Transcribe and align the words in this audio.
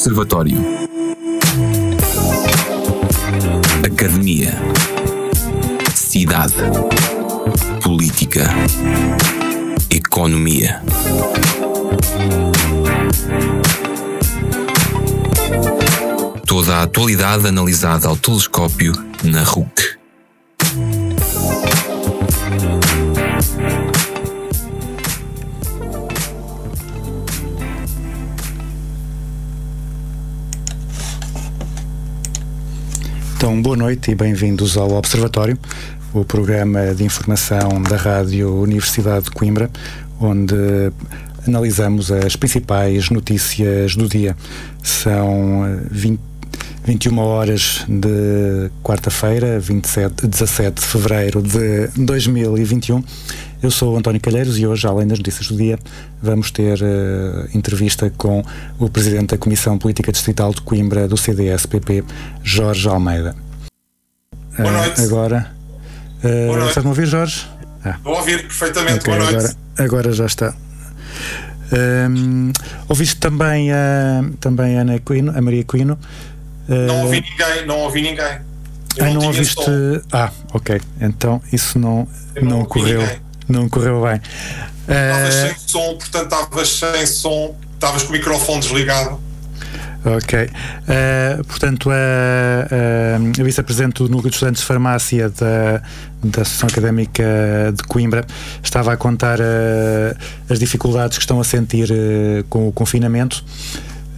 Observatório. 0.00 0.56
Academia. 3.84 4.58
Cidade. 5.94 6.54
Política. 7.82 8.48
Economia. 9.90 10.82
Toda 16.46 16.76
a 16.76 16.82
atualidade 16.84 17.48
analisada 17.48 18.08
ao 18.08 18.16
telescópio 18.16 18.94
na 19.22 19.42
RUC. 19.42 19.79
Então, 33.50 33.62
boa 33.62 33.76
noite 33.76 34.12
e 34.12 34.14
bem-vindos 34.14 34.76
ao 34.76 34.92
Observatório, 34.92 35.58
o 36.14 36.24
programa 36.24 36.94
de 36.94 37.02
informação 37.02 37.82
da 37.82 37.96
Rádio 37.96 38.54
Universidade 38.54 39.24
de 39.24 39.32
Coimbra, 39.32 39.68
onde 40.20 40.54
analisamos 41.44 42.12
as 42.12 42.36
principais 42.36 43.10
notícias 43.10 43.96
do 43.96 44.08
dia. 44.08 44.36
São 44.84 45.80
20, 45.90 46.20
21 46.84 47.18
horas 47.18 47.84
de 47.88 48.70
quarta-feira, 48.84 49.60
17 49.60 50.80
de 50.80 50.86
fevereiro 50.86 51.42
de 51.42 51.88
2021. 51.96 53.02
Eu 53.62 53.70
sou 53.70 53.94
o 53.94 53.98
António 53.98 54.20
Calheiros 54.20 54.58
e 54.58 54.66
hoje, 54.66 54.86
além 54.86 55.06
das 55.06 55.18
notícias 55.18 55.48
do 55.48 55.56
dia, 55.56 55.78
vamos 56.22 56.50
ter 56.50 56.80
uh, 56.80 57.48
entrevista 57.54 58.10
com 58.16 58.42
o 58.78 58.88
Presidente 58.88 59.32
da 59.32 59.38
Comissão 59.38 59.76
Política 59.76 60.10
Distrital 60.10 60.54
de 60.54 60.62
Coimbra 60.62 61.06
do 61.06 61.16
CDS-PP, 61.16 62.02
Jorge 62.42 62.88
Almeida. 62.88 63.36
Boa 64.56 64.70
noite. 64.70 65.02
Uh, 65.02 65.04
agora. 65.04 65.52
Uh, 66.24 66.68
Estás-me 66.68 66.86
a 66.86 66.88
ouvir, 66.88 67.06
Jorge? 67.06 67.46
Ah. 67.84 67.98
Vou 68.02 68.16
ouvir 68.16 68.40
perfeitamente. 68.42 69.00
Okay, 69.00 69.14
Boa 69.14 69.30
noite. 69.30 69.56
Agora, 69.76 69.84
agora 69.84 70.12
já 70.12 70.24
está. 70.24 70.54
Um, 71.72 72.52
ouviste 72.88 73.16
também 73.16 73.70
a, 73.72 74.24
também 74.40 74.78
a, 74.78 74.80
Ana 74.80 74.98
Quino, 74.98 75.36
a 75.36 75.40
Maria 75.40 75.64
Quino? 75.64 75.98
Não 76.66 77.02
ouvi 77.02 77.20
ninguém, 77.20 77.66
não 77.66 77.78
ouvi 77.80 78.02
ninguém. 78.02 78.38
Eu 78.96 79.04
ah, 79.04 79.08
não, 79.08 79.14
não 79.14 79.26
ouviste. 79.26 79.62
Som. 79.62 80.00
Ah, 80.12 80.30
ok. 80.54 80.80
Então 81.00 81.42
isso 81.52 81.78
não, 81.78 82.08
não, 82.36 82.50
não 82.50 82.60
ocorreu. 82.62 83.00
Ninguém 83.00 83.29
não 83.50 83.68
correu 83.68 84.02
bem. 84.02 84.20
Estavas 84.88 85.34
uh... 85.34 85.48
sem 85.48 85.54
som, 85.66 85.94
portanto 85.96 86.32
estavas 86.32 86.68
sem 86.68 87.06
som, 87.06 87.54
estavas 87.74 88.02
com 88.02 88.08
o 88.10 88.12
microfone 88.12 88.60
desligado. 88.60 89.20
Ok. 90.02 90.44
Uh, 90.44 91.44
portanto, 91.44 91.90
a, 91.90 91.94
a, 91.94 93.16
a 93.16 93.44
vice-presidente 93.44 94.02
do 94.02 94.08
Núcleo 94.08 94.30
de 94.30 94.36
Estudantes 94.36 94.62
de 94.62 94.66
Farmácia 94.66 95.28
da, 95.28 95.82
da 96.24 96.40
Associação 96.40 96.70
Académica 96.70 97.22
de 97.76 97.82
Coimbra 97.82 98.24
estava 98.62 98.94
a 98.94 98.96
contar 98.96 99.38
uh, 99.40 100.16
as 100.48 100.58
dificuldades 100.58 101.18
que 101.18 101.22
estão 101.22 101.38
a 101.38 101.44
sentir 101.44 101.90
uh, 101.90 102.42
com 102.48 102.66
o 102.66 102.72
confinamento. 102.72 103.44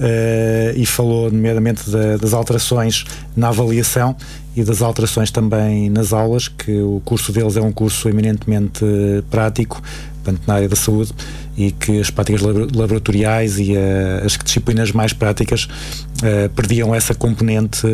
Uh, 0.03 0.75
e 0.75 0.85
falou 0.85 1.31
nomeadamente 1.31 1.89
da, 1.89 2.17
das 2.17 2.35
alterações 2.35 3.05
na 3.37 3.51
avaliação 3.51 4.17
e 4.57 4.65
das 4.65 4.83
alterações 4.83 5.31
também 5.31 5.89
nas 5.89 6.13
aulas, 6.13 6.49
que 6.49 6.81
o 6.81 7.01
curso 7.05 7.31
deles 7.31 7.57
é 7.57 7.61
um 7.61 7.71
curso 7.71 8.09
eminentemente 8.09 8.85
prático, 9.31 9.81
portanto, 10.17 10.43
na 10.45 10.55
área 10.55 10.69
da 10.69 10.75
saúde, 10.75 11.13
e 11.57 11.71
que 11.71 12.01
as 12.01 12.11
práticas 12.11 12.43
laboratoriais 12.43 13.61
e 13.61 13.75
uh, 13.75 14.27
as 14.27 14.37
disciplinas 14.37 14.91
mais 14.91 15.13
práticas 15.13 15.65
uh, 15.67 16.49
perdiam 16.57 16.93
essa 16.93 17.15
componente 17.15 17.87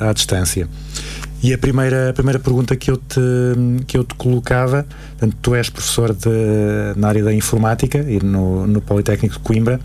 à 0.00 0.14
distância. 0.14 0.66
E 1.42 1.52
a 1.52 1.58
primeira, 1.58 2.08
a 2.08 2.12
primeira 2.14 2.38
pergunta 2.38 2.74
que 2.74 2.90
eu 2.90 2.96
te, 2.96 3.20
que 3.86 3.98
eu 3.98 4.02
te 4.02 4.14
colocava, 4.14 4.86
portanto, 5.10 5.36
tu 5.42 5.54
és 5.54 5.68
professor 5.68 6.14
de, 6.14 6.30
na 6.96 7.08
área 7.08 7.22
da 7.22 7.34
informática 7.34 7.98
e 7.98 8.18
no, 8.18 8.66
no 8.66 8.80
Politécnico 8.80 9.34
de 9.34 9.40
Coimbra, 9.40 9.78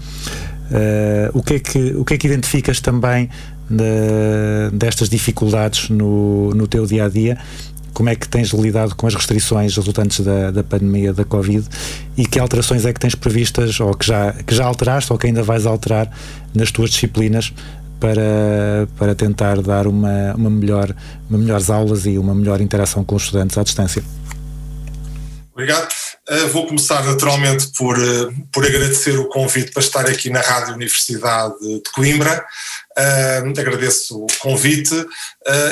Uh, 0.70 1.38
o, 1.38 1.42
que 1.42 1.56
é 1.56 1.60
que, 1.60 1.80
o 1.96 2.06
que 2.06 2.14
é 2.14 2.18
que 2.18 2.28
identificas 2.28 2.80
também 2.80 3.30
de, 3.70 4.70
destas 4.72 5.10
dificuldades 5.10 5.90
no, 5.90 6.52
no 6.52 6.68
teu 6.68 6.86
dia 6.86 7.06
a 7.06 7.10
dia? 7.10 7.38
Como 7.94 8.08
é 8.08 8.16
que 8.16 8.30
tens 8.30 8.50
lidado 8.50 8.96
com 8.96 9.08
as 9.08 9.16
restrições 9.16 9.76
resultantes 9.76 10.20
da, 10.22 10.52
da 10.52 10.64
pandemia 10.64 11.12
da 11.12 11.26
Covid 11.26 11.68
e 12.16 12.26
que 12.26 12.40
alterações 12.40 12.86
é 12.86 12.94
que 12.94 13.00
tens 13.00 13.16
previstas 13.16 13.80
ou 13.80 13.94
que 13.94 14.06
já, 14.06 14.32
que 14.32 14.54
já 14.54 14.66
alteraste 14.66 15.12
ou 15.12 15.18
que 15.18 15.28
ainda 15.28 15.44
vais 15.44 15.66
alterar 15.66 16.10
nas 16.54 16.72
tuas 16.72 16.92
disciplinas 16.92 17.52
para, 18.00 18.88
para 18.98 19.14
tentar 19.16 19.62
dar 19.62 19.88
uma, 19.88 20.34
uma, 20.36 20.50
melhor, 20.50 20.96
uma 21.30 21.38
melhores 21.38 21.70
aulas 21.70 22.06
e 22.06 22.18
uma 22.18 22.34
melhor 22.34 22.62
interação 22.62 23.04
com 23.04 23.16
os 23.16 23.24
estudantes 23.24 23.58
à 23.58 23.64
distância? 23.64 24.04
Obrigado. 25.60 25.90
Uh, 26.30 26.48
vou 26.54 26.68
começar 26.68 27.04
naturalmente 27.04 27.68
por, 27.78 28.00
uh, 28.00 28.34
por 28.50 28.66
agradecer 28.66 29.20
o 29.20 29.28
convite 29.28 29.74
para 29.74 29.84
estar 29.84 30.06
aqui 30.06 30.30
na 30.30 30.40
Rádio 30.40 30.74
Universidade 30.74 31.54
de 31.60 31.92
Coimbra. 31.92 32.46
Uh, 32.98 33.60
agradeço 33.60 34.24
o 34.24 34.28
convite 34.40 34.96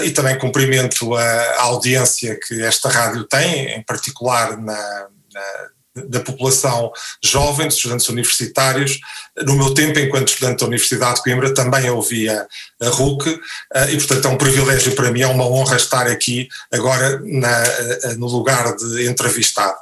e 0.03 0.11
também 0.11 0.37
cumprimento 0.37 1.15
a, 1.15 1.23
a, 1.23 1.61
audiência 1.63 2.37
que 2.37 2.61
esta 2.63 2.89
rádio 2.89 3.23
tem, 3.23 3.77
em 3.77 3.83
particular 3.83 4.57
na, 4.57 5.07
na 5.33 5.69
da 6.07 6.19
população 6.19 6.91
jovem, 7.23 7.67
de 7.67 7.73
estudantes 7.73 8.09
universitários. 8.09 8.99
No 9.43 9.55
meu 9.55 9.73
tempo, 9.73 9.99
enquanto 9.99 10.29
estudante 10.29 10.59
da 10.59 10.65
Universidade 10.65 11.15
de 11.15 11.23
Coimbra, 11.23 11.53
também 11.53 11.89
ouvia 11.89 12.47
a 12.81 12.89
RUC 12.89 13.39
eh, 13.73 13.91
e, 13.93 13.97
portanto, 13.97 14.25
é 14.25 14.29
um 14.29 14.37
privilégio 14.37 14.95
para 14.95 15.11
mim, 15.11 15.21
é 15.21 15.27
uma 15.27 15.45
honra 15.45 15.75
estar 15.75 16.07
aqui 16.07 16.47
agora 16.71 17.19
na, 17.23 17.63
eh, 17.63 18.15
no 18.17 18.27
lugar 18.27 18.75
de 18.75 19.07
entrevistado. 19.07 19.77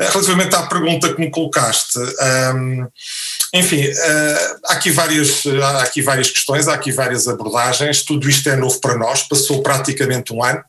Eh, 0.00 0.08
relativamente 0.08 0.54
à 0.54 0.62
pergunta 0.62 1.12
que 1.12 1.20
me 1.20 1.30
colocaste, 1.30 1.98
um, 1.98 2.86
enfim, 3.52 3.84
há, 4.68 4.74
aqui 4.74 4.90
várias, 4.90 5.44
há 5.46 5.82
aqui 5.82 6.02
várias 6.02 6.30
questões, 6.30 6.68
há 6.68 6.74
aqui 6.74 6.92
várias 6.92 7.26
abordagens, 7.26 8.02
tudo 8.02 8.28
isto 8.28 8.48
é 8.48 8.56
novo 8.56 8.80
para 8.80 8.96
nós, 8.96 9.22
passou 9.24 9.62
praticamente 9.62 10.32
um 10.32 10.42
ano. 10.42 10.62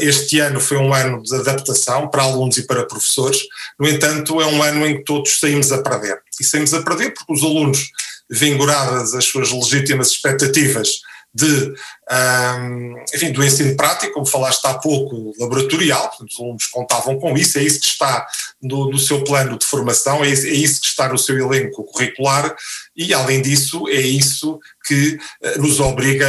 Este 0.00 0.38
ano 0.40 0.60
foi 0.60 0.76
um 0.76 0.92
ano 0.92 1.22
de 1.22 1.34
adaptação 1.34 2.08
para 2.08 2.22
alunos 2.22 2.58
e 2.58 2.66
para 2.66 2.86
professores, 2.86 3.38
no 3.78 3.88
entanto, 3.88 4.40
é 4.40 4.46
um 4.46 4.62
ano 4.62 4.86
em 4.86 4.98
que 4.98 5.04
todos 5.04 5.38
saímos 5.38 5.72
a 5.72 5.82
perder. 5.82 6.20
E 6.38 6.44
saímos 6.44 6.74
a 6.74 6.82
perder 6.82 7.14
porque 7.14 7.32
os 7.32 7.42
alunos, 7.42 7.90
vingoradas 8.30 9.14
as 9.14 9.24
suas 9.24 9.50
legítimas 9.50 10.10
expectativas 10.10 11.00
de, 11.32 11.72
um, 12.10 13.04
enfim, 13.14 13.30
do 13.32 13.44
ensino 13.44 13.76
prático, 13.76 14.14
como 14.14 14.26
falaste 14.26 14.64
há 14.66 14.74
pouco, 14.74 15.32
laboratorial, 15.38 16.08
portanto, 16.08 16.30
os 16.30 16.40
alunos 16.40 16.66
contavam 16.66 17.18
com 17.20 17.36
isso, 17.36 17.58
é 17.58 17.62
isso 17.62 17.80
que 17.80 17.86
está 17.86 18.26
no, 18.60 18.90
no 18.90 18.98
seu 18.98 19.22
plano 19.22 19.56
de 19.56 19.64
formação, 19.64 20.24
é 20.24 20.28
isso, 20.28 20.46
é 20.46 20.50
isso, 20.50 20.80
que 20.80 20.88
está 20.88 21.08
no 21.08 21.16
seu 21.16 21.38
elenco 21.38 21.84
curricular 21.84 22.54
e, 22.96 23.14
além 23.14 23.40
disso, 23.40 23.88
é 23.88 24.00
isso 24.00 24.58
que 24.84 25.18
uh, 25.42 25.62
nos 25.62 25.78
obriga 25.78 26.26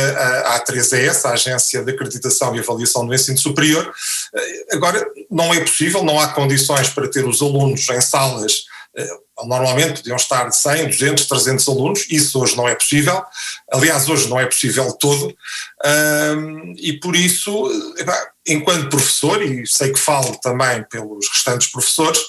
a 0.56 0.64
3ES, 0.64 1.26
a 1.26 1.34
Agência 1.34 1.84
de 1.84 1.92
Acreditação 1.92 2.56
e 2.56 2.60
Avaliação 2.60 3.06
do 3.06 3.14
Ensino 3.14 3.38
Superior. 3.38 3.88
Uh, 3.88 4.76
agora, 4.76 5.04
não 5.32 5.52
é 5.52 5.60
possível, 5.62 6.04
não 6.04 6.20
há 6.20 6.28
condições 6.28 6.90
para 6.90 7.10
ter 7.10 7.28
os 7.28 7.42
alunos 7.42 7.90
em 7.90 8.02
salas 8.02 8.66
Normalmente 9.44 10.02
podiam 10.02 10.18
estar 10.18 10.52
100, 10.52 10.88
200, 10.88 11.26
300 11.26 11.68
alunos, 11.68 12.06
isso 12.10 12.40
hoje 12.40 12.56
não 12.56 12.68
é 12.68 12.76
possível, 12.76 13.24
aliás, 13.72 14.08
hoje 14.10 14.28
não 14.30 14.40
é 14.40 14.46
possível 14.46 14.92
todo, 14.94 15.36
e 16.78 16.94
por 17.00 17.16
isso, 17.16 17.70
enquanto 18.46 18.90
professor, 18.90 19.42
e 19.42 19.66
sei 19.66 19.92
que 19.92 20.00
falo 20.00 20.38
também 20.42 20.84
pelos 20.90 21.28
restantes 21.34 21.72
professores, 21.72 22.20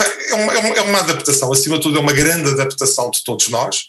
é, 0.00 0.32
é 0.32 0.34
uma, 0.34 0.52
é 0.52 0.80
uma, 0.80 0.98
adaptação, 1.00 1.52
acima 1.52 1.76
de 1.76 1.82
tudo, 1.82 1.98
é 1.98 2.00
uma 2.00 2.12
grande 2.12 2.50
adaptação 2.50 3.10
de 3.10 3.22
todos 3.24 3.48
nós. 3.48 3.84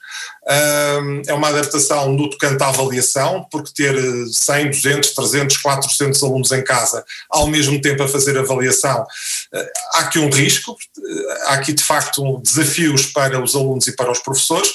É 1.25 1.33
uma 1.33 1.47
adaptação 1.47 2.11
no 2.11 2.29
tocante 2.29 2.61
à 2.61 2.67
avaliação, 2.67 3.47
porque 3.49 3.71
ter 3.73 3.95
100, 4.27 4.71
200, 4.71 5.09
300, 5.11 5.57
400 5.57 6.23
alunos 6.23 6.51
em 6.51 6.61
casa 6.63 7.05
ao 7.29 7.47
mesmo 7.47 7.79
tempo 7.81 8.03
a 8.03 8.07
fazer 8.07 8.37
avaliação, 8.37 9.05
eh, 9.53 9.71
há 9.93 9.99
aqui 9.99 10.19
um 10.19 10.29
risco, 10.29 10.75
eh, 10.97 11.43
há 11.45 11.53
aqui 11.53 11.71
de 11.71 11.83
facto 11.83 12.41
desafios 12.43 13.05
para 13.07 13.41
os 13.41 13.55
alunos 13.55 13.87
e 13.87 13.95
para 13.95 14.11
os 14.11 14.19
professores. 14.19 14.73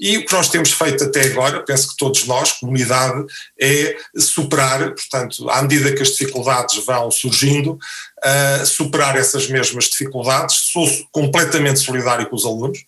E 0.00 0.16
o 0.16 0.24
que 0.24 0.32
nós 0.32 0.48
temos 0.48 0.72
feito 0.72 1.04
até 1.04 1.26
agora, 1.26 1.62
penso 1.62 1.90
que 1.90 1.96
todos 1.98 2.26
nós, 2.26 2.52
comunidade, 2.52 3.22
é 3.60 3.98
superar, 4.16 4.94
portanto, 4.94 5.50
à 5.50 5.60
medida 5.60 5.92
que 5.92 6.00
as 6.00 6.08
dificuldades 6.08 6.82
vão 6.86 7.10
surgindo, 7.10 7.78
uh, 8.24 8.66
superar 8.66 9.16
essas 9.16 9.48
mesmas 9.48 9.84
dificuldades. 9.84 10.70
Sou 10.72 10.88
completamente 11.10 11.80
solidário 11.80 12.28
com 12.28 12.36
os 12.36 12.44
alunos. 12.44 12.78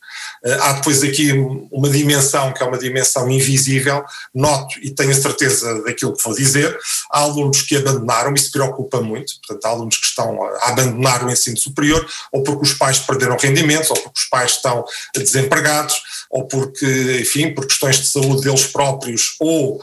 Uh, 0.44 0.60
há 0.60 0.72
depois 0.74 1.02
aqui 1.02 1.32
uma 1.70 1.88
dimensão 1.88 2.52
que 2.52 2.62
é 2.62 2.66
uma 2.66 2.78
dimensão 2.78 3.30
invisível, 3.30 4.04
noto 4.34 4.78
e 4.82 4.90
tenho 4.90 5.10
a 5.10 5.14
certeza 5.14 5.82
daquilo 5.82 6.14
que 6.14 6.22
vou 6.22 6.34
dizer. 6.34 6.76
Há 7.10 7.20
alunos 7.20 7.62
que 7.62 7.76
abandonaram, 7.76 8.34
isso 8.34 8.52
preocupa 8.52 9.00
muito, 9.00 9.34
portanto, 9.40 9.64
há 9.64 9.68
alunos 9.68 9.96
que 9.96 10.06
estão 10.06 10.42
a 10.42 10.68
abandonar 10.68 11.24
o 11.24 11.30
ensino 11.30 11.56
superior, 11.56 12.06
ou 12.32 12.42
porque 12.42 12.62
os 12.62 12.74
pais 12.74 12.98
perderam 12.98 13.36
rendimentos, 13.36 13.90
ou 13.90 13.96
porque 13.96 14.20
os 14.20 14.28
pais 14.28 14.52
estão 14.52 14.84
desempregados, 15.14 15.94
ou 16.30 16.46
porque, 16.46 17.18
enfim, 17.20 17.52
por 17.52 17.66
questões 17.66 17.96
de 17.96 18.06
saúde 18.06 18.42
deles 18.42 18.66
próprios 18.66 19.36
ou 19.38 19.80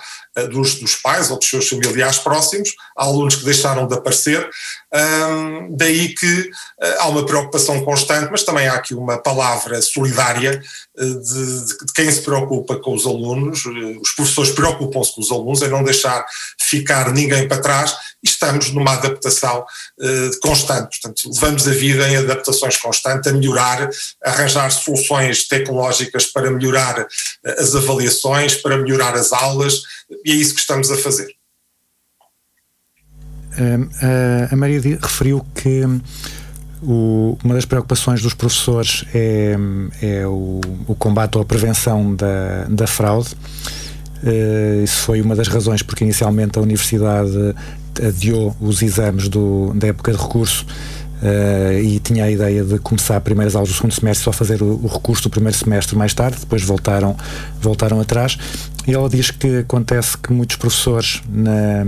dos, 0.48 0.76
dos 0.76 0.96
pais 0.96 1.30
ou 1.32 1.38
dos 1.38 1.50
seus 1.50 1.68
familiares 1.68 2.18
próximos, 2.18 2.76
há 2.96 3.04
alunos 3.04 3.36
que 3.36 3.46
deixaram 3.46 3.88
de 3.88 3.94
aparecer, 3.94 4.50
um, 4.92 5.76
daí 5.76 6.16
que 6.16 6.42
uh, 6.42 6.96
há 6.98 7.08
uma 7.10 7.24
preocupação 7.24 7.84
constante, 7.86 8.30
mas 8.32 8.44
também 8.44 8.68
há 8.68 8.74
aqui 8.74 8.96
uma 8.96 9.20
palavra 9.20 9.80
solidária 9.84 10.60
uh, 10.98 11.20
de, 11.22 11.66
de, 11.68 11.94
quem 11.94 12.12
se 12.12 12.22
preocupa 12.22 12.76
com 12.78 12.96
os 12.96 13.06
alunos, 13.06 13.66
os 14.02 14.12
professores 14.12 14.52
preocupam-se 14.52 15.14
com 15.14 15.22
os 15.22 15.32
alunos, 15.32 15.62
em 15.62 15.70
não 15.70 15.84
deixar 15.84 16.26
ficar 16.60 17.12
ninguém 17.14 17.48
para 17.48 17.62
trás, 17.62 17.96
e 18.24 18.28
estamos 18.28 18.72
numa 18.72 18.94
adaptação 18.94 19.66
constante, 20.42 21.00
portanto, 21.00 21.30
levamos 21.34 21.68
a 21.68 21.72
vida 21.72 22.10
em 22.10 22.18
adaptações 22.18 22.76
constantes, 22.78 23.32
a 23.32 23.34
melhorar, 23.34 23.90
a 24.24 24.30
arranjar 24.30 24.70
soluções 24.72 25.48
tecnológicas 25.48 26.26
para 26.26 26.52
melhorar 26.52 27.08
as 27.58 27.76
avaliações, 27.76 28.56
para 28.56 28.78
melhorar 28.78 29.16
as 29.16 29.32
aulas, 29.32 29.84
e 30.30 30.32
é 30.32 30.36
isso 30.36 30.54
que 30.54 30.62
estamos 30.62 30.92
a 30.92 30.98
fazer. 30.98 31.34
a 34.52 34.56
Maria 34.56 34.80
referiu 35.02 35.44
que 35.56 35.84
o, 36.84 37.36
uma 37.44 37.56
das 37.56 37.66
preocupações 37.66 38.22
dos 38.22 38.36
professores 38.36 39.06
é, 39.14 39.56
é 40.02 40.28
o, 40.28 40.62
o, 40.88 40.96
combate 40.96 41.36
ou 41.36 41.42
a 41.42 41.46
prevenção 41.46 42.16
da, 42.16 42.66
da 42.70 42.86
fraude. 42.86 43.36
Uh, 44.24 44.84
isso 44.84 44.98
foi 45.00 45.20
uma 45.22 45.36
das 45.36 45.48
razões 45.48 45.82
porque 45.82 46.04
inicialmente 46.04 46.60
a 46.60 46.62
Universidade 46.62 47.56
adiou 48.06 48.56
os 48.62 48.82
exames 48.82 49.28
do, 49.30 49.74
da 49.74 49.88
época 49.88 50.12
de 50.12 50.18
recurso 50.18 50.66
Uh, 51.20 51.78
e 51.84 52.00
tinha 52.00 52.24
a 52.24 52.32
ideia 52.32 52.64
de 52.64 52.80
começar 52.80 53.20
primeiras 53.20 53.54
aulas 53.54 53.70
do 53.70 53.76
segundo 53.76 53.92
semestre 53.92 54.24
só 54.24 54.32
fazer 54.32 54.64
o, 54.64 54.80
o, 54.82 54.88
recurso 54.88 55.24
do 55.24 55.30
primeiro 55.30 55.58
semestre 55.58 55.94
mais 55.94 56.14
tarde, 56.14 56.38
depois 56.40 56.64
voltaram, 56.64 57.14
voltaram 57.60 58.00
atrás. 58.00 58.38
Ela 58.94 59.10
diz 59.10 59.32
que 59.32 59.60
acontece 59.60 60.18
que 60.18 60.34
muitos 60.34 60.56
professores 60.56 61.22
na, 61.30 61.86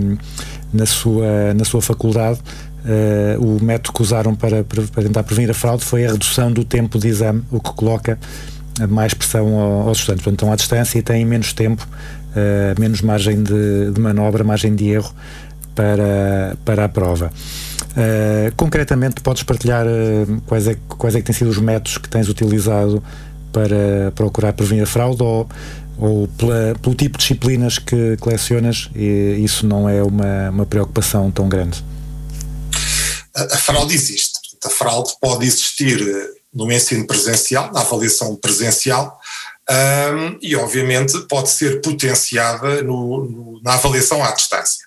na, 0.74 0.86
sua, 0.86 1.54
na 1.54 1.66
sua 1.66 1.82
faculdade 1.82 2.40
uh, 2.86 3.44
o 3.44 3.64
método 3.64 3.94
que 3.94 4.02
usaram 4.02 4.36
para, 4.36 4.64
para, 4.64 5.04
tentar 5.04 5.24
prevenir 5.24 5.50
a 5.50 5.54
fraude 5.54 5.84
foi 5.84 6.06
a 6.06 6.12
redução 6.12 6.52
do 6.52 6.64
tempo 6.64 7.00
de 7.00 7.08
exame, 7.08 7.44
o 7.52 7.60
que 7.60 7.74
coloca 7.74 8.20
mais 8.90 9.14
pressão 9.14 9.60
aos 9.60 10.00
estudantes. 10.00 10.24
Portanto, 10.24 10.40
estão 10.40 10.52
à 10.52 10.56
distância 10.56 10.98
e 11.00 11.02
têm 11.02 11.26
menos 11.26 11.54
tempo, 11.54 11.88
uh, 11.88 12.80
menos 12.80 13.02
margem 13.02 13.44
de, 13.44 13.92
de 13.92 14.00
manobra, 14.00 14.44
margem 14.44 14.76
de 14.76 14.90
erro 14.90 15.14
para, 15.76 16.56
para 16.64 16.86
a 16.86 16.90
prova. 16.90 17.32
Uh, 17.92 18.56
concretamente, 18.56 19.22
podes 19.22 19.44
partilhar 19.44 19.86
quais, 20.46 20.68
é, 20.68 20.78
quais 20.88 21.16
é 21.16 21.20
que 21.20 21.26
têm 21.26 21.36
sido 21.36 21.50
os 21.50 21.58
métodos 21.58 21.98
que 21.98 22.08
tens 22.08 22.30
utilizado 22.30 23.04
para 23.52 24.12
procurar 24.16 24.54
prevenir 24.54 24.84
a 24.84 24.88
fraude 24.88 25.22
ou, 25.22 25.48
ou 25.98 26.28
pela, 26.30 26.76
pelo 26.82 26.96
tipo 26.96 27.18
de 27.18 27.24
disciplinas 27.24 27.78
que, 27.80 28.18
colecionas 28.18 28.90
isso 28.96 29.66
não 29.66 29.88
é 29.88 30.02
uma, 30.02 30.50
uma 30.50 30.66
preocupação 30.66 31.32
tão 31.32 31.48
grande? 31.48 31.84
A, 33.36 33.44
a 33.44 33.58
fraude 33.58 33.94
existe. 33.94 34.40
A 34.64 34.70
fraude 34.70 35.14
pode 35.20 35.46
existir 35.46 36.02
eh, 36.02 36.30
no 36.54 36.72
ensino 36.72 37.08
presencial, 37.08 37.72
na 37.72 37.82
avaliação 37.82 38.36
presencial, 38.36 39.20
um, 39.70 40.38
e 40.42 40.56
obviamente 40.56 41.20
pode 41.28 41.50
ser 41.50 41.82
potenciada 41.82 42.84
no, 42.84 43.26
no, 43.26 43.62
na 43.64 43.74
avaliação 43.74 44.24
à 44.24 44.32
distância. 44.32 44.86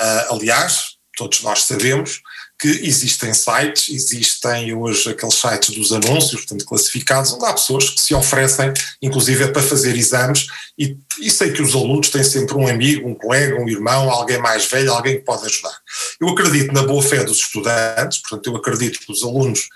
Uh, 0.00 0.34
aliás, 0.34 0.96
todos 1.16 1.42
nós 1.42 1.64
sabemos 1.64 2.20
que 2.58 2.68
existem 2.68 3.32
sites, 3.32 3.88
existem 3.88 4.74
hoje 4.74 5.10
aqueles 5.10 5.36
sites 5.36 5.74
dos 5.76 5.92
anúncios, 5.92 6.40
portanto 6.40 6.64
classificados, 6.64 7.32
onde 7.32 7.46
há 7.46 7.52
pessoas 7.52 7.90
que 7.90 8.00
se 8.00 8.14
oferecem, 8.14 8.72
inclusive 9.00 9.48
para 9.48 9.62
fazer 9.62 9.96
exames, 9.96 10.48
e, 10.76 10.96
e 11.20 11.30
sei 11.30 11.52
que 11.52 11.62
os 11.62 11.74
alunos 11.74 12.10
têm 12.10 12.24
sempre 12.24 12.54
um 12.56 12.66
amigo, 12.66 13.08
um 13.08 13.14
colega, 13.14 13.60
um 13.60 13.68
irmão, 13.68 14.10
alguém 14.10 14.38
mais 14.38 14.66
velho, 14.66 14.92
alguém 14.92 15.18
que 15.18 15.24
pode 15.24 15.46
ajudar. 15.46 15.76
Eu 16.20 16.28
acredito 16.30 16.72
na 16.72 16.82
boa 16.82 17.02
fé 17.02 17.22
dos 17.22 17.38
estudantes, 17.38 18.20
portanto 18.22 18.50
eu 18.50 18.56
acredito 18.56 18.98
que 18.98 19.12
os 19.12 19.22
alunos 19.22 19.68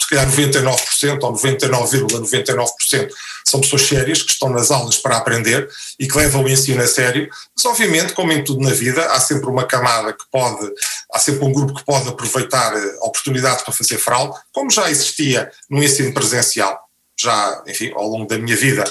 se 0.00 0.08
calhar 0.08 0.30
99% 0.30 1.22
ou 1.22 1.32
99,99% 1.32 2.44
,99 2.44 3.10
são 3.44 3.60
pessoas 3.60 3.82
sérias 3.82 4.22
que 4.22 4.32
estão 4.32 4.48
nas 4.48 4.70
aulas 4.70 4.96
para 4.96 5.16
aprender 5.16 5.68
e 5.98 6.08
que 6.08 6.16
levam 6.16 6.44
o 6.44 6.48
ensino 6.48 6.82
a 6.82 6.86
sério, 6.86 7.28
mas 7.56 7.64
obviamente, 7.64 8.12
como 8.12 8.32
em 8.32 8.42
tudo 8.42 8.60
na 8.60 8.70
vida, 8.70 9.04
há 9.12 9.20
sempre 9.20 9.48
uma 9.48 9.64
camada 9.64 10.12
que 10.12 10.24
pode, 10.30 10.68
há 11.16 11.18
sempre 11.18 11.44
um 11.44 11.52
grupo 11.52 11.74
que 11.74 11.84
pode 11.84 12.08
aproveitar 12.08 12.74
oportunidades 13.00 13.64
para 13.64 13.72
fazer 13.72 13.96
fraude, 13.96 14.38
como 14.52 14.70
já 14.70 14.90
existia 14.90 15.50
no 15.70 15.82
ensino 15.82 16.12
presencial, 16.12 16.78
já, 17.18 17.62
enfim, 17.66 17.90
ao 17.94 18.06
longo 18.06 18.26
da 18.26 18.38
minha 18.38 18.56
vida, 18.56 18.84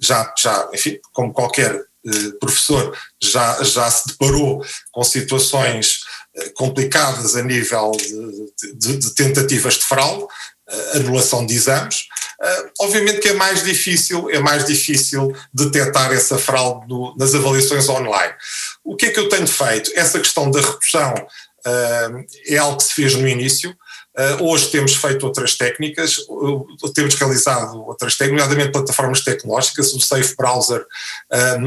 já, 0.00 0.32
já 0.38 0.68
enfim, 0.72 0.98
como 1.12 1.32
qualquer 1.32 1.74
eh, 1.74 2.32
professor, 2.40 2.96
já, 3.22 3.62
já 3.62 3.90
se 3.90 4.08
deparou 4.08 4.64
com 4.90 5.04
situações 5.04 6.00
complicadas 6.54 7.36
a 7.36 7.42
nível 7.42 7.92
de, 7.92 8.72
de, 8.74 8.96
de 8.98 9.14
tentativas 9.14 9.74
de 9.74 9.84
fraude, 9.84 10.26
eh, 10.68 10.96
anulação 10.96 11.44
de 11.44 11.54
exames. 11.54 12.06
Uh, 12.38 12.70
obviamente 12.80 13.20
que 13.20 13.28
é 13.28 13.32
mais 13.32 13.64
difícil, 13.64 14.28
é 14.30 14.38
mais 14.38 14.66
difícil 14.66 15.34
detectar 15.54 16.12
essa 16.12 16.36
fraude 16.36 16.86
no, 16.86 17.16
nas 17.16 17.34
avaliações 17.34 17.88
online. 17.88 18.34
O 18.84 18.94
que 18.94 19.06
é 19.06 19.10
que 19.10 19.18
eu 19.18 19.30
tenho 19.30 19.46
feito? 19.46 19.90
Essa 19.94 20.20
questão 20.20 20.50
da 20.50 20.60
redução 20.60 21.14
é 22.46 22.58
algo 22.58 22.76
que 22.78 22.84
se 22.84 22.94
fez 22.94 23.14
no 23.14 23.26
início. 23.26 23.76
Uh, 24.16 24.44
hoje 24.44 24.70
temos 24.70 24.94
feito 24.94 25.26
outras 25.26 25.56
técnicas, 25.56 26.16
temos 26.94 27.14
realizado 27.14 27.84
outras 27.84 28.16
técnicas, 28.16 28.46
nomeadamente 28.46 28.72
plataformas 28.72 29.20
tecnológicas, 29.22 29.92
o 29.92 30.00
Safe 30.00 30.34
Browser 30.34 30.86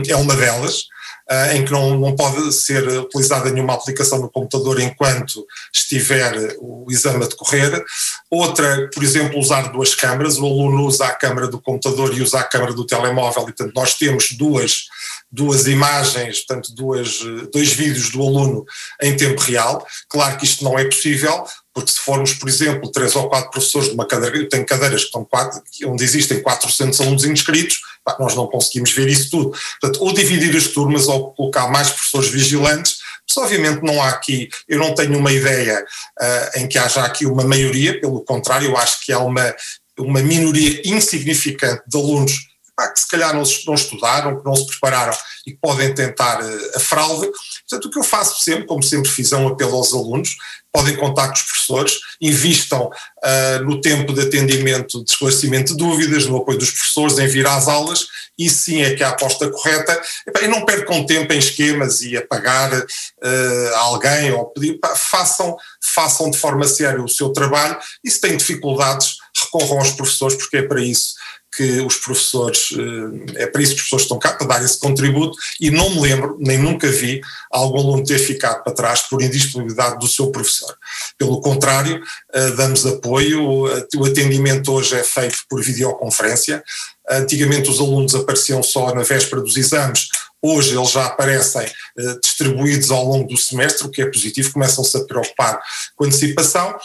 é 0.07 0.16
uma 0.16 0.36
delas 0.36 0.88
uh, 1.30 1.56
em 1.56 1.64
que 1.64 1.72
não, 1.72 1.98
não 2.00 2.16
pode 2.16 2.52
ser 2.54 2.88
utilizada 2.88 3.52
nenhuma 3.52 3.74
aplicação 3.74 4.20
no 4.20 4.30
computador 4.30 4.80
enquanto 4.80 5.46
estiver 5.74 6.56
o 6.60 6.86
exame 6.90 7.24
a 7.24 7.28
decorrer. 7.28 7.84
Outra, 8.30 8.90
por 8.94 9.04
exemplo, 9.04 9.40
usar 9.40 9.72
duas 9.72 9.94
câmaras, 9.94 10.38
o 10.38 10.46
aluno 10.46 10.86
usa 10.86 11.06
a 11.06 11.16
câmara 11.16 11.48
do 11.48 11.62
computador 11.62 12.16
e 12.16 12.22
usa 12.22 12.40
a 12.40 12.44
câmara 12.44 12.74
do 12.74 12.86
telemóvel, 12.86 13.44
e 13.44 13.54
portanto 13.54 13.74
nós 13.76 13.94
temos 13.96 14.31
duas, 14.31 14.86
duas 15.31 15.68
imagens, 15.68 16.46
portanto 16.46 16.74
duas, 16.74 17.20
dois 17.54 17.72
vídeos 17.74 18.10
do 18.10 18.22
aluno 18.22 18.66
em 19.02 19.16
tempo 19.16 19.40
real. 19.42 19.86
Claro 20.08 20.38
que 20.38 20.46
isto 20.46 20.64
não 20.64 20.78
é 20.78 20.86
possível, 20.86 21.46
porque 21.74 21.92
se 21.92 22.00
formos, 22.00 22.33
por 22.33 22.50
exemplo, 22.50 22.92
três 22.92 23.16
ou 23.16 23.30
quatro 23.30 23.51
professores 23.51 23.89
de 23.89 23.94
uma 23.94 24.06
cadeira, 24.06 24.38
eu 24.38 24.50
tenho 24.50 24.66
cadeiras 24.66 25.01
que 25.01 25.07
estão 25.07 25.24
quatro, 25.24 25.61
onde 25.85 26.04
existem 26.04 26.42
400 26.42 26.99
alunos 27.02 27.26
inscritos, 27.26 27.80
pá, 28.04 28.18
nós 28.19 28.35
não 28.35 28.47
conseguimos 28.47 28.92
ver 28.92 29.07
isso 29.07 29.30
tudo. 29.30 29.57
Portanto, 29.80 30.04
ou 30.04 30.14
dividir 30.14 30.56
as 30.56 30.68
turmas 30.68 31.07
ou 31.07 31.33
colocar 31.33 31.68
mais 31.68 31.90
professores 31.90 32.30
vigilantes, 32.30 32.97
mas 33.28 33.38
obviamente 33.38 33.83
não 33.83 34.02
há 34.02 34.09
aqui, 34.09 34.49
eu 34.68 34.80
não 34.80 34.95
tenho 34.95 35.18
uma 35.18 35.31
ideia 35.31 35.85
uh, 36.19 36.59
em 36.59 36.68
que 36.68 36.80
haja 36.80 37.04
aqui 37.04 37.26
uma 37.26 37.44
maioria, 37.44 37.99
pelo 38.02 38.21
contrário, 38.21 38.69
eu 38.69 38.78
acho 38.78 39.06
que 39.06 39.14
há 39.14 39.19
uma, 39.19 39.56
uma 39.99 40.21
minoria 40.21 40.81
insignificante 40.83 41.83
de 41.88 41.97
alunos 41.97 42.49
que 42.88 42.99
se 43.02 43.07
calhar 43.09 43.33
não, 43.33 43.44
não, 43.68 43.73
estudaram, 43.73 44.40
que 44.40 44.45
não 44.45 44.56
se 44.56 44.66
prepararam 44.66 45.16
e 45.45 45.52
que 45.52 45.57
podem 45.57 45.94
tentar 45.94 46.42
uh, 46.42 46.71
a 46.76 46.80
fraude. 46.80 47.30
Portanto, 47.69 47.85
o 47.85 47.92
que 47.92 47.99
eu 47.99 48.04
faço 48.04 48.44
sempre, 48.44 48.66
como 48.66 48.81
sempre 48.81 49.09
fiz, 49.09 49.31
é 49.31 49.38
um 49.38 49.49
apelo 49.49 49.76
aos 49.76 49.94
alunos, 49.94 50.38
podem 50.71 50.95
contar 50.95 51.28
com 51.28 51.33
os 51.33 51.42
professores, 51.42 51.94
invistam 52.21 52.85
uh, 52.85 53.64
no 53.64 53.81
tempo 53.81 54.14
de 54.14 54.21
atendimento, 54.21 55.04
de 55.04 55.11
esclarecimento 55.11 55.73
de 55.73 55.78
dúvidas, 55.78 56.26
no 56.26 56.38
apoio 56.38 56.59
dos 56.59 56.71
professores, 56.71 57.18
em 57.18 57.28
vir 57.28 57.47
às 57.47 57.68
aulas, 57.68 58.07
e 58.38 58.49
sim 58.49 58.81
é 58.81 58.95
que 58.95 59.04
é 59.04 59.06
a 59.06 59.09
aposta 59.09 59.49
correta, 59.49 59.99
e 60.42 60.47
não 60.47 60.66
percam 60.66 61.06
tempo 61.06 61.33
em 61.33 61.40
esquemas 61.40 62.02
e 62.02 62.16
a 62.16 62.26
pagar 62.26 62.71
uh, 62.73 63.76
a 63.76 63.80
alguém 63.80 64.31
ou 64.31 64.45
pedir, 64.45 64.80
façam, 64.95 65.57
façam 65.81 66.30
de 66.30 66.38
forma 66.38 66.68
séria 66.68 67.04
o 67.04 67.09
seu 67.09 67.30
trabalho, 67.30 67.78
e 68.04 68.11
se 68.11 68.21
têm 68.21 68.38
dificuldades, 68.38 69.18
recorram 69.44 69.80
aos 69.80 69.92
professores, 69.92 70.38
porque 70.38 70.57
é 70.57 70.61
para 70.61 70.81
isso 70.81 71.16
que 71.56 71.82
os 71.82 71.98
professores, 71.98 72.70
eh, 72.74 73.44
é 73.44 73.48
para 73.48 73.62
isso 73.62 73.76
que 73.76 73.82
os 73.82 73.90
professores 73.90 74.04
estão 74.04 74.20
cá, 74.20 74.34
para 74.34 74.48
dar 74.48 74.64
esse 74.64 74.80
contributo, 74.80 75.38
e 75.60 75.72
não 75.72 75.90
me 75.90 76.02
lembro, 76.02 76.38
nem 76.40 76.58
nunca 76.58 76.88
vi 76.88 77.22
algum 77.52 77.80
aluno 77.80 78.04
ter 78.04 78.20
ficado 78.20 78.64
para 78.64 78.74
trás 78.74 79.02
por 79.02 79.22
indisponibilidade 79.22 80.00
do 80.00 80.08
seu 80.08 80.32
professor. 80.32 80.76
Pelo 81.18 81.42
contrário, 81.42 82.02
eh, 82.34 82.52
damos 82.52 82.86
apoio, 82.86 83.64
o 83.96 84.06
atendimento 84.06 84.72
hoje 84.72 84.96
é 84.96 85.04
feito 85.04 85.40
por 85.50 85.62
videoconferência, 85.62 86.64
antigamente 87.10 87.70
os 87.70 87.80
alunos 87.80 88.14
apareciam 88.14 88.62
só 88.62 88.94
na 88.94 89.02
véspera 89.02 89.42
dos 89.42 89.58
exames, 89.58 90.10
Hoje 90.42 90.76
eles 90.76 90.92
já 90.92 91.06
aparecem 91.06 91.64
eh, 91.64 92.16
distribuídos 92.24 92.92
ao 92.92 93.04
longo 93.04 93.28
do 93.28 93.38
semestre, 93.38 93.86
o 93.86 93.90
que 93.90 94.02
é 94.02 94.06
positivo, 94.06 94.54
começam-se 94.54 94.96
a 94.96 95.04
preocupar 95.04 95.60
com 95.96 96.06
antecipação. 96.06 96.78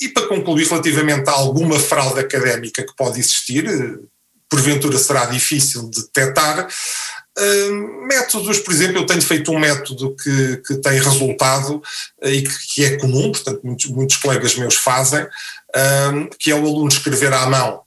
E 0.00 0.08
para 0.08 0.28
concluir, 0.28 0.68
relativamente 0.68 1.28
a 1.28 1.32
alguma 1.32 1.78
fraude 1.78 2.20
académica 2.20 2.84
que 2.84 2.94
pode 2.96 3.18
existir, 3.18 3.66
eh, 3.66 3.98
porventura 4.48 4.96
será 4.98 5.26
difícil 5.26 5.90
de 5.90 6.02
detectar. 6.02 6.68
Uh, 7.38 8.06
métodos, 8.06 8.58
por 8.58 8.72
exemplo, 8.72 8.98
eu 8.98 9.06
tenho 9.06 9.22
feito 9.22 9.52
um 9.52 9.58
método 9.58 10.16
que, 10.16 10.56
que 10.66 10.76
tem 10.78 10.98
resultado 11.00 11.76
uh, 12.22 12.28
e 12.28 12.42
que, 12.42 12.74
que, 12.74 12.84
é 12.84 12.96
comum, 12.96 13.30
portanto, 13.30 13.60
muitos, 13.62 13.86
muitos 13.86 14.16
colegas 14.16 14.56
meus 14.56 14.74
fazem, 14.74 15.22
uh, 15.22 16.36
que 16.36 16.50
é 16.50 16.54
o 16.54 16.66
aluno 16.66 16.88
escrever 16.88 17.32
à 17.32 17.46
mão 17.46 17.82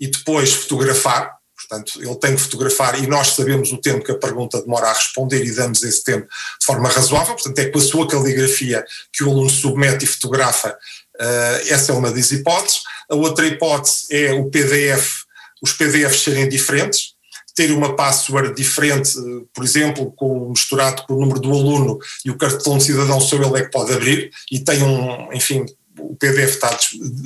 e 0.00 0.08
depois 0.08 0.52
fotografar, 0.52 1.36
portanto, 1.56 2.02
ele 2.02 2.16
tem 2.16 2.34
que 2.34 2.42
fotografar 2.42 3.02
e 3.02 3.06
nós 3.06 3.28
sabemos 3.28 3.72
o 3.72 3.78
tempo 3.78 4.04
que 4.04 4.12
a 4.12 4.18
pergunta 4.18 4.60
demora 4.60 4.88
a 4.88 4.92
responder 4.92 5.44
e 5.44 5.54
damos 5.54 5.82
esse 5.82 6.02
tempo 6.02 6.26
de 6.60 6.66
forma 6.66 6.88
razoável, 6.88 7.34
portanto, 7.34 7.58
é 7.58 7.66
com 7.66 7.78
a 7.78 7.82
sua 7.82 8.08
caligrafia 8.08 8.84
que 9.12 9.24
o 9.24 9.30
aluno 9.30 9.48
submete 9.48 10.04
e 10.04 10.08
fotografa. 10.08 10.76
Uh, 11.20 11.72
essa 11.72 11.92
é 11.92 11.94
uma 11.94 12.10
das 12.10 12.30
hipóteses. 12.30 12.82
A 13.10 13.14
outra 13.14 13.46
hipótese 13.46 14.06
é 14.10 14.32
o 14.32 14.50
PDF, 14.50 15.24
os 15.62 15.72
PDFs 15.72 16.22
serem 16.22 16.48
diferentes, 16.48 17.14
ter 17.54 17.72
uma 17.72 17.96
password 17.96 18.54
diferente, 18.54 19.12
por 19.54 19.64
exemplo, 19.64 20.12
com, 20.14 20.50
misturado 20.50 21.02
com 21.04 21.14
o 21.14 21.20
número 21.20 21.40
do 21.40 21.50
aluno 21.50 21.98
e 22.24 22.30
o 22.30 22.36
cartão 22.36 22.76
de 22.76 22.84
cidadão 22.84 23.18
só 23.18 23.36
ele 23.36 23.58
é 23.58 23.62
que 23.62 23.70
pode 23.70 23.94
abrir 23.94 24.30
e 24.52 24.58
tem 24.58 24.82
um, 24.82 25.32
enfim, 25.32 25.64
o 25.98 26.14
PDF 26.16 26.50
está 26.50 26.78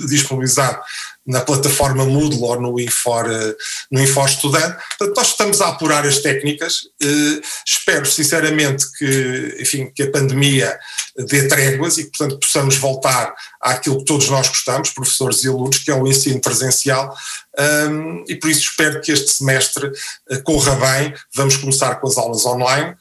disponibilizado 0.08 0.80
na 1.26 1.40
plataforma 1.40 2.04
Moodle 2.04 2.42
ou 2.42 2.60
no 2.60 2.80
Infor, 2.80 3.26
no 3.90 4.00
Infor 4.00 4.26
Estudante. 4.26 4.76
Portanto, 4.98 5.16
nós 5.16 5.28
estamos 5.28 5.60
a 5.60 5.68
apurar 5.68 6.06
as 6.06 6.18
técnicas. 6.18 6.88
Eh, 7.02 7.40
espero 7.66 8.06
sinceramente 8.06 8.86
que, 8.98 9.56
enfim, 9.60 9.90
que 9.94 10.04
a 10.04 10.10
pandemia 10.10 10.78
dê 11.16 11.46
tréguas 11.46 11.98
e 11.98 12.04
que, 12.04 12.10
portanto, 12.16 12.40
possamos 12.40 12.76
voltar 12.76 13.34
àquilo 13.60 13.98
que 13.98 14.06
todos 14.06 14.28
nós 14.30 14.48
gostamos, 14.48 14.90
professores 14.90 15.44
e 15.44 15.48
alunos, 15.48 15.78
que 15.78 15.90
é 15.90 15.94
o 15.94 16.06
ensino 16.06 16.40
presencial. 16.40 17.14
E 18.26 18.34
por 18.36 18.48
isso 18.48 18.62
espero 18.62 19.00
que 19.02 19.12
este 19.12 19.30
semestre 19.30 19.86
uh, 19.86 20.42
corra 20.42 20.74
bem. 20.76 21.14
Vamos 21.34 21.56
começar 21.56 21.96
com 21.96 22.08
as 22.08 22.16
aulas 22.16 22.46
online, 22.46 22.96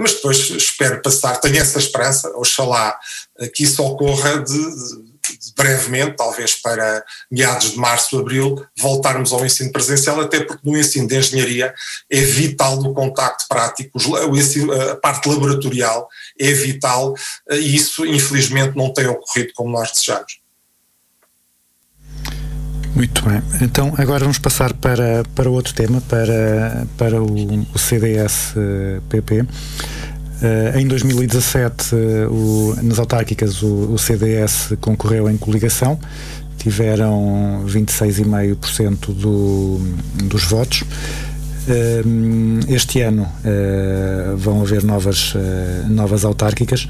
mas 0.00 0.14
depois 0.14 0.38
espero 0.50 1.00
passar, 1.00 1.36
tenho 1.36 1.58
essa 1.58 1.78
esperança, 1.78 2.28
oxalá, 2.34 2.98
que 3.54 3.62
isso 3.62 3.80
ocorra 3.84 4.38
de, 4.38 4.52
de 4.52 5.19
brevemente, 5.56 6.16
talvez 6.16 6.54
para 6.54 7.04
meados 7.30 7.72
de 7.72 7.78
março, 7.78 8.18
abril, 8.18 8.64
voltarmos 8.78 9.32
ao 9.32 9.44
ensino 9.44 9.72
presencial, 9.72 10.20
até 10.20 10.40
porque 10.40 10.68
no 10.68 10.76
ensino 10.76 11.06
de 11.06 11.16
engenharia 11.16 11.74
é 12.10 12.20
vital 12.20 12.78
o 12.78 12.94
contacto 12.94 13.46
prático, 13.48 13.98
a 14.90 14.96
parte 14.96 15.28
laboratorial 15.28 16.08
é 16.38 16.52
vital 16.52 17.14
e 17.50 17.76
isso 17.76 18.06
infelizmente 18.06 18.76
não 18.76 18.92
tem 18.92 19.06
ocorrido 19.06 19.52
como 19.54 19.70
nós 19.70 19.90
desejamos. 19.92 20.40
Muito 22.94 23.22
bem. 23.24 23.40
Então 23.62 23.94
agora 23.96 24.20
vamos 24.20 24.38
passar 24.38 24.74
para, 24.74 25.22
para 25.34 25.48
outro 25.48 25.72
tema, 25.72 26.00
para, 26.02 26.86
para 26.98 27.22
o, 27.22 27.66
o 27.74 27.78
CDS-PP. 27.78 29.46
Uh, 30.40 30.78
em 30.78 30.86
2017, 30.86 31.94
uh, 31.94 32.32
o, 32.32 32.74
nas 32.82 32.98
autárquicas, 32.98 33.62
o, 33.62 33.92
o, 33.92 33.98
CDS 33.98 34.72
concorreu 34.80 35.28
em 35.28 35.36
coligação, 35.36 36.00
tiveram 36.56 37.62
26,5% 37.66 39.12
do, 39.12 39.78
dos 40.24 40.44
votos. 40.44 40.80
Uh, 40.80 42.58
este 42.68 43.02
ano 43.02 43.28
vão 44.38 44.62
haver 44.62 44.82
novas, 44.82 45.34
novas 45.88 46.24
autárquicas. 46.24 46.88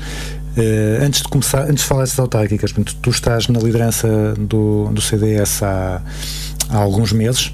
antes 1.02 1.22
de 1.22 1.28
começar, 1.28 1.64
antes 1.64 1.82
de 1.82 1.88
falar 1.88 2.02
dessas 2.02 2.20
autárquicas, 2.20 2.72
tu 3.02 3.10
estás 3.10 3.48
na 3.48 3.58
liderança 3.58 4.34
do, 4.38 4.88
do 4.92 5.00
CDS 5.00 5.64
há, 5.64 6.00
há 6.68 6.78
alguns 6.78 7.12
meses. 7.12 7.52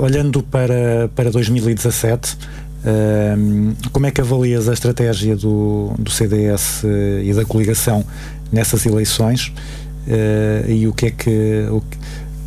olhando 0.00 0.40
para, 0.40 1.10
para 1.16 1.30
2017, 1.32 2.38
como 3.92 4.06
é 4.06 4.10
que 4.10 4.20
avalias 4.20 4.68
a 4.68 4.72
estratégia 4.72 5.36
do, 5.36 5.92
do 5.98 6.10
CDS 6.10 6.84
eh, 6.84 7.22
e 7.24 7.34
da 7.34 7.44
coligação 7.44 8.04
nessas 8.52 8.86
eleições 8.86 9.52
uh, 10.06 10.70
e 10.70 10.86
o 10.86 10.92
que 10.92 11.06
é 11.06 11.10
que, 11.10 11.66
o 11.70 11.82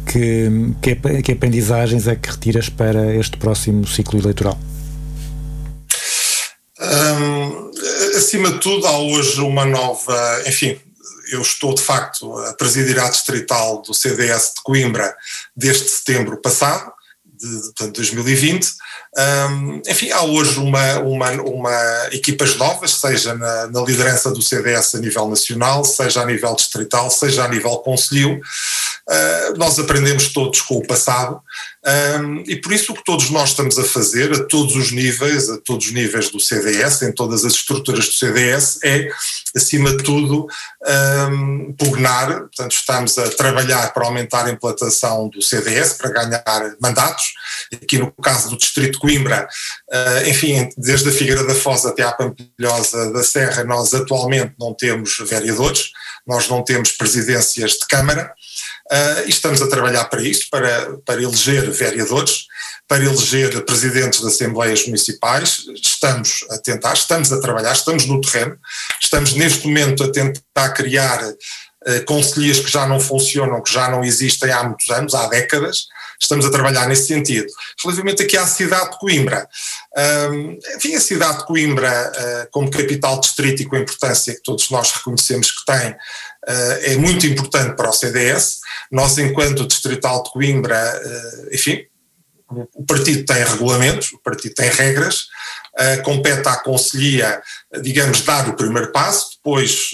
que, 0.06 0.50
que, 0.82 1.22
que 1.22 1.32
aprendizagens 1.32 2.08
é 2.08 2.16
que 2.16 2.30
retiras 2.30 2.70
para 2.70 3.16
este 3.16 3.38
próximo 3.38 3.86
ciclo 3.88 4.20
eleitoral? 4.20 4.58
Um, 6.80 7.72
acima 8.18 8.52
de 8.52 8.60
tudo, 8.60 8.88
há 8.88 8.98
hoje 8.98 9.40
uma 9.42 9.66
nova, 9.66 10.44
enfim, 10.48 10.80
eu 11.32 11.42
estou 11.42 11.76
de 11.76 11.82
facto 11.82 12.36
a 12.40 12.54
presidir 12.54 13.00
a 13.00 13.08
distrital 13.10 13.82
do 13.82 13.94
CDS 13.94 14.54
de 14.56 14.64
Coimbra 14.64 15.16
desde 15.56 15.88
setembro 15.88 16.38
passado, 16.38 16.92
de, 17.42 17.88
de 17.88 17.92
2020, 17.92 18.68
um, 19.18 19.82
enfim, 19.88 20.12
há 20.12 20.24
hoje 20.24 20.58
uma, 20.60 21.00
uma, 21.00 21.32
uma 21.32 22.08
equipas 22.12 22.56
novas, 22.56 22.92
seja 22.92 23.34
na, 23.34 23.68
na, 23.68 23.82
liderança 23.82 24.32
do 24.32 24.42
CDS 24.42 24.96
a 24.96 25.00
nível 25.00 25.28
nacional, 25.28 25.84
seja 25.84 26.22
a 26.22 26.26
nível 26.26 26.56
distrital, 26.56 27.10
seja 27.10 27.44
a 27.44 27.48
nível 27.48 27.78
conselho. 27.80 28.40
Uh, 29.12 29.58
nós 29.58 29.78
aprendemos 29.78 30.30
todos 30.30 30.62
com 30.62 30.78
o 30.78 30.88
passado 30.88 31.42
um, 31.84 32.44
e 32.48 32.56
por 32.58 32.72
isso 32.72 32.92
o 32.92 32.96
que 32.96 33.04
todos 33.04 33.32
nós 33.32 33.50
estamos 33.50 33.80
a 33.80 33.84
fazer, 33.84 34.32
a 34.32 34.44
todos 34.46 34.76
os 34.76 34.92
níveis, 34.92 35.50
a 35.50 35.58
todos 35.58 35.88
os 35.88 35.92
níveis 35.92 36.30
do 36.30 36.40
CDS, 36.40 37.02
em 37.02 37.12
todas 37.12 37.44
as 37.44 37.54
estruturas 37.54 38.06
do 38.06 38.14
CDS, 38.14 38.80
é, 38.84 39.10
acima 39.56 39.90
de 39.98 40.04
tudo, 40.04 40.46
um, 41.32 41.74
pugnar, 41.74 42.42
portanto 42.42 42.74
estamos 42.74 43.18
a 43.18 43.30
trabalhar 43.32 43.94
para 43.94 44.06
aumentar 44.06 44.46
a 44.46 44.52
implantação 44.52 45.28
do 45.28 45.42
CDS, 45.42 45.94
para 45.94 46.12
ganhar 46.12 46.76
mandatos, 46.80 47.34
aqui 47.74 47.98
no 47.98 48.12
caso 48.12 48.50
do 48.50 48.58
Distrito 48.58 48.94
de 48.94 49.00
Coimbra, 49.00 49.48
uh, 49.92 50.30
enfim, 50.30 50.70
desde 50.78 51.10
a 51.10 51.12
Figueira 51.12 51.44
da 51.44 51.56
Foz 51.56 51.84
até 51.84 52.04
à 52.04 52.12
Pampilhosa 52.12 53.12
da 53.12 53.24
Serra, 53.24 53.64
nós 53.64 53.92
atualmente 53.92 54.54
não 54.60 54.72
temos 54.76 55.18
vereadores, 55.28 55.90
nós 56.28 56.48
não 56.48 56.64
temos 56.64 56.92
presidências 56.92 57.72
de 57.72 57.88
Câmara, 57.88 58.32
uh, 58.92 59.26
e 59.26 59.30
estamos 59.30 59.62
a 59.62 59.68
trabalhar 59.68 60.06
para 60.06 60.22
isso, 60.22 60.48
para, 60.52 60.98
para 61.06 61.22
eleger 61.22 61.70
vereadores, 61.72 62.46
para 62.88 63.04
eleger 63.04 63.64
presidentes 63.64 64.20
de 64.20 64.28
assembleias 64.28 64.86
municipais, 64.86 65.64
estamos 65.82 66.46
a 66.50 66.58
tentar, 66.58 66.94
estamos 66.94 67.32
a 67.32 67.40
trabalhar, 67.40 67.72
estamos 67.72 68.06
no 68.06 68.20
terreno, 68.20 68.58
estamos 69.02 69.34
neste 69.34 69.66
momento 69.66 70.04
a 70.04 70.12
tentar 70.12 70.70
criar 70.74 71.24
uh, 71.24 72.06
conselheiros 72.06 72.60
que 72.60 72.72
já 72.72 72.86
não 72.86 73.00
funcionam, 73.00 73.64
que 73.64 73.72
já 73.72 73.90
não 73.90 74.04
existem 74.04 74.52
há 74.52 74.64
muitos 74.64 74.90
anos, 74.90 75.16
há 75.16 75.28
décadas, 75.28 75.86
estamos 76.22 76.46
a 76.46 76.52
trabalhar 76.52 76.88
nesse 76.88 77.08
sentido. 77.08 77.48
Relativamente 77.84 78.24
aqui 78.24 78.38
à 78.38 78.46
cidade 78.46 78.92
de 78.92 79.00
Coimbra, 79.00 79.48
um, 80.32 80.60
enfim, 80.76 80.96
a 80.96 81.02
cidade 81.02 81.40
de 81.40 81.46
Coimbra, 81.46 82.12
uh, 82.12 82.48
como 82.52 82.70
capital 82.70 83.20
distrito 83.20 83.64
e 83.64 83.66
com 83.66 83.76
a 83.76 83.80
importância 83.80 84.36
que 84.36 84.44
todos 84.44 84.70
nós 84.70 84.92
reconhecemos 84.92 85.50
que 85.50 85.66
tem, 85.66 85.96
é 86.48 86.96
muito 86.96 87.28
importante 87.28 87.76
para 87.76 87.90
o 87.90 87.94
CDS. 87.94 88.60
Nós, 88.92 89.18
enquanto 89.18 89.68
distrital 89.68 90.24
de 90.24 90.32
Coimbra, 90.32 91.02
uh, 91.02 91.56
enfim, 91.56 91.86
o 92.74 92.86
partido 92.86 93.26
tem 93.26 93.44
regulamentos, 93.44 94.12
o 94.12 94.20
partido 94.20 94.54
tem 94.56 94.70
regras, 94.70 95.28
uh, 95.80 96.04
compete 96.04 96.48
à 96.48 96.58
Conselhia, 96.58 97.42
digamos, 97.82 98.22
dar 98.22 98.50
o 98.50 98.56
primeiro 98.56 98.92
passo, 98.92 99.38
depois 99.38 99.92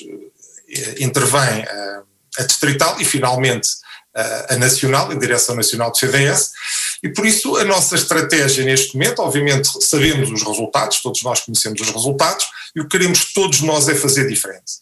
intervém 0.99 1.63
uh, 1.63 2.03
a 2.39 2.43
distrital 2.43 2.99
e 2.99 3.05
finalmente 3.05 3.69
a 4.49 4.55
nacional, 4.55 5.11
a 5.11 5.13
direção 5.13 5.55
nacional 5.55 5.91
do 5.91 5.97
CDS, 5.97 6.51
e 7.03 7.09
por 7.09 7.25
isso 7.25 7.57
a 7.57 7.63
nossa 7.63 7.95
estratégia 7.95 8.63
neste 8.63 8.95
momento, 8.95 9.21
obviamente 9.21 9.69
sabemos 9.83 10.31
os 10.31 10.43
resultados, 10.43 11.01
todos 11.01 11.21
nós 11.23 11.41
conhecemos 11.41 11.81
os 11.81 11.89
resultados, 11.89 12.45
e 12.75 12.81
o 12.81 12.83
que 12.83 12.97
queremos 12.97 13.33
todos 13.33 13.61
nós 13.61 13.87
é 13.87 13.95
fazer 13.95 14.27
diferente. 14.27 14.77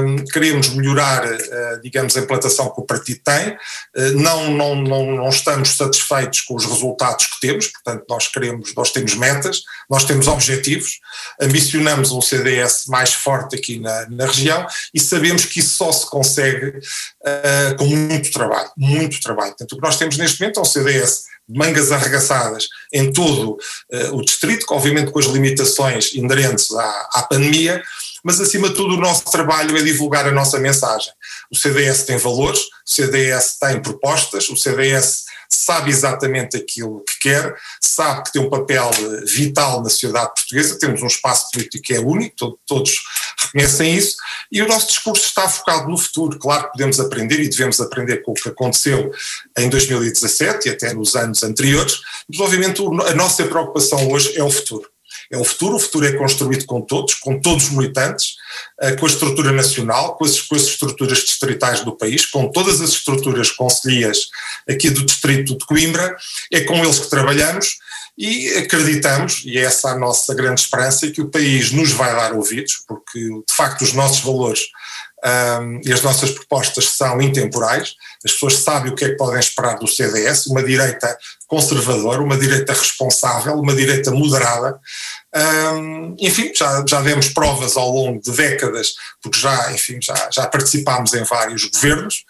Um, 0.00 0.24
queremos 0.24 0.70
melhorar, 0.70 1.26
uh, 1.26 1.80
digamos, 1.82 2.16
a 2.16 2.20
implantação 2.20 2.70
que 2.70 2.80
o 2.80 2.84
partido 2.84 3.20
tem, 3.22 3.50
uh, 3.50 4.20
não, 4.20 4.50
não, 4.50 4.74
não, 4.74 5.16
não 5.16 5.28
estamos 5.28 5.76
satisfeitos 5.76 6.40
com 6.40 6.54
os 6.54 6.64
resultados 6.64 7.26
que 7.26 7.40
temos, 7.40 7.66
portanto 7.66 8.04
nós 8.08 8.28
queremos, 8.28 8.74
nós 8.74 8.90
temos 8.90 9.14
metas, 9.14 9.62
nós 9.90 10.04
temos 10.04 10.26
objetivos, 10.26 11.00
ambicionamos 11.40 12.12
um 12.12 12.22
CDS 12.22 12.86
mais 12.86 13.12
forte 13.12 13.56
aqui 13.56 13.78
na, 13.78 14.08
na 14.08 14.26
região 14.26 14.66
e 14.94 14.98
sabemos 14.98 15.44
que 15.44 15.60
isso 15.60 15.76
só 15.76 15.92
se 15.92 16.08
consegue 16.08 16.78
uh, 16.78 17.76
com 17.76 17.84
muito 17.84 18.32
trabalho, 18.32 18.70
muito 18.76 19.20
trabalho. 19.20 19.50
Portanto, 19.50 19.72
o 19.72 19.76
que 19.76 19.82
nós 19.82 19.96
temos 19.98 20.16
neste 20.16 20.40
momento 20.40 20.60
é 20.60 20.62
um 20.62 20.64
CDS 20.64 21.11
de 21.48 21.58
mangas 21.58 21.92
arregaçadas 21.92 22.68
em 22.92 23.12
todo 23.12 23.58
uh, 23.92 24.16
o 24.16 24.22
distrito, 24.22 24.66
obviamente 24.70 25.10
com 25.10 25.18
as 25.18 25.26
limitações 25.26 26.14
inerentes 26.14 26.72
à, 26.74 27.08
à 27.14 27.22
pandemia, 27.22 27.82
mas 28.24 28.40
acima 28.40 28.68
de 28.68 28.74
tudo 28.74 28.94
o 28.94 29.00
nosso 29.00 29.24
trabalho 29.24 29.76
é 29.76 29.82
divulgar 29.82 30.26
a 30.26 30.32
nossa 30.32 30.58
mensagem. 30.58 31.12
O 31.50 31.56
CDS 31.56 32.04
tem 32.04 32.16
valores, 32.16 32.60
o 32.60 32.94
CDS 32.94 33.58
tem 33.58 33.82
propostas, 33.82 34.48
o 34.48 34.56
CDS 34.56 35.24
sabe 35.54 35.90
exatamente 35.90 36.56
aquilo 36.56 37.04
que 37.04 37.28
quer, 37.28 37.54
sabe 37.80 38.24
que 38.24 38.32
tem 38.32 38.42
um 38.42 38.50
papel 38.50 38.90
eh, 38.90 39.24
vital 39.26 39.82
na 39.82 39.90
sociedade 39.90 40.32
portuguesa, 40.34 40.78
temos 40.78 41.02
um 41.02 41.06
espaço 41.06 41.50
político 41.50 41.84
que 41.84 41.94
é 41.94 42.00
único, 42.00 42.58
todos 42.66 42.92
reconhecem 43.38 43.94
isso, 43.94 44.16
e 44.50 44.62
o 44.62 44.68
nosso 44.68 44.88
discurso 44.88 45.24
está 45.24 45.48
focado 45.48 45.88
no 45.88 45.98
futuro. 45.98 46.38
Claro 46.38 46.64
que 46.64 46.72
podemos 46.72 46.98
aprender 47.00 47.40
e 47.40 47.48
devemos 47.48 47.80
aprender 47.80 48.18
com 48.22 48.32
o 48.32 48.34
que 48.34 48.48
aconteceu 48.48 49.10
em 49.58 49.68
2017 49.68 50.68
e 50.68 50.72
até 50.72 50.92
nos 50.94 51.14
anos 51.14 51.42
anteriores, 51.42 52.00
mas 52.28 52.40
obviamente 52.40 52.82
a 52.82 53.14
nossa 53.14 53.44
preocupação 53.44 54.10
hoje 54.10 54.36
é 54.36 54.42
o 54.42 54.50
futuro 54.50 54.91
é 55.32 55.38
o 55.38 55.44
futuro. 55.44 55.76
O 55.76 55.80
futuro 55.80 56.06
é 56.06 56.12
construído 56.12 56.66
com 56.66 56.82
todos, 56.82 57.14
com 57.14 57.40
todos 57.40 57.64
os 57.64 57.70
militantes, 57.70 58.36
uh, 58.82 58.96
com 58.98 59.06
a 59.06 59.08
estrutura 59.08 59.50
nacional, 59.50 60.14
com 60.16 60.24
as, 60.24 60.40
com 60.42 60.54
as 60.54 60.62
estruturas 60.62 61.18
distritais 61.18 61.80
do 61.80 61.96
país, 61.96 62.26
com 62.26 62.48
todas 62.52 62.80
as 62.80 62.90
estruturas 62.90 63.50
conselhias 63.50 64.28
aqui 64.68 64.90
do 64.90 65.04
distrito 65.04 65.56
de 65.56 65.64
Coimbra. 65.64 66.14
É 66.52 66.60
com 66.60 66.76
eles 66.76 66.98
que 66.98 67.08
trabalhamos 67.08 67.78
e 68.16 68.50
acreditamos, 68.58 69.42
e 69.44 69.58
é 69.58 69.62
essa 69.62 69.90
a 69.90 69.98
nossa 69.98 70.34
grande 70.34 70.60
esperança, 70.60 71.10
que 71.10 71.22
o 71.22 71.30
país 71.30 71.72
nos 71.72 71.92
vai 71.92 72.14
dar 72.14 72.34
ouvidos, 72.34 72.84
porque 72.86 73.18
de 73.18 73.54
facto 73.56 73.82
os 73.82 73.94
nossos 73.94 74.20
valores 74.20 74.60
um, 75.24 75.80
e 75.84 75.92
as 75.92 76.02
nossas 76.02 76.32
propostas 76.32 76.88
são 76.96 77.20
intemporais, 77.22 77.94
as 78.24 78.32
pessoas 78.32 78.58
sabem 78.58 78.90
o 78.90 78.94
que 78.94 79.04
é 79.04 79.10
que 79.10 79.16
podem 79.16 79.38
esperar 79.38 79.78
do 79.78 79.86
CDS, 79.86 80.46
uma 80.46 80.62
direita 80.62 81.16
conservadora, 81.46 82.20
uma 82.20 82.36
direita 82.36 82.72
responsável, 82.72 83.54
uma 83.54 83.74
direita 83.74 84.10
moderada. 84.10 84.80
Um, 85.34 86.16
enfim, 86.18 86.50
já, 86.54 86.84
já 86.88 87.00
demos 87.00 87.28
provas 87.28 87.76
ao 87.76 87.90
longo 87.90 88.20
de 88.20 88.32
décadas, 88.32 88.94
porque 89.22 89.38
já, 89.38 89.72
enfim, 89.72 89.98
já, 90.02 90.28
já 90.32 90.46
participámos 90.48 91.14
em 91.14 91.22
vários 91.22 91.66
governos. 91.66 92.24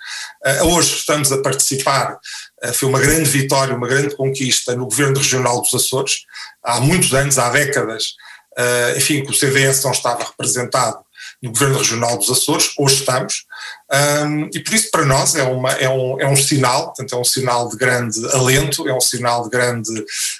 Uh, 0.44 0.66
hoje 0.74 0.96
estamos 0.96 1.32
a 1.32 1.40
participar, 1.40 2.18
uh, 2.62 2.74
foi 2.74 2.88
uma 2.88 3.00
grande 3.00 3.28
vitória, 3.30 3.74
uma 3.74 3.88
grande 3.88 4.14
conquista 4.14 4.76
no 4.76 4.84
governo 4.84 5.16
regional 5.16 5.62
dos 5.62 5.74
Açores. 5.74 6.24
Há 6.62 6.80
muitos 6.80 7.14
anos, 7.14 7.38
há 7.38 7.48
décadas, 7.48 8.14
uh, 8.58 8.98
enfim, 8.98 9.24
que 9.24 9.30
o 9.30 9.34
CDS 9.34 9.82
não 9.82 9.92
estava 9.92 10.24
representado 10.24 10.98
no 11.42 11.50
Governo 11.50 11.78
Regional 11.78 12.16
dos 12.16 12.30
Açores, 12.30 12.72
hoje 12.78 13.00
estamos, 13.00 13.44
um, 14.24 14.48
e 14.54 14.60
por 14.60 14.74
isso 14.74 14.90
para 14.90 15.04
nós 15.04 15.34
é, 15.34 15.42
uma, 15.42 15.72
é, 15.72 15.88
um, 15.88 16.20
é 16.20 16.28
um 16.28 16.36
sinal, 16.36 16.86
portanto 16.86 17.14
é 17.14 17.18
um 17.18 17.24
sinal 17.24 17.68
de 17.68 17.76
grande 17.76 18.18
alento, 18.32 18.88
é 18.88 18.94
um 18.94 19.00
sinal 19.00 19.42
de 19.42 19.50
grande 19.50 19.92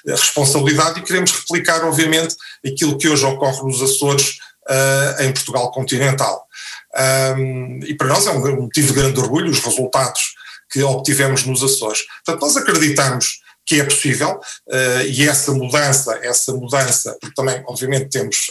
eh, 0.07 0.11
responsabilidade 0.11 0.99
e 0.99 1.03
queremos 1.03 1.31
replicar 1.31 1.83
obviamente 1.83 2.35
aquilo 2.65 2.97
que 2.97 3.09
hoje 3.09 3.25
ocorre 3.25 3.61
nos 3.63 3.81
Açores 3.81 4.37
uh, 4.69 5.21
em 5.21 5.31
Portugal 5.33 5.71
continental. 5.71 6.47
Um, 7.37 7.79
e 7.83 7.93
para 7.95 8.07
nós 8.07 8.25
é 8.25 8.31
um 8.31 8.61
motivo 8.61 8.87
de 8.87 8.93
grande 8.93 9.19
orgulho 9.19 9.51
os 9.51 9.59
resultados 9.59 10.21
que 10.71 10.81
obtivemos 10.83 11.45
nos 11.45 11.63
Açores. 11.63 12.03
Portanto, 12.25 12.41
nós 12.41 12.57
acreditamos 12.57 13.41
que 13.65 13.79
é 13.79 13.83
possível 13.83 14.39
uh, 14.67 15.01
e 15.07 15.27
essa 15.27 15.51
mudança, 15.51 16.17
essa 16.21 16.53
mudança, 16.53 17.17
porque 17.19 17.35
também 17.35 17.61
obviamente 17.67 18.09
temos 18.09 18.47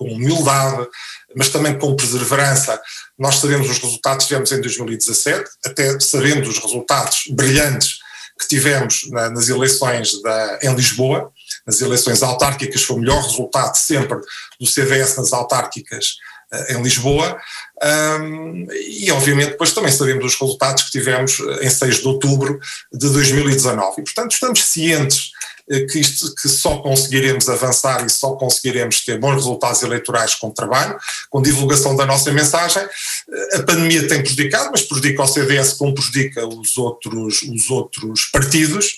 com 0.00 0.06
humildade, 0.06 0.88
mas 1.36 1.50
também 1.50 1.78
com 1.78 1.94
perseverança. 1.94 2.80
Nós 3.18 3.36
sabemos 3.36 3.68
os 3.68 3.78
resultados 3.78 4.24
que 4.24 4.28
tivemos 4.28 4.50
em 4.50 4.60
2017, 4.62 5.44
até 5.66 6.00
sabendo 6.00 6.48
os 6.48 6.58
resultados 6.58 7.24
brilhantes 7.30 7.98
que 8.40 8.48
tivemos 8.48 9.06
na, 9.10 9.28
nas 9.28 9.50
eleições 9.50 10.22
da, 10.22 10.58
em 10.62 10.74
Lisboa, 10.74 11.30
nas 11.66 11.82
eleições 11.82 12.22
autárquicas, 12.22 12.82
foi 12.82 12.96
o 12.96 13.00
melhor 13.00 13.22
resultado 13.22 13.76
sempre 13.76 14.18
do 14.58 14.66
CDS 14.66 15.18
nas 15.18 15.34
autárquicas 15.34 16.14
uh, 16.50 16.72
em 16.72 16.82
Lisboa, 16.82 17.38
um, 18.22 18.66
e 18.72 19.10
obviamente 19.12 19.50
depois 19.50 19.72
também 19.72 19.92
sabemos 19.92 20.24
os 20.24 20.40
resultados 20.40 20.84
que 20.84 20.92
tivemos 20.92 21.38
em 21.60 21.68
6 21.68 21.96
de 21.98 22.08
outubro 22.08 22.58
de 22.90 23.10
2019. 23.10 24.00
E 24.00 24.04
portanto 24.04 24.32
estamos 24.32 24.64
cientes 24.64 25.32
eh, 25.59 25.59
que, 25.86 26.00
isto, 26.00 26.34
que 26.34 26.48
só 26.48 26.78
conseguiremos 26.78 27.48
avançar 27.48 28.04
e 28.04 28.10
só 28.10 28.32
conseguiremos 28.32 29.04
ter 29.04 29.18
bons 29.18 29.34
resultados 29.34 29.82
eleitorais 29.82 30.34
com 30.34 30.50
trabalho, 30.50 30.98
com 31.30 31.40
divulgação 31.40 31.94
da 31.94 32.04
nossa 32.04 32.32
mensagem. 32.32 32.82
Eh, 32.82 33.56
a 33.56 33.62
pandemia 33.62 34.08
tem 34.08 34.20
prejudicado, 34.20 34.70
mas 34.72 34.82
prejudica 34.82 35.22
o 35.22 35.26
CDS 35.28 35.74
como 35.74 35.94
prejudica 35.94 36.44
os 36.44 36.76
outros, 36.76 37.42
os 37.42 37.70
outros 37.70 38.24
partidos, 38.32 38.96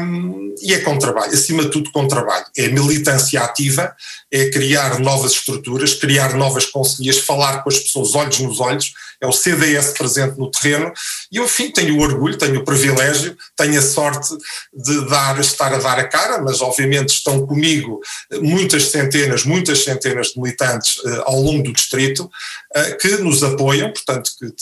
um, 0.00 0.54
e 0.62 0.72
é 0.72 0.80
com 0.80 0.98
trabalho, 0.98 1.32
acima 1.32 1.64
de 1.64 1.70
tudo 1.70 1.90
com 1.92 2.08
trabalho. 2.08 2.46
É 2.56 2.68
militância 2.68 3.42
ativa, 3.42 3.94
é 4.32 4.48
criar 4.50 4.98
novas 5.00 5.32
estruturas, 5.32 5.94
criar 5.94 6.34
novas 6.34 6.66
conselheiras, 6.66 7.20
falar 7.20 7.62
com 7.62 7.68
as 7.68 7.78
pessoas 7.78 8.14
olhos 8.14 8.38
nos 8.40 8.60
olhos, 8.60 8.92
é 9.20 9.26
o 9.26 9.32
CDS 9.32 9.92
presente 9.96 10.38
no 10.38 10.50
terreno, 10.50 10.92
e 11.30 11.36
eu, 11.36 11.44
enfim, 11.44 11.70
tenho 11.70 11.96
o 11.96 12.00
orgulho, 12.00 12.38
tenho 12.38 12.60
o 12.60 12.64
privilégio, 12.64 13.36
tenho 13.56 13.78
a 13.78 13.82
sorte 13.82 14.34
de 14.72 15.08
dar, 15.08 15.38
estar 15.40 15.72
a 15.72 15.78
dar 15.78 15.98
a 15.98 16.08
cara, 16.08 16.40
mas 16.42 16.60
obviamente 16.60 17.10
estão 17.10 17.46
comigo 17.46 18.00
muitas 18.40 18.90
centenas, 18.90 19.44
muitas 19.44 19.84
centenas 19.84 20.28
de 20.28 20.40
militantes 20.40 20.96
uh, 20.98 21.22
ao 21.26 21.40
longo 21.40 21.62
do 21.62 21.72
distrito 21.72 22.24
uh, 22.24 22.98
que 22.98 23.16
nos 23.18 23.42
apoiam, 23.42 23.92
portanto, 23.92 24.30
que 24.38 24.52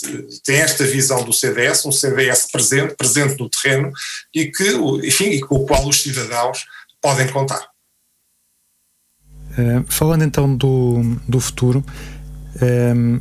têm 0.44 0.56
esta 0.56 0.84
visão 0.84 1.24
do 1.24 1.32
CDS, 1.32 1.84
um 1.84 1.92
CDS 1.92 2.50
presente, 2.50 2.94
presente 2.94 3.38
no 3.38 3.48
terreno 3.48 3.92
e 4.34 4.46
que, 4.46 4.70
enfim, 5.04 5.30
e 5.30 5.40
com 5.40 5.56
o 5.56 5.66
qual 5.66 5.86
os 5.86 6.02
cidadãos 6.02 6.64
podem 7.00 7.28
contar. 7.28 7.72
Uh, 9.52 9.84
falando 9.88 10.24
então 10.24 10.54
do, 10.56 11.02
do 11.28 11.38
futuro, 11.38 11.84
um, 12.62 13.20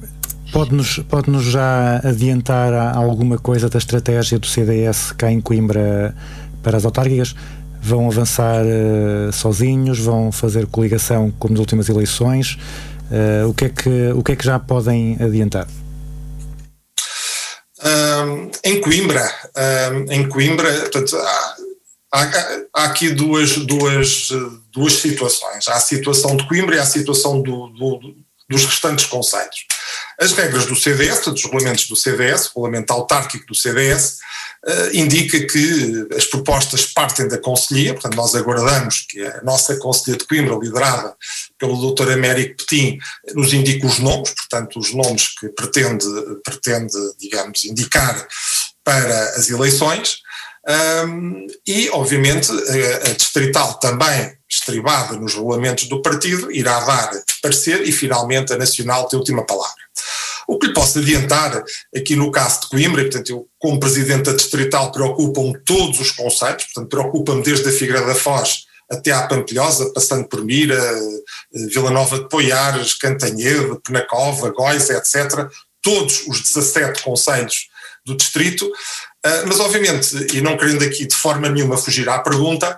pode-nos 0.52 1.00
pode 1.10 1.30
-nos 1.30 1.44
já 1.44 1.98
adiantar 2.04 2.74
alguma 2.96 3.38
coisa 3.38 3.70
da 3.70 3.78
estratégia 3.78 4.38
do 4.38 4.48
CDS 4.48 5.12
cá 5.12 5.32
em 5.32 5.42
Coimbra 5.42 6.16
para 6.62 6.78
as 6.78 6.86
autárquicas? 6.86 7.36
vão 7.82 8.08
avançar 8.08 8.64
uh, 8.64 9.34
sozinhos, 9.34 10.00
vão 10.00 10.32
fazer 10.32 10.68
coligação 10.68 11.34
como 11.40 11.54
nas 11.54 11.60
últimas 11.60 11.90
eleições. 11.90 12.58
Uh, 13.10 13.50
o, 13.50 13.54
que 13.54 13.66
é 13.66 13.70
que, 13.70 14.12
o 14.16 14.24
que 14.24 14.34
é 14.34 14.36
que 14.36 14.46
já 14.46 14.60
podem 14.60 15.18
adiantar? 15.20 15.68
Um, 17.84 18.52
em 18.64 18.80
Coimbra, 18.80 19.28
um, 19.92 20.12
em 20.12 20.30
Coimbra, 20.30 20.72
portanto, 20.82 21.18
há, 21.18 21.56
há, 22.14 22.22
há, 22.76 22.84
aqui 22.86 23.10
duas, 23.10 23.58
duas, 23.58 24.30
duas 24.72 24.94
situações. 24.94 25.68
Há 25.68 25.74
a 25.74 25.80
situação 25.80 26.38
de 26.38 26.48
Coimbra 26.48 26.76
e 26.76 26.80
há 26.80 26.84
a 26.84 26.86
situação 26.86 27.42
do, 27.42 27.70
do, 27.70 28.00
dos 28.52 28.66
restantes 28.66 29.06
conselhos. 29.06 29.66
As 30.20 30.34
regras 30.34 30.66
do 30.66 30.76
CDS, 30.76 31.16
portanto, 31.16 31.38
os 31.38 31.44
regulamentos 31.44 31.88
do 31.88 31.96
CDS, 31.96 32.52
o 32.54 32.62
regulamento 32.62 32.94
autárquico 32.94 33.48
do 33.48 33.56
CDS, 33.56 34.20
uh, 34.68 34.96
indica 34.96 35.40
que 35.48 36.08
as 36.16 36.26
propostas 36.26 36.86
partem 36.86 37.28
da 37.28 37.38
Conselhia, 37.38 37.94
portanto, 37.94 38.16
nós 38.16 38.36
aguardamos 38.36 39.06
que 39.10 39.26
a 39.26 39.42
nossa 39.42 39.78
Conselhia 39.78 40.18
de 40.18 40.28
Coimbra, 40.28 40.56
liderada 40.56 41.16
pelo 41.58 41.94
Dr. 41.94 42.12
Américo 42.12 42.58
Petim, 42.58 43.00
nos 43.34 43.54
indique 43.54 43.86
os 43.86 44.00
nomes, 44.00 44.32
portanto, 44.32 44.78
os 44.78 44.94
nomes 44.94 45.30
que 45.40 45.50
pretende, 45.50 46.06
pretende 46.44 46.94
digamos, 47.18 47.64
indicar 47.66 48.28
para 48.84 49.30
as 49.36 49.50
eleições. 49.50 50.18
Um, 51.08 51.48
e, 51.66 51.90
obviamente, 51.90 52.52
a, 52.52 53.10
a 53.10 53.14
Distrital 53.14 53.80
também, 53.80 54.38
estribada 54.52 55.16
nos 55.16 55.34
regulamentos 55.34 55.86
do 55.86 56.02
partido, 56.02 56.52
irá 56.52 56.80
dar 56.82 57.12
parecer 57.42 57.88
e, 57.88 57.92
finalmente, 57.92 58.52
a 58.52 58.58
Nacional 58.58 59.08
tem 59.08 59.18
a 59.18 59.20
última 59.20 59.46
palavra. 59.46 59.82
O 60.48 60.60
que 60.60 60.68
lhe 60.68 60.74
posso 60.74 61.00
adiantar 61.00 61.64
aqui 61.96 62.16
no 62.16 62.32
caso 62.32 62.62
de 62.62 62.70
Coimbra, 62.70 63.02
e, 63.02 63.06
portanto, 63.06 63.30
eu, 63.30 63.48
como 63.58 63.80
Presidente 63.80 64.24
da 64.24 64.34
Distrital, 64.34 64.92
preocupam 64.92 65.54
todos 65.66 66.00
os 66.00 66.12
conceitos, 66.12 66.66
portanto, 66.66 66.90
preocupa-me 66.90 67.44
desde 67.44 67.70
a 67.70 67.72
Figueira 67.72 68.06
da 68.06 68.16
Foz 68.16 68.66
até 68.92 69.12
à 69.12 69.26
Pampilhosa, 69.26 69.94
passando 69.94 70.28
por 70.28 70.44
Mira, 70.44 70.76
eh, 70.76 71.68
Vila 71.68 71.92
Nova 71.92 72.20
de 72.20 72.28
Poiares, 72.28 72.94
Cantanhede, 72.94 73.80
Penacova, 73.82 74.50
Góis, 74.50 74.90
etc. 74.90 75.50
Todos 75.82 76.28
os 76.28 76.42
17 76.42 77.02
conselhos 77.02 77.72
do 78.06 78.18
distrito, 78.18 78.66
uh, 78.66 79.48
mas 79.48 79.60
obviamente, 79.60 80.36
e 80.36 80.42
não 80.42 80.58
querendo 80.58 80.84
aqui 80.84 81.06
de 81.06 81.16
forma 81.16 81.48
nenhuma 81.48 81.78
fugir 81.78 82.10
à 82.10 82.20
pergunta, 82.20 82.78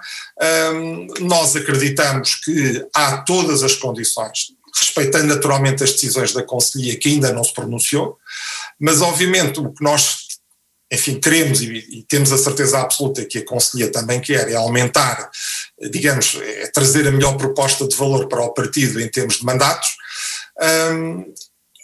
nós 1.22 1.56
acreditamos 1.56 2.36
que 2.36 2.86
há 2.94 3.18
todas 3.18 3.64
as 3.64 3.76
condições, 3.76 4.54
respeitando 4.76 5.28
naturalmente 5.28 5.84
as 5.84 5.92
decisões 5.92 6.34
da 6.34 6.44
Conselhia 6.44 6.98
que 6.98 7.10
ainda 7.10 7.32
não 7.32 7.44
se 7.44 7.54
pronunciou, 7.54 8.18
mas 8.80 9.02
obviamente 9.02 9.60
o 9.60 9.72
que 9.72 9.84
nós 9.84 10.24
enfim, 10.92 11.20
queremos 11.20 11.62
e, 11.62 11.78
e, 11.90 12.04
temos 12.04 12.32
a 12.32 12.38
certeza 12.38 12.80
absoluta 12.80 13.26
que 13.26 13.40
a 13.40 13.46
Conselhia 13.46 13.92
também 13.92 14.22
quer 14.22 14.48
é 14.50 14.56
aumentar, 14.56 15.28
digamos, 15.90 16.38
é 16.40 16.68
trazer 16.68 17.08
a 17.08 17.12
melhor 17.12 17.36
proposta 17.36 17.88
de 17.88 17.96
valor 17.96 18.28
para 18.28 18.44
o 18.44 18.54
partido 18.54 19.02
em 19.02 19.10
termos 19.10 19.38
de 19.38 19.46
mandatos. 19.46 19.90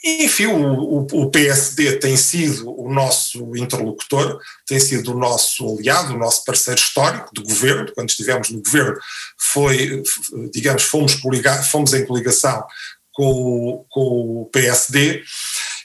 Enfim, 0.04 0.46
o, 0.46 1.06
o, 1.12 1.30
PSD 1.30 1.98
tem 1.98 2.16
sido 2.16 2.74
o 2.80 2.92
nosso 2.92 3.56
interlocutor, 3.58 4.40
tem 4.66 4.80
sido 4.80 5.12
o 5.12 5.18
nosso 5.18 5.78
aliado, 5.78 6.14
o 6.14 6.18
nosso 6.18 6.46
parceiro 6.46 6.80
histórico 6.80 7.30
de 7.34 7.44
governo. 7.44 7.92
Quando 7.94 8.10
estivemos 8.10 8.50
no 8.50 8.62
governo, 8.62 8.98
foi, 9.38 10.02
digamos, 10.54 10.84
fomos, 10.84 11.20
fomos 11.70 11.94
em 11.94 12.06
coligação 12.06 12.64
com, 13.12 13.86
com 13.90 14.42
o 14.42 14.50
PSD. 14.54 15.22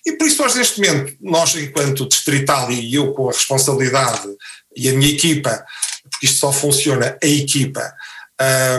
E 0.07 0.12
por 0.12 0.29
isso 0.29 0.40
nós 0.40 0.55
neste 0.55 0.81
momento, 0.81 1.16
nós 1.20 1.57
enquanto 1.57 2.09
distrital 2.09 2.70
e 2.70 2.94
eu 2.94 3.12
com 3.12 3.29
a 3.29 3.33
responsabilidade 3.33 4.29
e 4.77 4.88
a 4.88 4.92
minha 4.92 5.11
equipa, 5.11 5.64
porque 6.09 6.27
isto 6.27 6.38
só 6.38 6.53
funciona 6.53 7.18
a 7.20 7.27
equipa, 7.27 7.92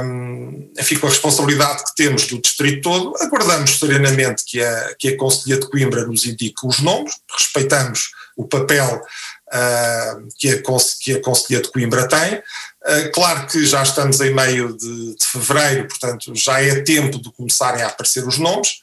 um, 0.04 0.72
enfim, 0.78 0.98
com 0.98 1.08
a 1.08 1.10
responsabilidade 1.10 1.84
que 1.86 1.96
temos 1.96 2.28
do 2.28 2.42
distrito 2.42 2.82
todo, 2.82 3.16
aguardamos 3.22 3.80
serenamente 3.80 4.44
que 4.46 4.62
a, 4.62 4.96
que 4.98 5.10
a 5.10 5.18
Conselhia 5.18 5.60
de 5.60 5.70
Coimbra 5.70 6.06
nos 6.06 6.26
indique 6.26 6.66
os 6.66 6.80
nomes, 6.80 7.14
respeitamos 7.32 8.12
o 8.36 8.46
papel 8.46 9.02
uh, 9.48 10.28
que, 10.38 10.50
a, 10.50 10.62
que 11.02 11.14
a 11.14 11.22
Conselhia 11.22 11.62
de 11.62 11.72
Coimbra 11.72 12.08
tem. 12.08 12.36
Uh, 12.36 13.12
claro 13.14 13.48
que 13.48 13.66
já 13.66 13.82
estamos 13.82 14.20
em 14.20 14.34
meio 14.34 14.76
de, 14.76 15.16
de, 15.16 15.26
fevereiro, 15.26 15.88
portanto 15.88 16.34
já 16.36 16.62
é 16.62 16.82
tempo 16.82 17.22
de 17.22 17.32
começarem 17.32 17.82
a 17.82 17.88
aparecer 17.88 18.28
os 18.28 18.38
nomes. 18.38 18.80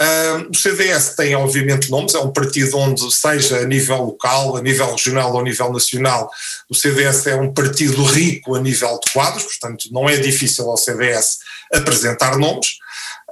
Uh, 0.00 0.50
o 0.50 0.56
CDS 0.56 1.14
tem, 1.14 1.36
obviamente, 1.36 1.88
nomes, 1.88 2.14
é 2.14 2.18
um 2.18 2.32
partido 2.32 2.76
onde, 2.78 3.14
seja 3.14 3.58
a 3.58 3.64
nível 3.64 4.02
local, 4.02 4.56
a 4.56 4.60
nível 4.60 4.90
regional 4.90 5.32
ou 5.32 5.38
a 5.38 5.42
nível 5.42 5.72
nacional, 5.72 6.28
o 6.68 6.74
CDS 6.74 7.28
é 7.28 7.36
um 7.36 7.52
partido 7.54 8.02
rico 8.02 8.56
a 8.56 8.60
nível 8.60 8.98
de 9.04 9.12
quadros, 9.12 9.44
portanto, 9.44 9.88
não 9.92 10.08
é 10.08 10.16
difícil 10.16 10.68
ao 10.68 10.76
CDS 10.76 11.38
apresentar 11.72 12.36
nomes. 12.36 12.78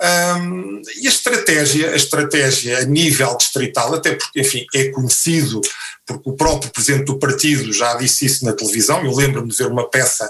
Um, 0.02 0.82
e 1.00 1.06
a 1.06 1.10
estratégia, 1.10 1.92
a 1.92 1.96
estratégia 1.96 2.78
a 2.78 2.84
nível 2.84 3.36
distrital, 3.36 3.94
até 3.94 4.16
porque, 4.16 4.40
enfim, 4.40 4.66
é 4.74 4.88
conhecido, 4.88 5.60
porque 6.04 6.28
o 6.28 6.32
próprio 6.32 6.72
presidente 6.72 7.04
do 7.04 7.20
partido 7.20 7.72
já 7.72 7.94
disse 7.94 8.26
isso 8.26 8.44
na 8.44 8.52
televisão. 8.52 9.04
Eu 9.04 9.14
lembro-me 9.14 9.48
de 9.48 9.56
ver 9.56 9.68
uma 9.68 9.88
peça 9.88 10.28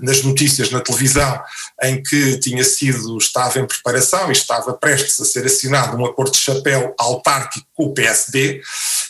nas 0.00 0.22
notícias 0.22 0.70
na 0.70 0.80
televisão 0.80 1.42
em 1.82 2.00
que 2.00 2.38
tinha 2.38 2.62
sido, 2.62 3.18
estava 3.18 3.58
em 3.58 3.66
preparação 3.66 4.28
e 4.28 4.32
estava 4.32 4.72
prestes 4.74 5.20
a 5.20 5.24
ser 5.24 5.44
assinado 5.46 5.96
um 5.96 6.06
acordo 6.06 6.30
de 6.30 6.38
chapéu 6.38 6.94
autárquico 6.96 7.66
com 7.74 7.86
o 7.86 7.94
PSD, 7.94 8.62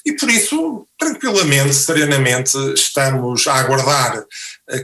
e 0.07 0.12
por 0.14 0.31
isso, 0.31 0.87
tranquilamente, 0.99 1.75
serenamente, 1.75 2.57
estamos 2.73 3.47
a 3.47 3.57
aguardar 3.57 4.25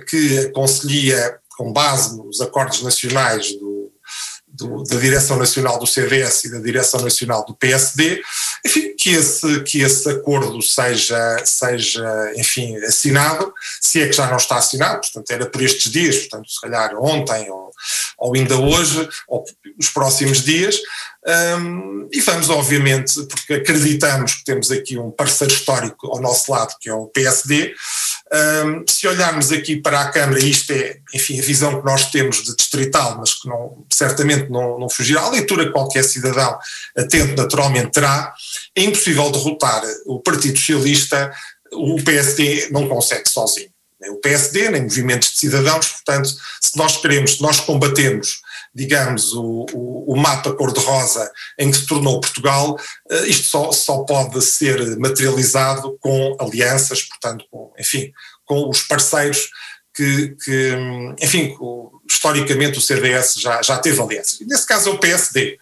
que 0.07 0.39
a 0.39 0.53
Conselhia, 0.53 1.39
com 1.57 1.73
base 1.73 2.17
nos 2.19 2.43
acordos 2.43 2.83
nacionais 2.83 3.53
do 3.59 3.74
do, 4.55 4.85
da 4.85 4.97
Direção 4.97 5.37
Nacional 5.37 5.79
do 5.79 5.87
CDS 5.87 6.45
e 6.45 6.51
da 6.51 6.59
Direção 6.59 7.01
Nacional 7.01 7.45
do 7.45 7.55
PSD, 7.55 8.23
enfim, 8.65 8.95
que 8.97 9.11
esse, 9.11 9.61
que 9.63 9.81
esse 9.81 10.09
acordo 10.09 10.63
seja, 10.63 11.43
seja, 11.45 12.33
enfim, 12.37 12.77
assinado, 12.85 13.53
se 13.81 14.01
é 14.01 14.07
que 14.07 14.13
já 14.15 14.29
não 14.29 14.37
está 14.37 14.57
assinado, 14.57 15.01
portanto 15.01 15.31
era 15.31 15.47
por 15.47 15.61
estes 15.61 15.91
dias, 15.91 16.19
portanto 16.19 16.51
se 16.51 16.61
calhar 16.61 16.95
ontem 16.97 17.51
ou, 17.51 17.71
ou 18.19 18.35
ainda 18.35 18.57
hoje, 18.57 19.09
ou 19.29 19.45
nos 19.77 19.89
próximos 19.89 20.43
dias, 20.43 20.79
um, 21.27 22.09
e 22.13 22.21
vamos, 22.21 22.51
obviamente, 22.51 23.23
porque 23.27 23.55
acreditamos 23.55 24.35
que 24.35 24.45
temos 24.45 24.71
aqui 24.71 24.99
um 24.99 25.11
parceiro 25.11 25.55
histórico 25.55 26.09
ao 26.09 26.21
nosso 26.21 26.53
lado, 26.53 26.75
que 26.79 26.89
é 26.89 26.95
o 26.95 27.07
PSD. 27.07 27.75
Um, 28.35 28.85
se 28.89 29.07
olharmos 29.07 29.53
aqui 29.53 29.77
para 29.77 30.01
a 30.01 30.11
Câmara, 30.11 30.41
isto 30.41 30.73
é, 30.73 30.99
enfim, 31.15 31.39
a 31.39 31.43
visão 31.43 31.79
que 31.79 31.87
nós 31.87 32.11
temos 32.11 32.43
de 32.43 32.57
distrital, 32.57 33.17
mas 33.17 33.35
que 33.35 33.49
não, 33.49 33.85
certamente 33.93 34.51
não, 34.51 34.77
não 34.77 34.89
fugirá, 34.89 35.21
a 35.21 35.31
leitura 35.31 35.67
que 35.67 35.73
qualquer 35.73 36.03
cidadão 36.03 36.59
atento 36.97 37.41
naturalmente 37.41 37.93
terá, 37.93 38.35
é 38.75 38.83
impossível 38.83 39.31
derrotar 39.31 39.85
o 40.07 40.19
Partido 40.19 40.59
Socialista, 40.59 41.33
o 41.73 42.03
PSD 42.03 42.71
não 42.73 42.89
consegue 42.89 43.29
sozinho. 43.29 43.71
Nem 44.01 44.11
o 44.11 44.17
PSD, 44.17 44.69
nem 44.69 44.83
movimentos 44.83 45.31
de 45.31 45.39
cidadãos, 45.39 45.87
portanto, 45.87 46.29
se 46.61 46.77
nós 46.77 46.97
queremos, 46.97 47.37
se 47.37 47.43
nós 47.43 47.61
combatemos 47.61 48.43
digamos, 48.75 49.33
o, 49.33 49.67
o, 49.73 50.13
o 50.13 50.17
mapa 50.17 50.53
cor-de-rosa 50.53 51.31
em 51.59 51.71
que 51.71 51.77
se 51.77 51.87
tornou 51.87 52.21
Portugal, 52.21 52.77
uh, 53.11 53.27
isto 53.27 53.49
só, 53.49 53.73
só 53.73 53.99
pode 54.05 54.41
ser 54.43 54.97
materializado 54.99 55.97
com 56.01 56.37
alianças, 56.41 57.03
portanto, 57.03 57.45
com, 57.51 57.73
enfim, 57.79 58.13
com 58.45 58.69
os 58.69 58.83
parceiros 58.83 59.49
que, 59.95 60.37
que 60.45 60.77
enfim, 61.23 61.55
historicamente 62.11 62.79
o 62.79 62.83
CDS 62.83 63.35
já, 63.35 63.63
já 63.63 63.79
teve 63.79 64.01
alianças. 64.01 64.41
Nesse 64.41 64.67
caso 64.67 64.91
é 64.91 64.93
o 64.93 64.99
PSD. 64.99 65.57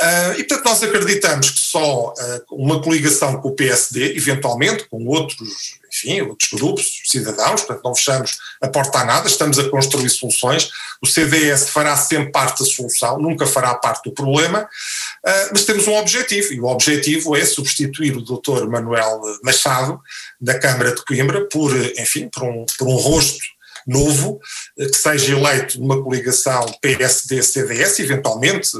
Uh, 0.00 0.40
e 0.40 0.44
portanto 0.44 0.64
nós 0.64 0.82
acreditamos 0.82 1.50
que 1.50 1.60
só 1.60 2.08
uh, 2.08 2.14
uma 2.50 2.82
coligação 2.82 3.40
com 3.40 3.48
o 3.48 3.54
PSD, 3.54 4.16
eventualmente 4.16 4.88
com 4.88 5.06
outros 5.06 5.78
enfim, 5.92 6.20
outros 6.22 6.50
grupos, 6.50 7.02
cidadãos, 7.06 7.62
portanto 7.62 7.84
não 7.84 7.94
fechamos 7.94 8.38
a 8.60 8.68
porta 8.68 8.98
a 8.98 9.04
nada, 9.04 9.28
estamos 9.28 9.58
a 9.58 9.68
construir 9.68 10.08
soluções. 10.10 10.70
O 11.02 11.06
CDS 11.06 11.70
fará 11.70 11.96
sempre 11.96 12.30
parte 12.30 12.60
da 12.60 12.70
solução, 12.70 13.18
nunca 13.18 13.46
fará 13.46 13.74
parte 13.74 14.08
do 14.08 14.14
problema, 14.14 14.62
uh, 14.62 15.50
mas 15.52 15.64
temos 15.64 15.86
um 15.86 15.94
objetivo, 15.96 16.52
e 16.52 16.60
o 16.60 16.66
objetivo 16.66 17.36
é 17.36 17.44
substituir 17.44 18.16
o 18.16 18.22
Dr. 18.22 18.66
Manuel 18.68 19.20
Machado, 19.42 20.00
da 20.40 20.58
Câmara 20.58 20.94
de 20.94 21.04
Coimbra, 21.04 21.46
por, 21.48 21.74
enfim, 21.98 22.28
por 22.28 22.44
um, 22.44 22.64
por 22.78 22.88
um 22.88 22.96
rosto 22.96 23.44
novo, 23.86 24.40
eh, 24.78 24.86
que 24.86 24.96
seja 24.96 25.36
eleito 25.36 25.80
numa 25.80 26.02
coligação 26.02 26.66
PSD-CDS, 26.80 28.00
eventualmente, 28.00 28.70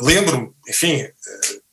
lembro-me, 0.00 0.50
enfim, 0.68 1.00
eh, 1.02 1.12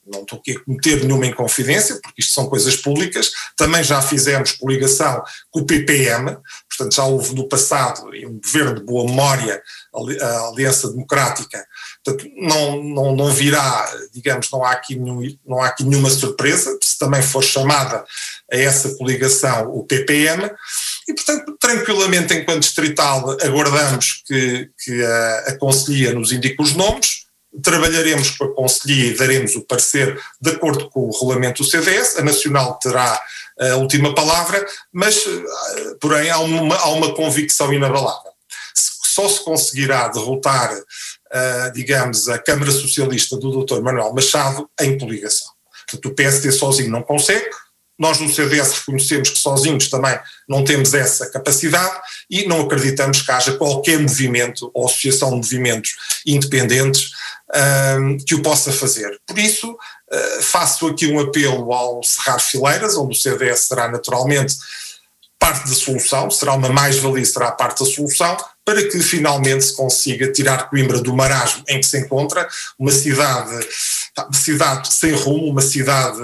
não 0.06 0.22
estou 0.22 0.40
aqui 0.40 0.52
a 0.52 0.60
cometer 0.60 1.04
nenhuma 1.04 1.26
inconfidência, 1.26 2.00
porque 2.02 2.22
isto 2.22 2.34
são 2.34 2.48
coisas 2.48 2.76
públicas, 2.76 3.32
também 3.56 3.84
já 3.84 4.02
fizemos 4.02 4.54
coligação 4.54 5.24
com 5.50 5.62
o 5.62 5.66
PPM, 5.66 6.38
portanto 6.70 6.96
já 6.96 7.04
houve 7.04 7.36
no 7.36 7.48
passado 7.48 8.10
um 8.26 8.40
governo 8.40 8.76
de 8.76 8.84
boa 8.84 9.06
memória, 9.06 9.62
a 10.22 10.48
Aliança 10.48 10.90
Democrática, 10.90 11.64
portanto 12.04 12.30
não, 12.36 12.84
não, 12.84 13.16
não 13.16 13.32
virá, 13.32 13.92
digamos, 14.14 14.50
não 14.52 14.64
há, 14.64 14.72
aqui 14.72 14.96
nenhum, 14.96 15.22
não 15.46 15.62
há 15.62 15.68
aqui 15.68 15.84
nenhuma 15.84 16.10
surpresa, 16.10 16.78
se 16.84 16.98
também 16.98 17.22
for 17.22 17.44
chamada 17.44 18.04
a 18.52 18.58
essa 18.58 18.96
coligação 18.98 19.70
o 19.72 19.86
PPM, 19.86 20.50
e 21.08 21.14
portanto 21.14 21.56
tranquilamente 21.60 22.34
enquanto 22.34 22.62
distrital 22.62 23.38
aguardamos 23.42 24.24
que, 24.26 24.70
que 24.84 25.04
a, 25.04 25.38
a 25.48 25.58
Conselhia 25.58 26.14
nos 26.14 26.32
indique 26.32 26.62
os 26.62 26.74
nomes, 26.74 27.22
trabalharemos 27.64 28.32
com 28.32 28.46
a 28.46 28.54
Conselhia 28.54 29.12
e 29.12 29.16
daremos 29.16 29.56
o 29.56 29.62
parecer 29.62 30.20
de 30.40 30.52
acordo 30.52 30.90
com 30.90 31.02
o 31.02 31.12
regulamento 31.12 31.64
do 31.64 31.70
CDS, 31.70 32.18
a 32.18 32.24
Nacional 32.24 32.80
terá 32.80 33.22
a 33.60 33.76
última 33.76 34.16
palavra, 34.16 34.66
mas, 34.92 35.18
eh, 35.18 35.96
porém, 36.00 36.30
há 36.30 36.40
uma, 36.40 36.76
há 36.76 36.90
uma 36.90 37.14
convicção 37.14 37.72
inabalável. 37.72 38.32
Só 38.74 39.28
se 39.28 39.44
conseguirá 39.44 40.08
derrotar, 40.08 40.74
uh, 40.74 41.72
digamos, 41.74 42.30
a 42.30 42.40
Câmara 42.40 42.72
Socialista 42.72 43.36
do 43.36 43.64
Dr. 43.64 43.82
Manuel 43.82 44.14
Machado 44.14 44.70
em 44.80 44.98
coligação. 44.98 45.50
Portanto, 45.86 46.12
o 46.12 46.16
PSD 46.16 46.52
sozinho 46.52 46.90
não 46.90 47.04
consegue, 47.04 47.50
nós 47.97 48.19
no 48.19 48.34
CDS 48.34 48.80
reconhecemos 48.80 49.30
que 49.30 49.39
sozinhos 49.39 49.89
também 49.89 50.17
não 50.49 50.63
temos 50.63 50.93
essa 50.93 51.30
capacidade 51.30 51.99
e 52.30 52.47
não 52.47 52.62
acreditamos 52.62 53.21
que 53.21 53.32
haja 53.32 53.54
qualquer 53.54 53.99
movimento 53.99 54.71
ou 54.73 54.86
associação 54.86 55.30
de 55.30 55.36
movimentos 55.36 55.91
independentes 56.25 57.12
um, 57.99 58.17
que 58.17 58.36
o 58.36 58.41
possa 58.41 58.71
fazer. 58.71 59.19
Por 59.27 59.38
isso, 59.38 59.71
uh, 59.71 60.41
faço 60.41 60.88
aqui 60.88 61.08
um 61.08 61.19
apelo 61.19 61.71
ao 61.73 62.01
Cerrar 62.04 62.39
Fileiras, 62.39 62.95
onde 62.95 63.17
o 63.17 63.21
CDS 63.21 63.62
será 63.62 63.88
naturalmente 63.88 64.56
parte 65.38 65.67
da 65.67 65.73
solução, 65.73 66.30
será 66.30 66.54
uma 66.54 66.69
mais-valia, 66.69 67.25
será 67.25 67.51
parte 67.51 67.84
da 67.84 67.89
solução, 67.89 68.38
para 68.63 68.88
que 68.88 68.99
finalmente 68.99 69.65
se 69.65 69.75
consiga 69.75 70.32
tirar 70.32 70.69
Coimbra 70.69 71.01
do 71.01 71.15
marasmo 71.15 71.63
em 71.67 71.80
que 71.80 71.88
se 71.88 71.97
encontra, 71.97 72.47
uma 72.77 72.91
cidade, 72.91 73.67
uma 74.17 74.34
cidade 74.34 74.93
sem 74.93 75.12
rumo, 75.12 75.47
uma 75.47 75.62
cidade 75.62 76.19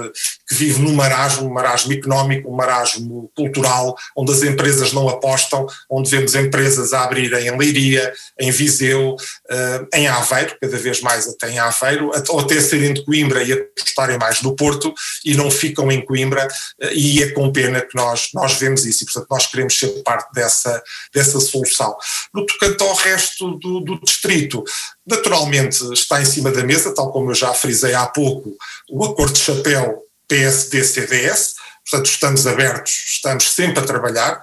que 0.48 0.54
vive 0.54 0.80
num 0.80 0.94
marasmo, 0.94 1.48
um 1.48 1.52
marasmo 1.52 1.92
económico, 1.92 2.50
um 2.50 2.56
marasmo 2.56 3.30
cultural, 3.34 3.96
onde 4.16 4.32
as 4.32 4.42
empresas 4.42 4.92
não 4.92 5.08
apostam, 5.08 5.66
onde 5.90 6.10
vemos 6.10 6.34
empresas 6.34 6.92
a 6.92 7.04
abrirem 7.04 7.46
em 7.46 7.56
Leiria, 7.56 8.12
em 8.38 8.50
Viseu, 8.50 9.14
uh, 9.14 9.88
em 9.94 10.06
Aveiro, 10.06 10.56
cada 10.60 10.76
vez 10.76 11.00
mais 11.00 11.26
até 11.26 11.50
em 11.50 11.58
Aveiro, 11.58 12.10
ou 12.28 12.40
até 12.40 12.60
saírem 12.60 12.94
de 12.94 13.04
Coimbra 13.04 13.42
e 13.42 13.52
apostarem 13.52 14.18
mais 14.18 14.42
no 14.42 14.54
Porto 14.54 14.92
e 15.24 15.34
não 15.34 15.50
ficam 15.50 15.90
em 15.90 16.04
Coimbra, 16.04 16.46
uh, 16.46 16.88
e 16.92 17.22
é 17.22 17.30
com 17.30 17.50
pena 17.50 17.80
que 17.80 17.96
nós, 17.96 18.28
nós 18.34 18.54
vemos 18.54 18.84
isso, 18.84 19.04
e 19.04 19.06
portanto 19.06 19.26
nós 19.30 19.46
queremos 19.46 19.78
ser 19.78 19.88
parte 20.02 20.32
dessa, 20.34 20.82
dessa 21.14 21.40
solução. 21.40 21.96
No 22.34 22.44
tocante 22.44 22.82
ao 22.82 22.94
resto 22.94 23.58
do, 23.58 23.80
do 23.80 24.00
distrito, 24.00 24.62
naturalmente 25.08 25.82
está 25.92 26.20
em 26.20 26.24
cima 26.24 26.50
da 26.50 26.62
mesa, 26.62 26.94
tal 26.94 27.10
como 27.10 27.30
eu 27.30 27.34
já 27.34 27.52
frisei 27.54 27.94
há 27.94 28.06
pouco, 28.06 28.56
o 28.90 29.04
acordo 29.04 29.32
de 29.32 29.40
chapéu 29.40 30.02
PSD-CDS, 30.28 31.54
portanto 31.88 32.10
estamos 32.10 32.46
abertos, 32.46 32.92
estamos 32.92 33.52
sempre 33.52 33.80
a 33.80 33.86
trabalhar, 33.86 34.40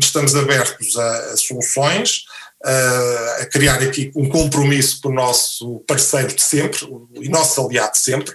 estamos 0.00 0.34
abertos 0.34 0.96
a, 0.96 1.32
a 1.32 1.36
soluções, 1.36 2.24
uh, 2.64 3.42
a 3.42 3.46
criar 3.46 3.82
aqui 3.82 4.10
um 4.16 4.28
compromisso 4.28 5.00
com 5.00 5.08
o 5.08 5.14
nosso 5.14 5.80
parceiro 5.86 6.34
de 6.34 6.42
sempre, 6.42 6.80
e 7.14 7.28
nosso 7.28 7.64
aliado 7.64 7.92
de 7.92 8.00
sempre, 8.00 8.34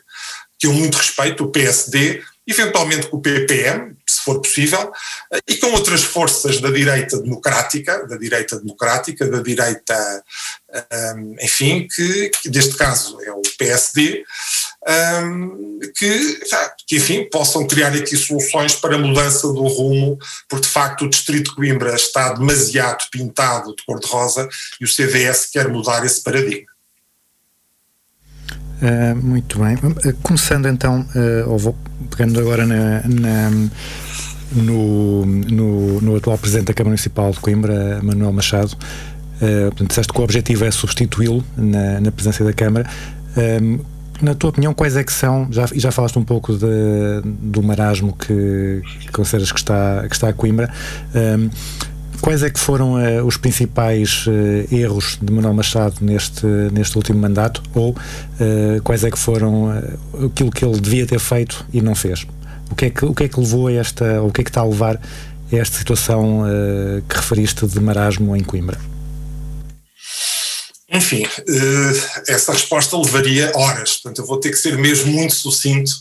que 0.60 0.68
eu 0.68 0.74
muito 0.74 0.98
respeito, 0.98 1.44
o 1.44 1.52
PSD, 1.52 2.24
eventualmente 2.48 3.08
com 3.08 3.18
o 3.18 3.22
PPM, 3.22 3.96
se 4.08 4.22
for 4.22 4.42
possível, 4.42 4.92
e 5.48 5.56
com 5.58 5.68
outras 5.74 6.04
forças 6.04 6.62
da 6.62 6.72
direita 6.72 7.22
democrática, 7.22 8.08
da 8.08 8.16
direita 8.16 8.58
democrática, 8.58 9.28
da 9.28 9.42
direita, 9.42 10.24
um, 11.16 11.36
enfim, 11.42 11.88
que, 11.94 12.30
que 12.42 12.50
neste 12.50 12.78
caso 12.78 13.20
é 13.22 13.32
o 13.32 13.42
PSD, 13.58 14.24
um, 14.88 15.80
que, 15.94 16.40
que, 16.88 16.96
enfim, 16.96 17.30
possam 17.30 17.68
criar 17.68 17.94
aqui 17.94 18.16
soluções 18.16 18.76
para 18.76 18.96
a 18.96 19.00
mudança 19.00 19.48
do 19.48 19.64
rumo, 19.64 20.18
porque 20.48 20.66
de 20.66 20.72
facto 20.72 21.04
o 21.04 21.10
Distrito 21.10 21.50
de 21.50 21.56
Coimbra 21.56 21.94
está 21.96 22.32
demasiado 22.32 23.04
pintado 23.12 23.76
de 23.76 23.84
cor-de-rosa 23.84 24.48
e 24.80 24.86
o 24.86 24.88
CDS 24.88 25.48
quer 25.52 25.68
mudar 25.68 26.06
esse 26.06 26.24
paradigma. 26.24 26.77
Uh, 28.82 29.16
muito 29.16 29.60
bem. 29.60 29.76
Uh, 29.76 30.16
começando 30.22 30.68
então, 30.68 31.06
uh, 31.16 31.50
ou 31.50 31.58
vou 31.58 31.76
pegando 32.12 32.40
agora 32.40 32.66
na, 32.66 33.02
na, 33.08 33.50
no, 34.52 35.26
no, 35.26 36.02
no, 36.02 36.16
atual 36.16 36.38
Presidente 36.38 36.68
da 36.68 36.74
Câmara 36.74 36.92
Municipal 36.92 37.32
de 37.32 37.40
Coimbra, 37.40 38.00
Manuel 38.04 38.32
Machado. 38.32 38.74
Uh, 39.42 39.70
portanto, 39.70 39.88
disseste 39.90 40.14
que 40.14 40.20
o 40.20 40.24
objetivo 40.24 40.66
é 40.66 40.72
substituí-lo 40.72 41.44
na, 41.56 42.00
na 42.02 42.12
presidência 42.12 42.46
da 42.46 42.54
Câmara. 42.54 42.88
Um, 43.62 43.80
na 44.22 44.34
tua 44.34 44.50
opinião, 44.50 44.74
quais 44.74 44.96
é 44.96 45.04
que 45.04 45.14
são, 45.14 45.48
já, 45.52 45.68
já 45.74 45.92
falaste 45.92 46.18
um 46.18 46.24
pouco 46.24 46.54
de, 46.54 46.68
do 47.24 47.62
marasmo 47.62 48.14
que, 48.14 48.82
que 49.02 49.12
consideras 49.12 49.52
que 49.52 49.60
está, 49.60 50.06
que 50.08 50.16
está 50.16 50.30
a 50.30 50.34
Coimbra, 50.34 50.72
um, 51.14 51.50
quais 52.22 52.44
é 52.44 52.50
que 52.50 52.60
foram 52.60 52.96
uh, 52.96 53.26
os 53.26 53.38
principais 53.38 54.26
uh, 54.28 54.76
erros 54.76 55.18
de 55.22 55.32
Manuel 55.32 55.54
Machado 55.54 55.96
neste, 56.02 56.46
neste 56.72 56.96
último 56.98 57.20
mandato 57.20 57.62
ou 57.74 57.92
uh, 57.92 58.82
quais 58.84 59.04
é 59.04 59.12
que 59.12 59.20
foram 59.20 59.70
aquilo 60.26 60.52
que 60.52 60.66
ele 60.66 60.80
devia 60.80 61.06
ter 61.06 61.20
feito 61.20 61.66
e 61.72 61.82
não 61.82 61.96
fez? 61.96 62.26
O 62.70 62.76
que 62.76 62.86
é 62.86 62.90
que, 62.90 63.06
o 63.06 63.14
que, 63.14 63.24
é 63.24 63.28
que 63.30 63.40
levou 63.40 63.68
a 63.68 63.74
esta, 63.74 64.22
o 64.22 64.32
que 64.32 64.42
é 64.42 64.44
que 64.44 64.50
está 64.50 64.62
a 64.62 64.66
levar 64.66 64.96
a 64.98 65.56
esta 65.56 65.78
situação 65.78 66.44
que 67.08 67.16
referiste 67.16 67.66
de 67.66 67.80
marasmo 67.80 68.36
em 68.36 68.44
Coimbra? 68.44 68.78
Enfim, 70.90 71.26
essa 72.28 72.52
resposta 72.52 72.98
levaria 72.98 73.54
horas, 73.56 73.94
portanto 73.94 74.20
eu 74.20 74.26
vou 74.26 74.38
ter 74.38 74.50
que 74.50 74.58
ser 74.58 74.78
mesmo 74.78 75.14
muito 75.14 75.34
sucinto, 75.34 75.94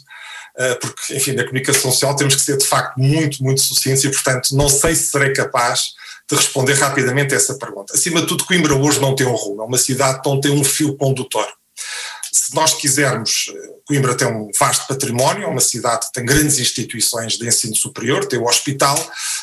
porque, 0.81 1.15
enfim, 1.15 1.33
na 1.35 1.45
comunicação 1.45 1.93
social 1.93 2.17
temos 2.17 2.35
que 2.35 2.43
ser 2.43 2.57
de 2.57 2.67
facto 2.67 2.97
muito, 2.99 3.45
muito 3.45 3.61
sucintos 3.61 4.03
e, 4.03 4.11
portanto, 4.11 4.57
não 4.57 4.69
sei 4.69 4.97
se 4.97 5.05
serei 5.05 5.33
capaz 5.33 5.95
de 6.29 6.37
responder 6.37 6.75
rapidamente 6.75 7.35
a 7.35 7.37
essa 7.37 7.55
pergunta. 7.55 7.95
Acima 7.95 8.21
de 8.21 8.27
tudo, 8.27 8.45
Coimbra 8.45 8.75
hoje 8.75 9.01
não 9.01 9.15
tem 9.15 9.27
um 9.27 9.35
rumo, 9.35 9.63
é 9.63 9.65
uma 9.65 9.79
cidade 9.79 10.21
que 10.21 10.29
não 10.29 10.41
tem 10.41 10.53
um 10.53 10.65
fio 10.65 10.97
condutor 10.97 11.47
se 12.47 12.55
nós 12.55 12.75
quisermos, 12.75 13.51
eh, 13.55 13.69
Coimbra 13.85 14.15
tem 14.15 14.29
um 14.29 14.51
vasto 14.59 14.87
património, 14.87 15.45
é 15.45 15.47
uma 15.47 15.61
cidade 15.61 16.07
que 16.07 16.13
tem 16.13 16.25
grandes 16.25 16.59
instituições 16.59 17.35
de 17.35 17.47
ensino 17.47 17.75
superior, 17.75 18.27
tem 18.27 18.39
o 18.39 18.45
hospital, 18.45 18.97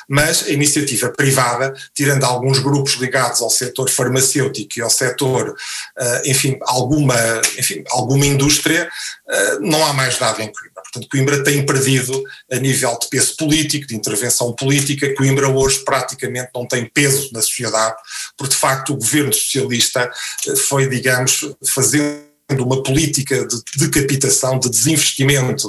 mas 0.07 0.47
a 0.47 0.51
iniciativa 0.51 1.09
privada, 1.09 1.73
tirando 1.93 2.23
alguns 2.23 2.59
grupos 2.59 2.93
ligados 2.93 3.41
ao 3.41 3.49
setor 3.49 3.89
farmacêutico 3.89 4.79
e 4.79 4.81
ao 4.81 4.89
setor, 4.89 5.55
eh, 5.97 6.21
enfim, 6.25 6.57
alguma, 6.61 7.15
enfim, 7.57 7.83
alguma 7.89 8.25
indústria, 8.25 8.89
eh, 9.29 9.59
não 9.59 9.85
há 9.85 9.93
mais 9.93 10.19
nada 10.19 10.41
em 10.43 10.51
Coimbra. 10.51 10.81
Portanto, 10.81 11.07
Coimbra 11.09 11.43
tem 11.43 11.65
perdido 11.65 12.23
a 12.51 12.57
nível 12.57 12.97
de 12.99 13.07
peso 13.09 13.35
político, 13.35 13.87
de 13.87 13.95
intervenção 13.95 14.53
política. 14.53 15.13
Coimbra 15.15 15.47
hoje 15.47 15.79
praticamente 15.83 16.49
não 16.53 16.67
tem 16.67 16.85
peso 16.85 17.29
na 17.33 17.41
sociedade, 17.41 17.95
porque 18.37 18.53
de 18.53 18.59
facto 18.59 18.93
o 18.93 18.97
governo 18.97 19.33
socialista 19.33 20.11
foi, 20.67 20.87
digamos, 20.87 21.39
fazendo 21.73 22.32
uma 22.51 22.83
política 22.83 23.47
de 23.47 23.61
decapitação, 23.77 24.59
de 24.59 24.69
desinvestimento, 24.69 25.67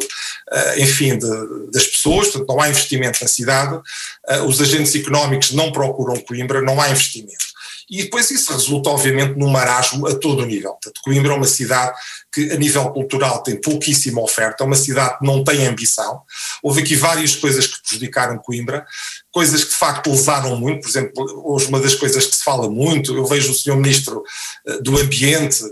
eh, 0.51 0.83
enfim, 0.83 1.17
de, 1.17 1.71
das 1.73 1.87
pessoas, 1.87 2.29
portanto 2.29 2.49
não 2.49 2.61
há 2.61 2.69
investimento 2.69 3.19
na 3.23 3.29
cidade, 3.29 3.81
eh, 4.29 4.41
os 4.43 4.61
agentes 4.61 4.95
económicos 4.95 5.53
não 5.53 5.73
procuram 5.73 6.21
Coimbra, 6.21 6.61
não 6.61 6.81
há 6.81 6.91
investimento. 6.91 7.45
E 7.91 8.05
depois 8.05 8.31
isso 8.31 8.53
resulta, 8.53 8.91
obviamente, 8.91 9.39
num 9.39 9.49
marasmo 9.49 10.07
a 10.07 10.15
todo 10.15 10.43
o 10.43 10.47
nível. 10.47 10.73
Portanto, 10.73 11.01
Coimbra 11.03 11.33
é 11.33 11.37
uma 11.37 11.47
cidade 11.47 11.97
que, 12.33 12.51
a 12.51 12.57
nível 12.57 12.91
cultural, 12.91 13.43
tem 13.43 13.61
pouquíssima 13.61 14.23
oferta, 14.23 14.65
é 14.65 14.67
uma 14.67 14.77
cidade 14.77 15.19
que 15.19 15.27
não 15.27 15.45
tem 15.45 15.67
ambição. 15.67 16.23
Houve 16.63 16.83
aqui 16.83 16.97
várias 16.97 17.35
coisas 17.37 17.67
que 17.67 17.83
prejudicaram 17.83 18.39
Coimbra, 18.39 18.87
coisas 19.31 19.65
que 19.65 19.71
de 19.71 19.77
facto 19.77 20.11
lesaram 20.11 20.57
muito. 20.57 20.83
Por 20.83 20.89
exemplo, 20.89 21.43
hoje, 21.45 21.67
uma 21.67 21.81
das 21.81 21.95
coisas 21.95 22.27
que 22.27 22.37
se 22.37 22.45
fala 22.45 22.69
muito, 22.69 23.15
eu 23.15 23.27
vejo 23.27 23.53
o 23.53 23.55
Sr. 23.55 23.77
Ministro 23.77 24.23
eh, 24.67 24.79
do 24.81 24.99
Ambiente 24.99 25.63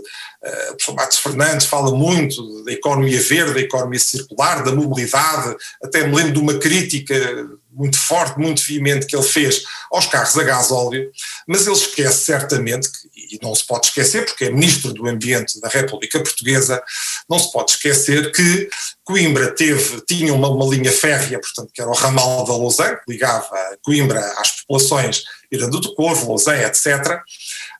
Uh, 0.43 0.73
o 0.73 0.75
professor 0.75 0.95
Matos 0.95 1.17
Fernandes 1.19 1.67
fala 1.67 1.95
muito 1.95 2.65
da 2.65 2.73
economia 2.73 3.21
verde, 3.21 3.53
da 3.53 3.61
economia 3.61 3.99
circular, 3.99 4.61
da 4.61 4.73
mobilidade, 4.73 5.55
até 5.81 6.05
me 6.05 6.13
lembro 6.13 6.33
de 6.33 6.39
uma 6.39 6.55
crítica 6.55 7.15
muito 7.75 7.97
forte, 7.97 8.39
muito 8.39 8.63
veemente 8.65 9.05
que 9.05 9.15
ele 9.15 9.23
fez 9.23 9.63
aos 9.91 10.05
carros 10.05 10.37
a 10.37 10.43
gás 10.43 10.71
óleo, 10.71 11.11
mas 11.47 11.65
ele 11.65 11.75
esquece 11.75 12.25
certamente, 12.25 12.89
e 13.15 13.39
não 13.41 13.53
se 13.53 13.65
pode 13.65 13.87
esquecer 13.87 14.25
porque 14.25 14.45
é 14.45 14.49
Ministro 14.49 14.93
do 14.93 15.07
Ambiente 15.07 15.59
da 15.59 15.67
República 15.67 16.19
Portuguesa, 16.19 16.81
não 17.29 17.39
se 17.39 17.51
pode 17.51 17.71
esquecer 17.71 18.31
que 18.31 18.69
Coimbra 19.03 19.53
teve, 19.53 20.01
tinha 20.01 20.33
uma, 20.33 20.49
uma 20.49 20.65
linha 20.73 20.91
férrea, 20.91 21.39
portanto 21.39 21.71
que 21.73 21.81
era 21.81 21.89
o 21.89 21.95
ramal 21.95 22.45
da 22.45 22.55
Lausanne, 22.55 22.97
que 22.97 23.11
ligava 23.11 23.49
Coimbra 23.81 24.19
às 24.37 24.61
populações 24.61 25.23
Irando 25.51 25.79
do 25.79 25.93
Corvo, 25.93 26.29
Lausanne, 26.29 26.63
etc., 26.63 27.21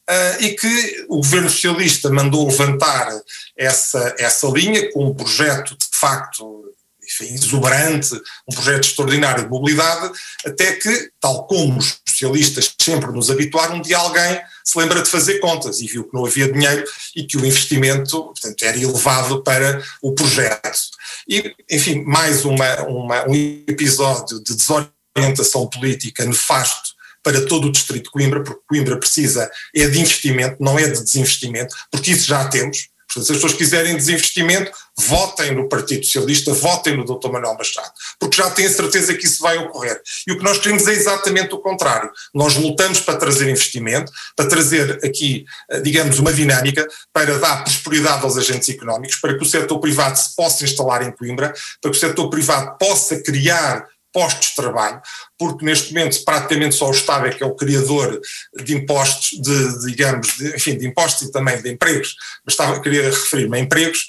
Uh, 0.03 0.43
e 0.43 0.49
que 0.49 1.05
o 1.07 1.21
governo 1.21 1.49
socialista 1.49 2.09
mandou 2.09 2.45
levantar 2.45 3.07
essa, 3.55 4.13
essa 4.19 4.47
linha 4.47 4.91
com 4.91 5.05
um 5.05 5.15
projeto 5.15 5.77
de 5.77 5.87
facto 5.93 6.72
enfim, 7.21 7.33
exuberante, 7.33 8.13
um 8.47 8.53
projeto 8.53 8.85
extraordinário 8.85 9.43
de 9.43 9.49
mobilidade, 9.49 10.11
até 10.45 10.73
que, 10.73 11.11
tal 11.19 11.45
como 11.47 11.77
os 11.77 11.99
socialistas 12.07 12.73
sempre 12.79 13.11
nos 13.11 13.29
habituaram, 13.29 13.81
dia 13.81 13.97
alguém 13.97 14.39
se 14.63 14.77
lembra 14.77 15.01
de 15.01 15.09
fazer 15.09 15.39
contas 15.39 15.81
e 15.81 15.87
viu 15.87 16.05
que 16.05 16.13
não 16.13 16.25
havia 16.25 16.51
dinheiro 16.51 16.83
e 17.15 17.23
que 17.23 17.37
o 17.37 17.45
investimento 17.45 18.23
portanto, 18.23 18.63
era 18.63 18.77
elevado 18.77 19.43
para 19.43 19.83
o 20.01 20.13
projeto. 20.13 20.79
E, 21.27 21.53
enfim, 21.69 22.03
mais 22.03 22.45
uma, 22.45 22.81
uma, 22.83 23.27
um 23.27 23.35
episódio 23.67 24.41
de 24.43 24.55
desorientação 24.55 25.67
política 25.67 26.25
nefasto 26.25 26.93
para 27.21 27.45
todo 27.45 27.67
o 27.67 27.71
distrito 27.71 28.05
de 28.05 28.11
Coimbra, 28.11 28.43
porque 28.43 28.61
Coimbra 28.67 28.99
precisa 28.99 29.49
é 29.73 29.87
de 29.87 29.99
investimento, 29.99 30.57
não 30.59 30.77
é 30.77 30.89
de 30.89 31.01
desinvestimento, 31.01 31.73
porque 31.89 32.11
isso 32.11 32.27
já 32.27 32.45
temos. 32.49 32.89
Portanto, 33.13 33.25
se 33.27 33.31
as 33.31 33.37
pessoas 33.37 33.53
quiserem 33.53 33.95
desinvestimento, 33.95 34.71
votem 34.97 35.55
no 35.55 35.69
Partido 35.69 36.05
Socialista, 36.05 36.53
votem 36.53 36.97
no 36.97 37.05
Dr. 37.05 37.29
Manuel 37.29 37.55
Machado, 37.55 37.91
porque 38.19 38.37
já 38.37 38.49
têm 38.49 38.69
certeza 38.69 39.13
que 39.13 39.25
isso 39.25 39.41
vai 39.41 39.57
ocorrer. 39.57 40.01
E 40.27 40.31
o 40.31 40.37
que 40.37 40.43
nós 40.43 40.57
queremos 40.57 40.87
é 40.87 40.91
exatamente 40.91 41.53
o 41.53 41.59
contrário. 41.59 42.11
Nós 42.33 42.55
lutamos 42.55 42.99
para 42.99 43.17
trazer 43.17 43.49
investimento, 43.49 44.11
para 44.35 44.47
trazer 44.47 44.99
aqui, 45.03 45.45
eh, 45.69 45.81
digamos, 45.81 46.19
uma 46.19 46.33
dinâmica 46.33 46.87
para 47.11 47.37
dar 47.39 47.63
prosperidade 47.63 48.23
aos 48.23 48.37
agentes 48.37 48.69
económicos, 48.69 49.17
para 49.17 49.37
que 49.37 49.43
o 49.43 49.47
setor 49.47 49.79
privado 49.79 50.17
se 50.17 50.35
possa 50.35 50.63
instalar 50.63 51.03
em 51.03 51.11
Coimbra, 51.11 51.53
para 51.81 51.91
que 51.91 51.97
o 51.97 51.99
setor 51.99 52.29
privado 52.29 52.77
possa 52.77 53.21
criar 53.21 53.85
postos 54.13 54.49
de 54.49 54.55
trabalho, 54.55 55.01
porque 55.37 55.65
neste 55.65 55.93
momento 55.93 56.23
praticamente 56.23 56.75
só 56.75 56.87
o 56.87 56.91
Estado 56.91 57.27
é 57.27 57.31
que 57.31 57.43
é 57.43 57.45
o 57.45 57.55
criador 57.55 58.21
de 58.63 58.75
impostos, 58.75 59.31
de, 59.41 59.85
digamos, 59.87 60.27
de, 60.37 60.55
enfim, 60.55 60.77
de 60.77 60.87
impostos 60.87 61.27
e 61.27 61.31
também 61.31 61.61
de 61.61 61.71
empregos, 61.71 62.15
mas 62.45 62.53
estava, 62.53 62.79
queria 62.79 63.09
referir-me 63.09 63.57
a 63.57 63.59
empregos, 63.59 63.99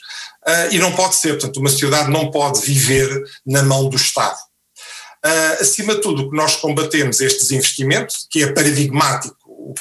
uh, 0.46 0.72
e 0.72 0.78
não 0.78 0.92
pode 0.92 1.16
ser, 1.16 1.30
portanto, 1.30 1.56
uma 1.56 1.70
sociedade 1.70 2.10
não 2.10 2.30
pode 2.30 2.60
viver 2.60 3.22
na 3.46 3.62
mão 3.62 3.88
do 3.88 3.96
Estado. 3.96 4.36
Uh, 5.24 5.62
acima 5.62 5.94
de 5.94 6.02
tudo, 6.02 6.22
o 6.22 6.30
que 6.30 6.36
nós 6.36 6.56
combatemos 6.56 7.20
é 7.22 7.24
este 7.24 7.40
desinvestimento, 7.40 8.14
que 8.30 8.42
é 8.42 8.52
paradigmático 8.52 9.34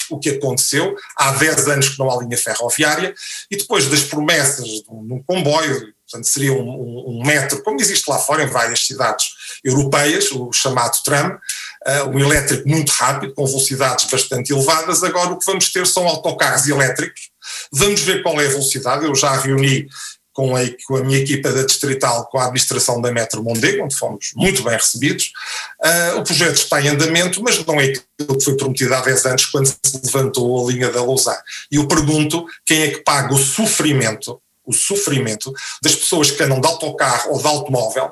o, 0.10 0.18
que 0.18 0.30
aconteceu, 0.30 0.96
há 1.18 1.32
10 1.32 1.68
anos 1.68 1.90
que 1.90 2.00
não 2.00 2.10
há 2.10 2.22
linha 2.24 2.38
ferroviária, 2.38 3.14
e 3.52 3.58
depois 3.58 3.88
das 3.88 4.04
promessas 4.04 4.66
de 4.66 4.86
um, 4.90 5.06
de 5.06 5.14
um 5.14 5.24
comboio, 5.24 5.94
portanto 6.14 6.30
seria 6.30 6.54
um, 6.54 6.70
um, 6.70 7.04
um, 7.08 7.26
metro, 7.26 7.64
como 7.64 7.82
existe 7.82 8.08
lá 8.08 8.20
fora 8.20 8.44
em 8.44 8.48
várias 8.48 8.86
cidades 8.86 9.28
europeias, 9.64 10.32
o 10.32 10.52
chamado 10.54 10.98
tram, 11.04 11.30
uh, 11.32 12.10
um 12.10 12.20
elétrico 12.20 12.70
muito 12.70 12.92
rápido, 12.92 13.34
com 13.34 13.46
velocidades 13.46 14.06
bastante 14.10 14.54
elevadas, 14.54 15.04
agora 15.04 15.32
o 15.32 15.40
que 15.40 15.46
vamos 15.46 15.72
ter 15.72 15.88
são 15.88 16.08
autocarros 16.08 16.68
elétricos, 16.68 17.30
vamos 17.72 18.02
ver 18.02 18.22
qual 18.22 18.40
é 18.40 18.46
a 18.46 18.50
velocidade, 18.50 19.06
eu 19.06 19.16
já 19.16 19.36
reuni 19.36 19.88
com 20.32 20.56
a, 20.56 20.62
com 20.88 20.96
a, 20.98 21.04
minha 21.04 21.20
equipa 21.20 21.52
da 21.52 21.64
Distrital, 21.64 22.26
com 22.26 22.40
a 22.40 22.46
administração 22.46 23.00
da 23.00 23.12
Metro 23.12 23.44
Mondego, 23.44 23.84
onde 23.84 23.96
fomos 23.96 24.32
muito 24.36 24.64
bem 24.64 24.74
recebidos. 24.74 25.32
Uh, 25.80 26.18
o 26.20 26.24
projeto 26.24 26.56
está 26.56 26.82
em 26.82 26.88
andamento, 26.88 27.42
mas 27.44 27.64
não 27.64 27.80
é 27.80 27.84
aquilo 27.84 28.38
que 28.40 28.44
foi 28.44 28.58
prometido 28.58 28.96
há 28.96 29.02
10 29.02 29.26
anos, 29.28 29.46
quando 29.46 29.68
se 29.68 30.02
levantou 30.04 30.68
a 30.68 30.72
linha 30.72 30.90
da 30.90 31.04
Lausanne. 31.04 31.38
E 31.72 31.76
eu 31.76 31.88
pergunto 31.88 32.48
quem 32.66 32.82
é 32.82 32.88
que 32.90 33.04
paga 33.04 33.32
o 33.32 33.38
sofrimento 33.38 34.42
o 34.66 34.74
sofrimento 34.74 35.52
das 35.82 35.96
pessoas 35.96 36.32
que 36.32 36.42
andam 36.42 36.60
de 36.60 36.68
autocarro 36.68 37.34
ou 37.34 37.40
de 37.40 37.48
automóvel 37.48 38.12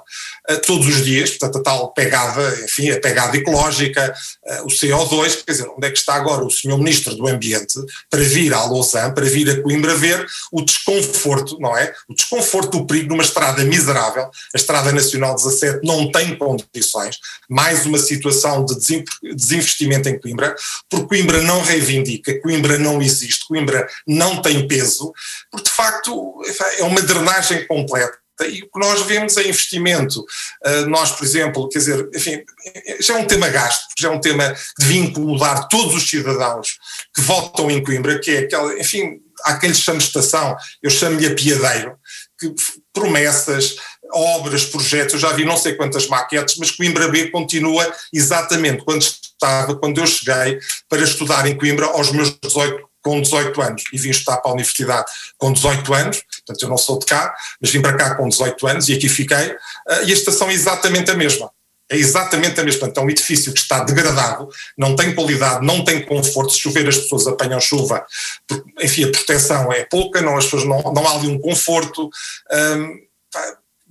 uh, 0.50 0.62
todos 0.66 0.88
os 0.88 1.04
dias, 1.04 1.32
portanto 1.32 1.60
a 1.60 1.64
tal 1.64 1.94
pegada, 1.94 2.60
enfim, 2.64 2.92
a 2.92 3.00
pegada 3.00 3.38
ecológica, 3.38 4.14
uh, 4.46 4.66
o 4.66 4.68
CO2, 4.68 5.44
quer 5.46 5.52
dizer, 5.52 5.70
onde 5.70 5.88
é 5.88 5.92
que 5.92 5.98
está 5.98 6.16
agora 6.16 6.44
o 6.44 6.52
senhor 6.52 6.78
Ministro 6.78 7.16
do 7.16 7.28
Ambiente 7.28 7.80
para 8.10 8.22
vir 8.22 8.54
à 8.54 8.64
Lausanne, 8.66 9.14
para 9.14 9.26
vir 9.26 9.50
a 9.50 9.62
Coimbra 9.62 9.96
ver 9.96 10.26
o 10.52 10.62
desconforto, 10.62 11.58
não 11.60 11.78
é? 11.78 11.94
O 12.10 12.14
desconforto 12.14 12.80
do 12.80 12.86
perigo 12.86 13.10
numa 13.10 13.24
estrada 13.24 13.64
miserável, 13.64 14.24
a 14.24 14.58
Estrada 14.58 14.92
Nacional 14.92 15.36
17 15.36 15.86
não 15.86 16.12
tem 16.12 16.36
condições, 16.36 17.18
mais 17.50 17.86
uma 17.86 17.98
situação 17.98 18.66
de 18.66 18.76
desinvestimento 19.36 20.10
em 20.10 20.20
Coimbra, 20.20 20.56
porque 20.90 21.08
Coimbra 21.08 21.42
não 21.42 21.62
reivindica, 21.62 22.40
Coimbra 22.42 22.78
não 22.78 23.02
existe, 23.02 23.48
Coimbra 23.48 23.88
não 24.08 24.42
tem 24.42 24.68
peso, 24.68 25.14
porque 25.52 25.70
de 25.70 25.76
facto 25.76 26.41
é 26.80 26.84
uma 26.84 27.02
drenagem 27.02 27.66
completa. 27.68 28.22
E 28.44 28.64
o 28.64 28.72
que 28.72 28.80
nós 28.80 29.02
vemos 29.04 29.38
é 29.38 29.48
investimento. 29.48 30.20
Uh, 30.66 30.88
nós, 30.88 31.12
por 31.12 31.24
exemplo, 31.24 31.70
quer 31.70 31.80
dizer, 31.80 32.10
enfim, 32.14 32.44
já 33.00 33.16
é 33.16 33.22
um 33.22 33.28
tema 33.28 33.50
gasto, 33.50 33.86
já 34.00 34.08
é 34.10 34.12
um 34.12 34.20
tema 34.20 34.52
que 34.54 34.86
devia 34.86 35.02
incomodar 35.02 35.68
todos 35.68 35.96
os 35.96 36.10
cidadãos 36.10 36.78
que 37.14 37.22
votam 37.22 37.70
em 37.70 37.84
Coimbra, 37.84 38.20
que 38.20 38.32
é 38.32 38.40
aquela, 38.40 38.80
enfim, 38.80 39.20
há 39.44 39.58
quem 39.58 39.70
lhe 39.70 39.76
chame 39.76 40.00
estação, 40.00 40.56
eu 40.82 40.90
chamo-lhe 40.90 41.28
a 41.28 41.36
piadeiro, 41.36 41.96
que 42.40 42.54
promessas, 42.94 43.76
obras, 44.14 44.66
projetos, 44.66 45.14
eu 45.14 45.20
já 45.20 45.32
vi 45.34 45.46
não 45.46 45.58
sei 45.58 45.76
quantas 45.76 46.08
maquetes, 46.08 46.58
mas 46.58 46.72
Coimbra 46.72 47.08
B 47.08 47.30
continua 47.30 47.92
exatamente 48.12 48.84
quando 48.84 49.02
estava, 49.02 49.76
quando 49.76 50.00
eu 50.00 50.08
cheguei 50.08 50.60
para 50.90 51.04
estudar 51.04 51.48
em 51.48 51.58
Coimbra 51.58 51.86
aos 51.86 52.12
meus 52.12 52.36
18 52.42 52.91
com 53.02 53.22
18 53.22 53.62
anos 53.62 53.84
e 53.92 53.98
vim 53.98 54.10
estudar 54.10 54.38
para 54.38 54.52
a 54.52 54.54
universidade 54.54 55.06
com 55.38 55.52
18 55.52 55.94
anos, 55.94 56.22
portanto 56.22 56.64
eu 56.64 56.70
não 56.70 56.78
sou 56.78 57.00
de 57.00 57.06
cá, 57.06 57.34
mas 57.60 57.72
vim 57.72 57.82
para 57.82 57.98
cá 57.98 58.16
com 58.16 58.28
18 58.28 58.68
anos 58.68 58.90
e 58.90 58.94
aqui 58.94 59.10
fiquei, 59.10 59.52
uh, 59.52 60.04
e 60.06 60.12
a 60.12 60.14
estação 60.14 60.50
é 60.50 60.54
exatamente 60.54 61.10
a 61.12 61.16
mesma. 61.16 61.50
É 61.90 61.98
exatamente 61.98 62.58
a 62.58 62.64
mesma. 62.64 62.88
Então, 62.88 63.04
é 63.04 63.06
um 63.06 63.10
edifício 63.10 63.52
que 63.52 63.60
está 63.60 63.84
degradado, 63.84 64.48
não 64.78 64.96
tem 64.96 65.14
qualidade, 65.14 65.66
não 65.66 65.84
tem 65.84 66.02
conforto. 66.02 66.54
Se 66.54 66.60
chover, 66.60 66.88
as 66.88 66.98
pessoas 66.98 67.28
apanham 67.28 67.60
chuva. 67.60 68.06
Enfim, 68.82 69.04
a 69.04 69.12
proteção 69.12 69.74
é 69.74 69.84
pouca, 69.84 70.22
não, 70.22 70.38
as 70.38 70.46
pessoas 70.46 70.64
não, 70.64 70.82
não 70.94 71.06
há 71.06 71.16
ali 71.16 71.28
um 71.28 71.38
conforto. 71.38 72.10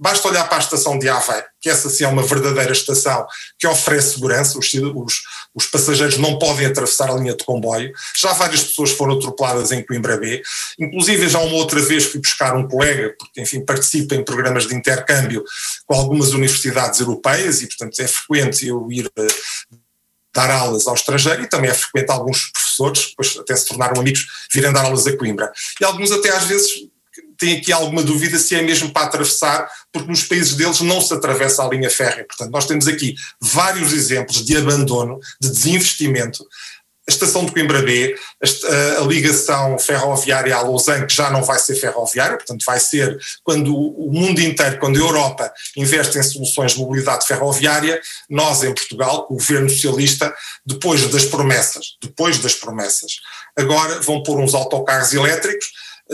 Basta 0.01 0.29
olhar 0.29 0.49
para 0.49 0.57
a 0.57 0.61
estação 0.61 0.99
de 0.99 1.11
Aveiro, 1.11 1.45
que 1.61 1.69
essa 1.69 1.91
sim 1.91 2.05
é 2.05 2.09
uma 2.09 2.23
verdadeira 2.23 2.73
estação 2.73 3.27
que 3.59 3.67
oferece 3.67 4.15
segurança, 4.15 4.59
os, 4.59 4.73
os, 4.73 5.15
os, 5.55 5.67
passageiros 5.67 6.19
não 6.19 6.39
podem 6.39 6.67
atravessar 6.67 7.11
a 7.11 7.15
linha 7.15 7.35
de 7.35 7.45
comboio. 7.45 7.93
Já 8.17 8.33
várias 8.33 8.63
pessoas 8.65 8.91
foram 8.91 9.15
atropeladas 9.15 9.73
em 9.73 9.85
Coimbra 9.85 10.17
B, 10.17 10.43
inclusive 10.79 11.29
já 11.29 11.39
uma 11.41 11.55
outra 11.55 11.81
vez 11.81 12.05
fui 12.05 12.21
buscar 12.21 12.57
um 12.57 12.69
colega, 12.69 13.15
porque 13.19 13.41
enfim 13.41 13.65
participa 13.65 14.15
em 14.15 14.25
programas 14.25 14.67
de 14.67 14.75
intercâmbio 14.75 15.45
com 15.87 15.95
algumas 15.95 16.33
universidades 16.33 17.01
europeias 17.01 17.63
e 17.63 17.67
portanto 17.67 18.01
é 18.01 18.07
frequente 18.07 18.67
eu 18.67 18.91
ir 18.91 19.11
eh, 19.17 19.27
dar 20.35 20.51
aulas 20.51 20.87
ao 20.87 20.95
estrangeiro 20.95 21.43
e 21.43 21.49
também 21.49 21.71
é 21.71 21.75
frequente 21.75 22.11
alguns 22.11 22.51
professores, 22.53 23.09
depois 23.11 23.37
até 23.37 23.57
se 23.57 23.67
tornaram 23.67 24.01
amigos, 24.01 24.27
virem 24.53 24.73
dar 24.73 24.85
aulas 24.85 25.07
a 25.07 25.17
Coimbra. 25.17 25.53
E 25.81 25.85
alguns 25.85 26.13
até 26.13 26.31
às 26.31 26.45
vezes 26.45 26.69
tem 27.41 27.57
aqui 27.57 27.73
alguma 27.73 28.03
dúvida 28.03 28.39
se 28.39 28.55
é 28.55 28.61
mesmo 28.61 28.93
para 28.93 29.07
atravessar, 29.07 29.67
porque 29.91 30.11
nos 30.11 30.23
países 30.23 30.55
deles 30.55 30.81
não 30.83 31.01
se 31.01 31.15
atravessa 31.15 31.65
a 31.65 31.69
linha 31.69 31.91
férrea. 31.91 32.25
Portanto, 32.25 32.53
nós 32.53 32.67
temos 32.67 32.87
aqui 32.87 33.15
vários 33.41 33.95
exemplos 33.95 34.45
de 34.45 34.57
abandono, 34.59 35.19
de 35.41 35.49
desinvestimento. 35.49 36.45
A 37.09 37.11
estação 37.11 37.45
de 37.45 37.51
Coimbra 37.51 37.81
B, 37.81 38.15
a, 38.45 39.01
a, 39.01 39.07
ligação 39.07 39.79
ferroviária 39.79 40.55
a 40.55 40.61
Lausanne, 40.61 41.07
que 41.07 41.15
já 41.15 41.31
não 41.31 41.43
vai 41.43 41.59
ser 41.59 41.75
ferroviária, 41.77 42.37
portanto 42.37 42.63
vai 42.65 42.79
ser 42.79 43.19
quando 43.43 43.75
o 43.75 44.13
mundo 44.13 44.41
inteiro, 44.41 44.79
quando 44.79 44.97
a 44.97 45.01
Europa 45.01 45.51
investe 45.77 46.19
em 46.19 46.23
soluções 46.23 46.73
de 46.73 46.79
mobilidade 46.79 47.27
ferroviária, 47.27 48.01
nós 48.29 48.63
em 48.63 48.73
Portugal, 48.73 49.27
o 49.31 49.35
governo 49.35 49.69
socialista, 49.71 50.33
depois 50.65 51.05
das 51.09 51.25
promessas, 51.25 51.97
depois 52.03 52.39
das 52.39 52.55
promessas, 52.55 53.13
agora 53.57 53.99
vão 54.03 54.23
pôr 54.23 54.39
uns 54.39 54.55
autocarros 54.55 55.13
elétricos, 55.15 55.67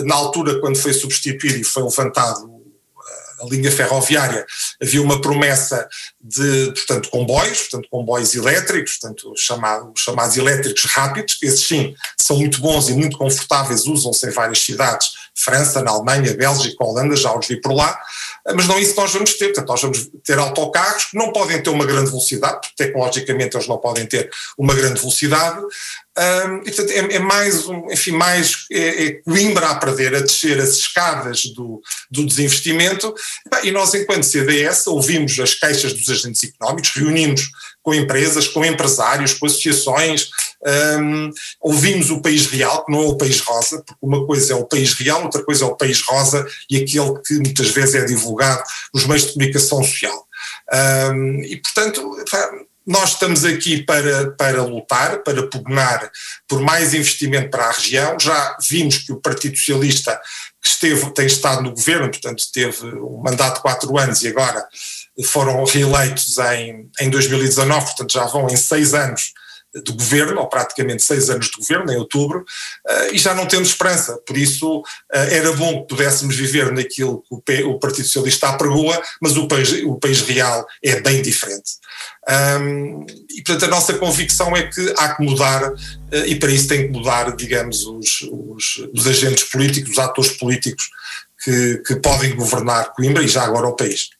na 0.04 0.14
altura, 0.14 0.60
quando 0.60 0.76
foi 0.76 0.92
substituído 0.92 1.58
e 1.58 1.64
foi 1.64 1.82
levantado 1.82 2.48
eh, 2.48 3.44
a 3.44 3.46
linha 3.46 3.70
ferroviária, 3.70 4.44
havia 4.80 5.02
uma 5.02 5.20
promessa 5.20 5.88
de, 6.20 6.72
portanto, 6.72 7.08
comboios, 7.08 7.60
portanto, 7.60 7.88
comboios 7.90 8.34
elétricos, 8.34 8.98
portanto, 8.98 9.32
chamado, 9.36 9.92
chamados 9.96 10.36
elétricos 10.36 10.84
rápidos, 10.86 11.38
esses 11.42 11.66
sim 11.66 11.94
são 12.18 12.36
muito 12.36 12.60
bons 12.60 12.88
e 12.88 12.92
muito 12.92 13.16
confortáveis, 13.16 13.86
usam-se 13.86 14.26
em 14.26 14.30
várias 14.30 14.58
cidades, 14.58 15.10
França, 15.38 15.82
na 15.82 15.90
Alemanha, 15.90 16.34
Bélgica, 16.34 16.82
Holanda, 16.82 17.14
já 17.14 17.36
os 17.36 17.46
vi 17.46 17.60
por 17.60 17.72
lá, 17.72 17.98
mas 18.54 18.66
não 18.66 18.76
é 18.76 18.80
isso 18.80 18.94
que 18.94 19.00
nós 19.00 19.12
vamos 19.12 19.34
ter, 19.34 19.46
portanto, 19.46 19.68
nós 19.68 19.82
vamos 19.82 20.10
ter 20.24 20.38
autocarros 20.38 21.04
que 21.06 21.16
não 21.16 21.30
podem 21.30 21.62
ter 21.62 21.70
uma 21.70 21.84
grande 21.84 22.10
velocidade, 22.10 22.60
porque 22.60 22.74
tecnologicamente 22.76 23.56
eles 23.56 23.68
não 23.68 23.76
podem 23.76 24.06
ter 24.06 24.30
uma 24.56 24.74
grande 24.74 24.98
velocidade, 25.00 25.60
um, 26.18 26.58
e, 26.58 26.64
portanto, 26.64 26.90
é, 26.90 27.16
é, 27.16 27.18
mais, 27.18 27.66
um, 27.66 27.90
enfim, 27.90 28.12
mais 28.12 28.66
é, 28.70 29.06
é 29.06 29.12
Coimbra 29.22 29.68
a 29.68 29.74
perder, 29.74 30.14
a 30.14 30.20
descer 30.20 30.58
as 30.58 30.70
escadas 30.70 31.42
do, 31.54 31.80
do 32.10 32.24
desinvestimento, 32.24 33.14
e 33.62 33.70
nós, 33.70 33.92
enquanto 33.94 34.24
CDS, 34.24 34.86
ouvimos 34.86 35.38
as 35.38 35.54
queixas 35.54 35.92
dos 35.92 36.08
agentes 36.08 36.42
económicos, 36.44 36.90
reunimos 36.94 37.50
com 37.82 37.94
empresas, 37.94 38.48
com 38.48 38.64
empresários, 38.64 39.34
com 39.34 39.46
associações, 39.46 40.30
um, 41.00 41.30
ouvimos 41.60 42.10
o 42.10 42.20
país 42.20 42.46
real, 42.46 42.84
que 42.84 42.90
não 42.90 43.02
é 43.02 43.06
o 43.06 43.16
país 43.16 43.40
rosa, 43.40 43.82
porque 43.86 44.00
uma 44.04 44.26
coisa 44.26 44.54
é 44.54 44.56
o 44.56 44.64
país 44.64 44.94
real, 44.94 45.22
outra 45.22 45.44
coisa 45.44 45.64
é 45.64 45.68
o 45.68 45.76
país 45.76 46.00
rosa 46.00 46.44
e 46.68 46.78
aquele 46.78 47.20
que 47.24 47.34
muitas 47.34 47.68
vezes 47.68 47.94
é 47.94 48.04
divulgado 48.04 48.62
nos 48.92 49.06
meios 49.06 49.26
de 49.26 49.34
comunicação 49.34 49.84
social. 49.84 50.26
Um, 51.12 51.42
e, 51.42 51.56
portanto, 51.58 52.16
nós 52.86 53.14
estamos 53.14 53.44
aqui 53.44 53.82
para, 53.82 54.30
para 54.32 54.62
lutar, 54.62 55.18
para 55.24 55.46
pugnar 55.48 56.08
por 56.48 56.60
mais 56.60 56.94
investimento 56.94 57.50
para 57.50 57.64
a 57.64 57.72
região. 57.72 58.16
Já 58.20 58.56
vimos 58.68 58.98
que 58.98 59.12
o 59.12 59.20
Partido 59.20 59.56
Socialista, 59.56 60.20
que 60.62 60.68
esteve, 60.68 61.12
tem 61.12 61.26
estado 61.26 61.62
no 61.62 61.72
governo, 61.72 62.08
portanto, 62.08 62.44
teve 62.52 62.86
um 62.86 63.20
mandato 63.22 63.56
de 63.56 63.62
quatro 63.62 63.98
anos 63.98 64.22
e 64.22 64.28
agora 64.28 64.64
foram 65.24 65.64
reeleitos 65.64 66.38
em, 66.38 66.88
em 67.00 67.10
2019, 67.10 67.86
portanto 67.86 68.12
já 68.12 68.24
vão 68.26 68.48
em 68.48 68.56
seis 68.56 68.94
anos 68.94 69.32
de 69.82 69.92
governo, 69.92 70.40
ou 70.40 70.48
praticamente 70.48 71.02
seis 71.02 71.28
anos 71.30 71.46
de 71.46 71.58
governo, 71.58 71.92
em 71.92 71.96
outubro, 71.96 72.40
uh, 72.40 73.14
e 73.14 73.18
já 73.18 73.34
não 73.34 73.46
temos 73.46 73.68
esperança. 73.68 74.16
Por 74.26 74.36
isso, 74.36 74.78
uh, 74.78 74.84
era 75.12 75.52
bom 75.52 75.82
que 75.82 75.88
pudéssemos 75.88 76.36
viver 76.36 76.72
naquilo 76.72 77.22
que 77.44 77.62
o, 77.64 77.78
Partido 77.78 78.06
Socialista 78.06 78.48
apregoa, 78.48 79.00
mas 79.20 79.36
o 79.36 79.46
país, 79.46 79.72
o 79.84 79.96
país 79.96 80.20
real 80.22 80.66
é 80.82 81.00
bem 81.00 81.22
diferente. 81.22 81.72
E, 83.30 83.42
portanto, 83.42 83.64
a 83.64 83.68
nossa 83.68 83.94
convicção 83.94 84.56
é 84.56 84.64
que 84.64 84.94
há 84.96 85.14
que 85.14 85.22
mudar, 85.22 85.70
uh, 85.72 85.76
e 86.26 86.36
para 86.36 86.50
isso 86.50 86.68
tem 86.68 86.86
que 86.86 86.92
mudar, 86.92 87.34
digamos, 87.36 87.84
os, 87.86 88.22
os, 88.30 88.88
os 88.94 89.06
agentes 89.06 89.44
políticos, 89.44 89.92
os 89.92 89.98
atores 89.98 90.32
políticos 90.32 90.88
que, 91.42 91.78
que 91.86 91.96
podem 91.96 92.34
governar 92.34 92.92
Coimbra 92.92 93.22
e 93.22 93.28
já 93.28 93.44
agora 93.44 93.68
o 93.68 93.76
país. 93.76 94.10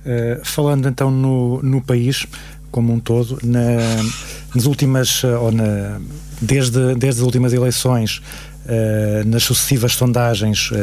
Uh, 0.00 0.44
falando 0.44 0.88
então 0.88 1.10
no, 1.10 1.62
no 1.62 1.82
país 1.82 2.26
como 2.70 2.92
um 2.92 3.00
todo, 3.00 3.38
na, 3.42 3.60
nas 4.54 4.66
últimas, 4.66 5.22
eh, 5.24 5.36
ou 5.36 5.50
na, 5.52 6.00
desde, 6.40 6.94
desde 6.94 7.20
as 7.20 7.26
últimas 7.26 7.52
eleições, 7.52 8.20
Uh, 8.68 9.26
nas 9.26 9.44
sucessivas 9.44 9.94
sondagens, 9.94 10.70
uh, 10.72 10.74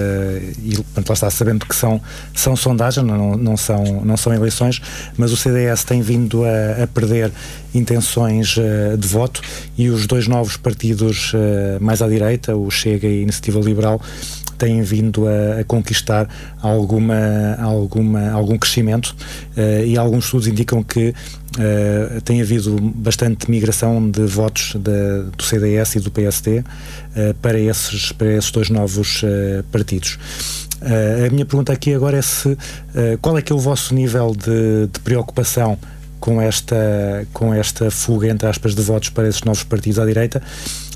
e 0.63 0.73
portanto, 0.73 1.07
lá 1.07 1.13
está 1.13 1.29
sabendo 1.29 1.67
que 1.67 1.75
são, 1.75 2.01
são 2.33 2.55
sondagens, 2.55 3.05
não, 3.05 3.37
não, 3.37 3.55
são, 3.55 4.01
não 4.03 4.17
são 4.17 4.33
eleições, 4.33 4.81
mas 5.15 5.31
o 5.31 5.37
CDS 5.37 5.83
tem 5.83 6.01
vindo 6.01 6.43
a, 6.45 6.83
a 6.83 6.87
perder 6.87 7.31
intenções 7.75 8.57
uh, 8.57 8.97
de 8.97 9.07
voto 9.07 9.41
e 9.77 9.89
os 9.89 10.07
dois 10.07 10.27
novos 10.27 10.57
partidos 10.57 11.33
mais 11.79 12.01
à 12.01 12.07
direita, 12.07 12.55
o 12.55 12.71
Chega 12.71 13.07
e 13.07 13.19
a 13.19 13.21
Iniciativa 13.21 13.59
Liberal, 13.59 14.01
têm 14.57 14.81
vindo 14.81 15.27
a, 15.27 15.59
a 15.61 15.63
conquistar 15.63 16.27
alguma, 16.61 17.55
alguma, 17.59 18.31
algum 18.31 18.57
crescimento 18.57 19.15
uh, 19.57 19.85
e 19.85 19.97
alguns 19.97 20.25
estudos 20.25 20.47
indicam 20.47 20.81
que 20.83 21.09
uh, 21.09 22.21
tem 22.21 22.41
havido 22.41 22.75
bastante 22.95 23.49
migração 23.49 24.09
de 24.09 24.25
votos 24.25 24.75
de, 24.75 25.31
do 25.37 25.43
CDS 25.43 25.95
e 25.95 25.99
do 25.99 26.11
PSD 26.11 26.59
uh, 26.59 26.63
eh, 27.15 27.35
para, 27.41 27.59
esses, 27.59 28.11
para 28.11 28.33
esses 28.33 28.51
dois 28.51 28.69
novos 28.69 29.23
partidos. 29.71 30.17
a 30.81 31.29
minha 31.31 31.45
pergunta 31.45 31.71
aqui 31.71 31.93
agora 31.93 32.17
é 32.17 32.21
se 32.21 32.57
qual 33.21 33.37
é 33.37 33.41
que 33.41 33.51
é 33.51 33.55
o 33.55 33.59
vosso 33.59 33.93
nível 33.93 34.35
de, 34.35 34.87
de 34.91 34.99
preocupação 34.99 35.77
com 36.19 36.41
esta, 36.41 37.27
com 37.33 37.53
esta 37.53 37.91
fuga, 37.91 38.27
entre 38.27 38.47
aspas, 38.47 38.75
de 38.75 38.81
votos 38.81 39.09
para 39.09 39.27
esses 39.27 39.41
novos 39.41 39.63
partidos 39.63 39.99
à 39.99 40.05
direita 40.05 40.41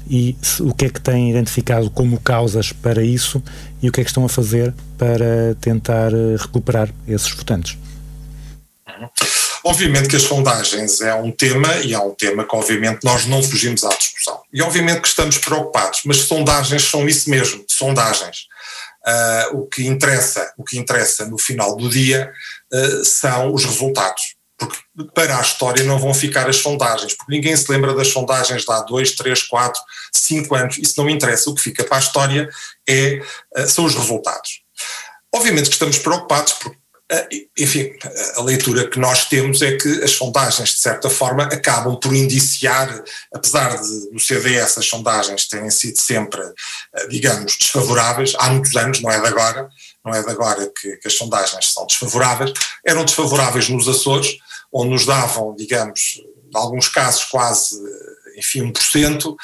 e 0.10 0.36
o 0.62 0.74
que 0.74 0.86
é 0.86 0.90
que 0.90 1.00
têm 1.00 1.30
identificado 1.30 1.90
como 1.92 2.20
causas 2.20 2.72
para 2.72 3.04
isso 3.04 3.44
e 3.82 3.88
o 3.88 3.92
que 3.92 4.02
é 4.02 4.04
que 4.04 4.10
estão 4.10 4.26
a 4.26 4.30
fazer 4.30 4.74
para 4.98 5.56
tentar 5.62 6.12
eh, 6.12 6.36
recuperar 6.38 6.90
esses 7.08 7.32
votantes? 7.32 7.78
Obviamente 9.64 10.08
que 10.08 10.16
as 10.16 10.24
sondagens 10.24 11.00
é 11.02 11.14
um 11.14 11.32
tema 11.32 11.76
e 11.84 11.94
é 11.94 12.00
um 12.00 12.16
tema 12.16 12.44
que 12.44 12.56
obviamente 12.56 13.04
nós 13.04 13.28
não 13.28 13.44
fugimos 13.44 13.84
à 13.84 13.90
discussão. 13.90 14.42
E 14.52 14.62
obviamente 14.64 15.02
que 15.02 15.08
estamos 15.08 15.38
preocupados, 15.38 16.02
mas 16.06 16.18
sondagens 16.18 16.84
são 16.84 17.08
isso 17.08 17.30
mesmo, 17.30 17.64
sondagens. 17.70 18.48
Uh, 19.06 19.60
o 19.60 19.68
que 19.68 19.86
interessa, 19.86 20.54
o 20.58 20.64
que 20.64 20.78
interessa 20.78 21.26
no 21.26 21.38
final 21.38 21.76
do 21.76 21.88
dia 21.88 22.32
uh, 22.74 23.06
são 23.06 23.54
os 23.54 23.64
resultados 23.64 24.39
porque 24.60 24.78
para 25.16 25.38
a 25.38 25.42
história 25.42 25.84
não 25.86 25.98
vão 25.98 26.14
ficar 26.14 26.50
as 26.50 26.58
sondagens, 26.58 27.16
porque 27.16 27.32
ninguém 27.32 27.56
se 27.56 27.72
lembra 27.72 27.96
das 27.96 28.10
sondagens 28.10 28.64
de 28.64 28.72
há 28.72 28.82
2, 28.82 29.12
3, 29.12 29.44
4, 29.44 29.82
5 30.14 30.56
anos, 30.56 30.78
isso 30.78 30.94
não 30.98 31.10
interessa, 31.10 31.50
o 31.50 31.56
que 31.56 31.62
fica 31.62 31.84
para 31.84 31.98
a 31.98 32.02
história 32.02 32.50
é, 32.88 33.22
eh, 33.56 33.68
são 33.68 33.86
os 33.86 33.96
resultados. 33.96 34.62
Obviamente 35.34 35.68
que 35.68 35.74
estamos 35.74 35.98
preocupados, 36.00 36.54
porque, 36.54 36.78
eh, 37.12 37.28
enfim, 37.58 37.92
a 38.36 38.42
leitura 38.42 38.90
que 38.90 39.00
nós 39.00 39.26
temos 39.26 39.62
é 39.62 39.78
que 39.78 40.04
as 40.04 40.12
sondagens, 40.12 40.72
de 40.72 40.80
certa 40.80 41.10
forma, 41.10 41.44
acabam 41.44 41.98
por 41.98 42.14
indiciar, 42.14 43.04
apesar 43.34 43.82
de 43.82 44.10
no 44.12 44.20
CDS 44.20 44.78
as 44.78 44.86
sondagens 44.86 45.48
terem 45.48 45.70
sido 45.70 45.98
sempre, 45.98 46.42
eh, 46.42 47.08
digamos, 47.08 47.56
desfavoráveis, 47.58 48.34
há 48.38 48.50
muitos 48.50 48.76
anos, 48.76 49.02
não 49.02 49.10
é 49.10 49.22
de 49.22 49.28
agora, 49.28 49.70
não 50.04 50.14
é 50.14 50.22
de 50.22 50.30
agora 50.30 50.70
que, 50.80 50.98
que 50.98 51.08
as 51.08 51.14
sondagens 51.14 51.72
são 51.72 51.86
desfavoráveis, 51.86 52.52
eram 52.86 53.06
desfavoráveis 53.06 53.70
nos 53.70 53.88
Açores, 53.88 54.38
onde 54.72 54.92
nos 54.92 55.06
davam, 55.06 55.56
digamos, 55.56 56.22
em 56.54 56.58
alguns 56.58 56.88
casos 56.88 57.26
quase, 57.26 57.76
enfim, 58.38 58.72
1%, 58.72 59.36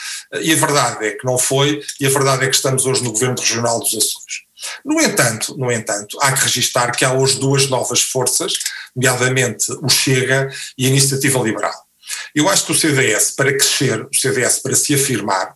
e 0.41 0.53
a 0.53 0.55
verdade 0.55 1.05
é 1.05 1.11
que 1.11 1.25
não 1.25 1.37
foi, 1.37 1.81
e 1.99 2.05
a 2.05 2.09
verdade 2.09 2.45
é 2.45 2.49
que 2.49 2.55
estamos 2.55 2.85
hoje 2.85 3.03
no 3.03 3.11
Governo 3.11 3.39
Regional 3.39 3.79
dos 3.79 3.89
Açores. 3.89 4.45
No 4.83 4.99
entanto, 4.99 5.55
no 5.57 5.71
entanto, 5.71 6.17
há 6.21 6.31
que 6.31 6.43
registar 6.43 6.95
que 6.95 7.05
há 7.05 7.13
hoje 7.13 7.39
duas 7.39 7.69
novas 7.69 8.01
forças, 8.01 8.53
nomeadamente 8.95 9.71
o 9.81 9.89
Chega 9.89 10.49
e 10.77 10.85
a 10.85 10.89
Iniciativa 10.89 11.39
Liberal. 11.39 11.85
Eu 12.33 12.49
acho 12.49 12.65
que 12.65 12.71
o 12.71 12.75
CDS, 12.75 13.31
para 13.31 13.51
crescer, 13.51 14.01
o 14.01 14.09
CDS 14.13 14.59
para 14.59 14.75
se 14.75 14.93
afirmar, 14.93 15.55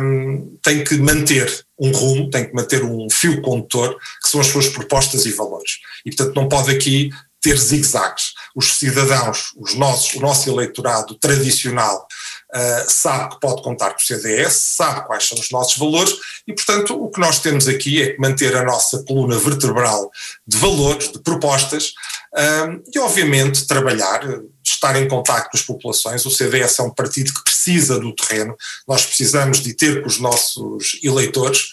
um, 0.00 0.56
tem 0.62 0.84
que 0.84 0.96
manter 0.96 1.64
um 1.78 1.90
rumo, 1.90 2.30
tem 2.30 2.46
que 2.46 2.54
manter 2.54 2.84
um 2.84 3.08
fio 3.10 3.42
condutor, 3.42 3.96
que 4.22 4.28
são 4.28 4.40
as 4.40 4.46
suas 4.46 4.68
propostas 4.68 5.26
e 5.26 5.32
valores. 5.32 5.78
E, 6.04 6.14
portanto, 6.14 6.36
não 6.36 6.48
pode 6.48 6.70
aqui 6.70 7.10
ter 7.40 7.56
zigzags. 7.56 8.34
Os 8.58 8.76
cidadãos, 8.76 9.52
os 9.56 9.76
nossos, 9.76 10.14
o 10.14 10.20
nosso 10.20 10.50
eleitorado 10.50 11.14
tradicional, 11.14 12.08
uh, 12.52 12.90
sabe 12.90 13.30
que 13.30 13.40
pode 13.40 13.62
contar 13.62 13.90
com 13.90 14.00
o 14.00 14.04
CDS, 14.04 14.52
sabe 14.52 15.06
quais 15.06 15.28
são 15.28 15.38
os 15.38 15.48
nossos 15.52 15.76
valores 15.76 16.12
e, 16.44 16.52
portanto, 16.52 17.00
o 17.00 17.08
que 17.08 17.20
nós 17.20 17.38
temos 17.38 17.68
aqui 17.68 18.02
é 18.02 18.16
manter 18.18 18.56
a 18.56 18.64
nossa 18.64 19.04
coluna 19.04 19.38
vertebral 19.38 20.10
de 20.44 20.56
valores, 20.58 21.12
de 21.12 21.20
propostas 21.20 21.92
uh, 22.34 22.82
e, 22.92 22.98
obviamente, 22.98 23.64
trabalhar, 23.64 24.22
estar 24.64 25.00
em 25.00 25.06
contato 25.06 25.50
com 25.50 25.56
as 25.56 25.62
populações. 25.62 26.26
O 26.26 26.30
CDS 26.30 26.80
é 26.80 26.82
um 26.82 26.90
partido 26.90 27.32
que 27.32 27.44
precisa 27.44 28.00
do 28.00 28.12
terreno, 28.12 28.56
nós 28.88 29.06
precisamos 29.06 29.60
de 29.60 29.72
ter 29.72 30.02
com 30.02 30.08
os 30.08 30.18
nossos 30.18 30.98
eleitores. 31.00 31.68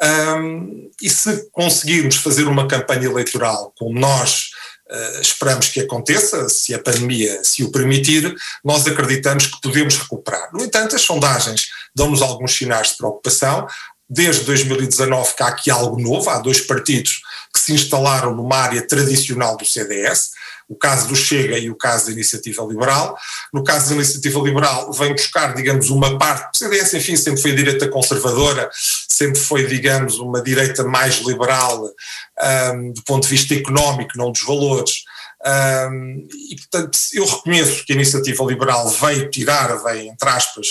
Um, 0.00 0.90
e 1.02 1.10
se 1.10 1.50
conseguirmos 1.50 2.16
fazer 2.16 2.46
uma 2.46 2.68
campanha 2.68 3.06
eleitoral 3.06 3.72
como 3.76 3.98
nós 3.98 4.50
Uh, 4.90 5.20
esperamos 5.20 5.68
que 5.68 5.80
aconteça, 5.80 6.48
se 6.48 6.74
a 6.74 6.78
pandemia 6.78 7.44
se 7.44 7.62
o 7.62 7.70
permitir, 7.70 8.34
nós 8.64 8.86
acreditamos 8.86 9.46
que 9.46 9.60
podemos 9.60 9.96
recuperar. 9.96 10.48
No 10.52 10.64
entanto, 10.64 10.96
as 10.96 11.02
sondagens 11.02 11.68
dão-nos 11.94 12.22
alguns 12.22 12.56
sinais 12.56 12.88
de 12.88 12.96
preocupação. 12.96 13.66
Desde 14.08 14.44
2019 14.44 15.34
que 15.34 15.42
há 15.42 15.48
aqui 15.48 15.70
algo 15.70 16.00
novo, 16.00 16.30
há 16.30 16.38
dois 16.38 16.60
partidos 16.62 17.20
que 17.52 17.60
se 17.60 17.74
instalaram 17.74 18.34
numa 18.34 18.56
área 18.56 18.86
tradicional 18.86 19.56
do 19.56 19.66
CDS, 19.66 20.30
o 20.68 20.76
caso 20.76 21.08
do 21.08 21.16
Chega 21.16 21.58
e 21.58 21.70
o 21.70 21.74
caso 21.74 22.06
da 22.06 22.12
Iniciativa 22.12 22.62
Liberal. 22.64 23.16
No 23.52 23.64
caso 23.64 23.88
da 23.88 23.94
Iniciativa 23.94 24.38
Liberal, 24.40 24.92
vem 24.92 25.12
buscar, 25.12 25.54
digamos, 25.54 25.88
uma 25.88 26.18
parte. 26.18 26.56
O 26.56 26.58
CDS, 26.58 26.94
enfim, 26.94 27.16
sempre 27.16 27.40
foi 27.40 27.54
direita 27.54 27.88
conservadora, 27.88 28.68
sempre 29.08 29.40
foi, 29.40 29.66
digamos, 29.66 30.18
uma 30.18 30.42
direita 30.42 30.84
mais 30.84 31.16
liberal 31.20 31.90
um, 32.74 32.92
do 32.92 33.02
ponto 33.02 33.22
de 33.24 33.30
vista 33.30 33.54
económico, 33.54 34.16
não 34.16 34.30
dos 34.30 34.42
valores. 34.42 35.04
Um, 35.90 36.28
e, 36.50 36.56
portanto, 36.56 36.98
eu 37.14 37.24
reconheço 37.24 37.84
que 37.86 37.92
a 37.92 37.96
Iniciativa 37.96 38.44
Liberal 38.44 38.88
veio 38.90 39.30
tirar, 39.30 39.74
veio, 39.82 40.10
entre 40.10 40.28
aspas, 40.28 40.66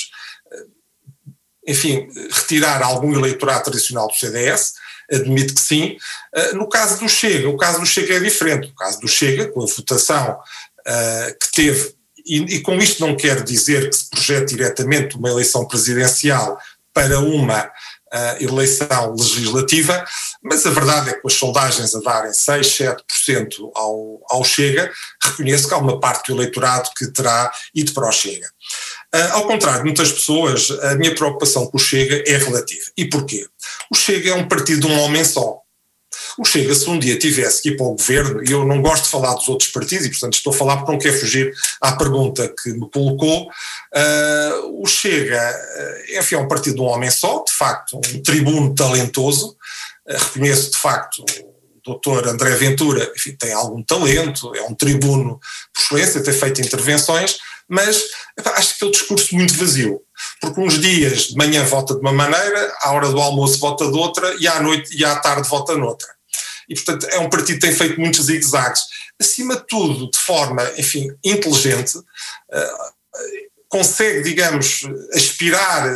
enfim, 1.67 2.07
retirar 2.31 2.81
algum 2.81 3.13
eleitorado 3.13 3.65
tradicional 3.65 4.07
do 4.07 4.13
CDS, 4.13 4.73
admito 5.11 5.53
que 5.53 5.61
sim. 5.61 5.97
Uh, 6.35 6.55
no 6.55 6.67
caso 6.67 6.99
do 6.99 7.09
Chega, 7.09 7.49
o 7.49 7.57
caso 7.57 7.79
do 7.79 7.85
Chega 7.85 8.15
é 8.15 8.19
diferente. 8.19 8.67
No 8.67 8.75
caso 8.75 8.99
do 8.99 9.07
Chega, 9.07 9.47
com 9.47 9.63
a 9.63 9.65
votação 9.65 10.31
uh, 10.33 11.39
que 11.39 11.51
teve, 11.51 11.95
e, 12.25 12.37
e, 12.55 12.59
com 12.59 12.75
isto 12.75 13.05
não 13.05 13.15
quero 13.15 13.43
dizer 13.43 13.89
que 13.89 13.95
se 13.95 14.09
projete 14.09 14.55
diretamente 14.55 15.15
uma 15.15 15.29
eleição 15.29 15.65
presidencial 15.65 16.59
para 16.93 17.19
uma 17.19 17.63
uh, 17.63 18.43
eleição 18.43 19.15
legislativa, 19.15 20.05
mas 20.49 20.65
a 20.65 20.71
verdade 20.71 21.09
é 21.09 21.13
que 21.13 21.21
com 21.21 21.27
as 21.27 21.33
sondagens 21.33 21.93
a 21.95 21.99
darem 21.99 22.33
6, 22.33 22.67
7% 22.67 23.71
ao, 23.75 24.21
ao 24.29 24.43
Chega, 24.43 24.91
reconheço 25.21 25.67
que 25.67 25.73
há 25.73 25.77
uma 25.77 25.99
parte 25.99 26.31
do 26.31 26.37
eleitorado 26.37 26.89
que 26.97 27.07
terá 27.07 27.51
ido 27.73 27.93
para 27.93 28.07
o 28.07 28.11
Chega. 28.11 28.47
Uh, 29.13 29.33
ao 29.33 29.47
contrário 29.47 29.79
de 29.79 29.85
muitas 29.85 30.11
pessoas, 30.11 30.69
a 30.71 30.95
minha 30.95 31.13
preocupação 31.13 31.67
com 31.67 31.77
o 31.77 31.79
Chega 31.79 32.23
é 32.27 32.37
relativa. 32.37 32.85
E 32.97 33.05
porquê? 33.05 33.45
O 33.91 33.95
Chega 33.95 34.31
é 34.31 34.35
um 34.35 34.47
partido 34.47 34.81
de 34.81 34.87
um 34.87 34.99
homem 34.99 35.23
só. 35.23 35.61
O 36.37 36.45
Chega, 36.45 36.73
se 36.75 36.87
um 36.89 36.99
dia 36.99 37.17
tivesse 37.17 37.61
que 37.61 37.69
ir 37.69 37.77
para 37.77 37.85
o 37.85 37.95
governo, 37.95 38.43
e 38.43 38.51
eu 38.51 38.65
não 38.65 38.81
gosto 38.81 39.05
de 39.05 39.09
falar 39.09 39.33
dos 39.33 39.47
outros 39.49 39.71
partidos, 39.71 40.05
e 40.05 40.09
portanto 40.09 40.33
estou 40.33 40.53
a 40.53 40.55
falar 40.55 40.77
porque 40.77 40.91
não 40.91 40.99
quero 40.99 41.19
fugir 41.19 41.51
à 41.81 41.93
pergunta 41.93 42.53
que 42.61 42.69
me 42.73 42.89
colocou, 42.91 43.45
uh, 43.45 44.81
o 44.81 44.85
Chega 44.85 45.39
uh, 45.39 46.19
enfim, 46.19 46.35
é 46.35 46.37
um 46.37 46.47
partido 46.47 46.75
de 46.75 46.81
um 46.81 46.85
homem 46.85 47.09
só, 47.09 47.43
de 47.43 47.53
facto, 47.53 47.97
um 47.97 48.21
tribuno 48.21 48.75
talentoso, 48.75 49.57
reconheço 50.07 50.71
de 50.71 50.77
facto 50.77 51.25
doutor 51.83 52.27
André 52.27 52.51
Ventura 52.51 53.11
enfim, 53.15 53.35
tem 53.37 53.53
algum 53.53 53.81
talento, 53.81 54.53
é 54.55 54.61
um 54.63 54.75
tribuno 54.75 55.39
por 55.73 55.81
excelência, 55.81 56.23
tem 56.23 56.33
feito 56.33 56.61
intervenções, 56.61 57.37
mas 57.67 58.03
acho 58.55 58.75
aquele 58.75 58.91
discurso 58.91 59.35
muito 59.35 59.53
vazio, 59.55 60.01
porque 60.41 60.59
uns 60.59 60.79
dias 60.79 61.29
de 61.29 61.35
manhã 61.35 61.63
vota 61.63 61.93
de 61.93 61.99
uma 61.99 62.13
maneira, 62.13 62.73
à 62.81 62.91
hora 62.91 63.09
do 63.09 63.19
almoço 63.19 63.59
vota 63.59 63.89
de 63.89 63.97
outra 63.97 64.35
e 64.39 64.47
à 64.47 64.61
noite 64.61 64.95
e 64.97 65.03
à 65.03 65.15
tarde 65.17 65.47
vota 65.49 65.75
noutra. 65.75 66.07
E, 66.69 66.75
portanto, 66.75 67.07
é 67.07 67.19
um 67.19 67.29
partido 67.29 67.55
que 67.59 67.65
tem 67.65 67.71
feito 67.71 67.99
muitos 67.99 68.25
zigzags. 68.25 68.81
Acima 69.19 69.55
de 69.55 69.65
tudo, 69.67 70.11
de 70.11 70.17
forma, 70.17 70.61
enfim, 70.77 71.07
inteligente, 71.23 71.97
uh, 71.97 72.03
consegue, 73.69 74.21
digamos, 74.21 74.81
aspirar 75.13 75.87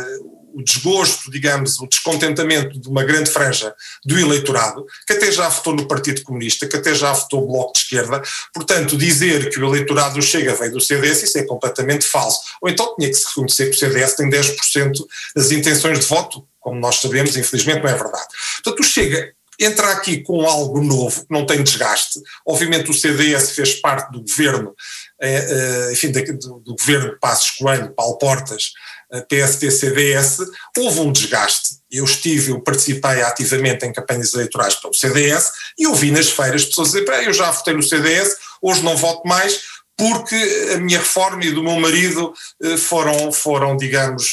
o 0.54 0.62
desgosto, 0.62 1.30
digamos, 1.30 1.78
o 1.80 1.86
descontentamento 1.86 2.78
de 2.78 2.88
uma 2.88 3.04
grande 3.04 3.30
franja 3.30 3.74
do 4.04 4.18
eleitorado, 4.18 4.84
que 5.06 5.12
até 5.12 5.30
já 5.30 5.48
votou 5.48 5.74
no 5.74 5.86
Partido 5.86 6.22
Comunista, 6.22 6.66
que 6.66 6.76
até 6.76 6.94
já 6.94 7.12
votou 7.12 7.42
no 7.42 7.48
Bloco 7.48 7.72
de 7.72 7.80
Esquerda. 7.80 8.22
Portanto, 8.52 8.96
dizer 8.96 9.50
que 9.50 9.58
o 9.58 9.66
eleitorado 9.66 10.20
Chega 10.22 10.54
veio 10.54 10.72
do 10.72 10.80
CDS, 10.80 11.22
isso 11.22 11.38
é 11.38 11.44
completamente 11.44 12.06
falso. 12.06 12.40
Ou 12.60 12.68
então 12.68 12.94
tinha 12.96 13.08
que 13.08 13.16
se 13.16 13.26
reconhecer 13.28 13.70
que 13.70 13.76
o 13.76 13.78
CDS 13.78 14.14
tem 14.14 14.30
10% 14.30 14.92
das 15.34 15.50
intenções 15.50 16.00
de 16.00 16.06
voto, 16.06 16.46
como 16.60 16.78
nós 16.78 17.00
sabemos, 17.00 17.36
infelizmente 17.36 17.82
não 17.82 17.90
é 17.90 17.94
verdade. 17.94 18.28
Portanto, 18.62 18.80
o 18.80 18.84
Chega 18.84 19.32
entra 19.58 19.92
aqui 19.92 20.22
com 20.22 20.46
algo 20.46 20.82
novo, 20.82 21.22
que 21.22 21.32
não 21.32 21.46
tem 21.46 21.62
desgaste. 21.62 22.20
Obviamente 22.46 22.90
o 22.90 22.94
CDS 22.94 23.52
fez 23.52 23.74
parte 23.74 24.10
do 24.12 24.22
governo, 24.22 24.74
eh, 25.20 25.46
eh, 25.88 25.92
enfim, 25.92 26.10
do, 26.10 26.74
governo 26.74 27.16
Passos 27.20 27.50
Coelho, 27.50 27.92
Paulo 27.94 28.18
Portas, 28.18 28.72
PST-CDS, 29.20 30.38
houve 30.78 31.00
um 31.00 31.12
desgaste. 31.12 31.76
Eu 31.90 32.04
estive, 32.04 32.52
eu 32.52 32.60
participei 32.60 33.22
ativamente 33.22 33.84
em 33.84 33.92
campanhas 33.92 34.32
eleitorais 34.32 34.74
para 34.74 34.90
o 34.90 34.94
CDS 34.94 35.52
e 35.78 35.86
ouvi 35.86 36.10
nas 36.10 36.30
feiras 36.30 36.64
pessoas 36.64 36.92
dizer, 36.92 37.08
eu 37.24 37.32
já 37.32 37.50
votei 37.50 37.74
no 37.74 37.82
CDS, 37.82 38.36
hoje 38.62 38.82
não 38.82 38.96
voto 38.96 39.26
mais, 39.28 39.60
porque 39.96 40.34
a 40.74 40.78
minha 40.78 40.98
reforma 40.98 41.44
e 41.44 41.50
do 41.50 41.62
meu 41.62 41.78
marido 41.78 42.32
eh, 42.62 42.76
foram, 42.78 43.30
foram 43.30 43.76
digamos, 43.76 44.32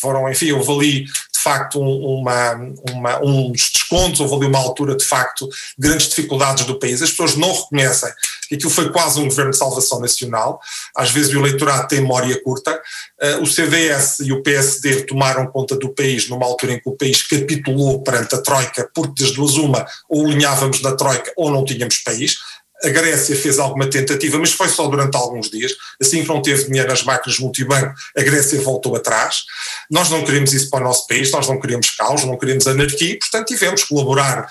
foram, 0.00 0.28
enfim, 0.28 0.50
houve 0.52 0.72
ali 0.72 1.06
facto 1.42 1.80
uma, 1.80 2.54
uma, 2.92 3.20
uns 3.24 3.70
descontos, 3.70 4.20
houve 4.20 4.36
ali 4.36 4.46
uma 4.46 4.58
altura 4.58 4.96
de 4.96 5.04
facto 5.04 5.48
grandes 5.78 6.08
dificuldades 6.08 6.64
do 6.64 6.78
país. 6.78 7.02
As 7.02 7.10
pessoas 7.10 7.36
não 7.36 7.52
reconhecem 7.52 8.12
aquilo 8.54 8.70
foi 8.70 8.90
quase 8.90 9.20
um 9.20 9.24
governo 9.24 9.50
de 9.50 9.56
salvação 9.56 10.00
nacional. 10.00 10.60
Às 10.96 11.10
vezes 11.10 11.32
o 11.32 11.38
eleitorado 11.38 11.88
tem 11.88 12.00
memória 12.00 12.40
curta. 12.42 12.80
Uh, 13.20 13.42
o 13.42 13.46
CDS 13.46 14.20
e 14.20 14.32
o 14.32 14.42
PSD 14.42 15.02
tomaram 15.02 15.46
conta 15.46 15.76
do 15.76 15.94
país 15.94 16.28
numa 16.28 16.46
altura 16.46 16.72
em 16.72 16.80
que 16.80 16.88
o 16.88 16.96
país 16.96 17.22
capitulou 17.22 18.02
perante 18.02 18.34
a 18.34 18.38
Troika, 18.38 18.88
porque 18.94 19.22
das 19.22 19.32
duas 19.32 19.54
uma, 19.54 19.86
ou 20.08 20.26
alinhávamos 20.26 20.80
na 20.82 20.92
Troika 20.92 21.32
ou 21.36 21.50
não 21.50 21.64
tínhamos 21.64 21.98
país. 21.98 22.36
A 22.84 22.88
Grécia 22.88 23.36
fez 23.36 23.60
alguma 23.60 23.88
tentativa, 23.88 24.38
mas 24.38 24.52
foi 24.52 24.68
só 24.68 24.88
durante 24.88 25.16
alguns 25.16 25.48
dias. 25.48 25.72
Assim 26.00 26.22
que 26.22 26.28
não 26.28 26.42
teve 26.42 26.64
dinheiro 26.64 26.88
nas 26.88 27.04
máquinas 27.04 27.38
multibanco, 27.38 27.94
a 28.16 28.22
Grécia 28.22 28.60
voltou 28.60 28.96
atrás. 28.96 29.44
Nós 29.88 30.10
não 30.10 30.24
queremos 30.24 30.52
isso 30.52 30.68
para 30.68 30.80
o 30.80 30.88
nosso 30.88 31.06
país, 31.06 31.30
nós 31.30 31.46
não 31.46 31.60
queremos 31.60 31.90
caos, 31.90 32.24
não 32.24 32.36
queremos 32.36 32.66
anarquia, 32.66 33.16
portanto 33.20 33.46
tivemos 33.46 33.82
que 33.82 33.88
colaborar 33.88 34.50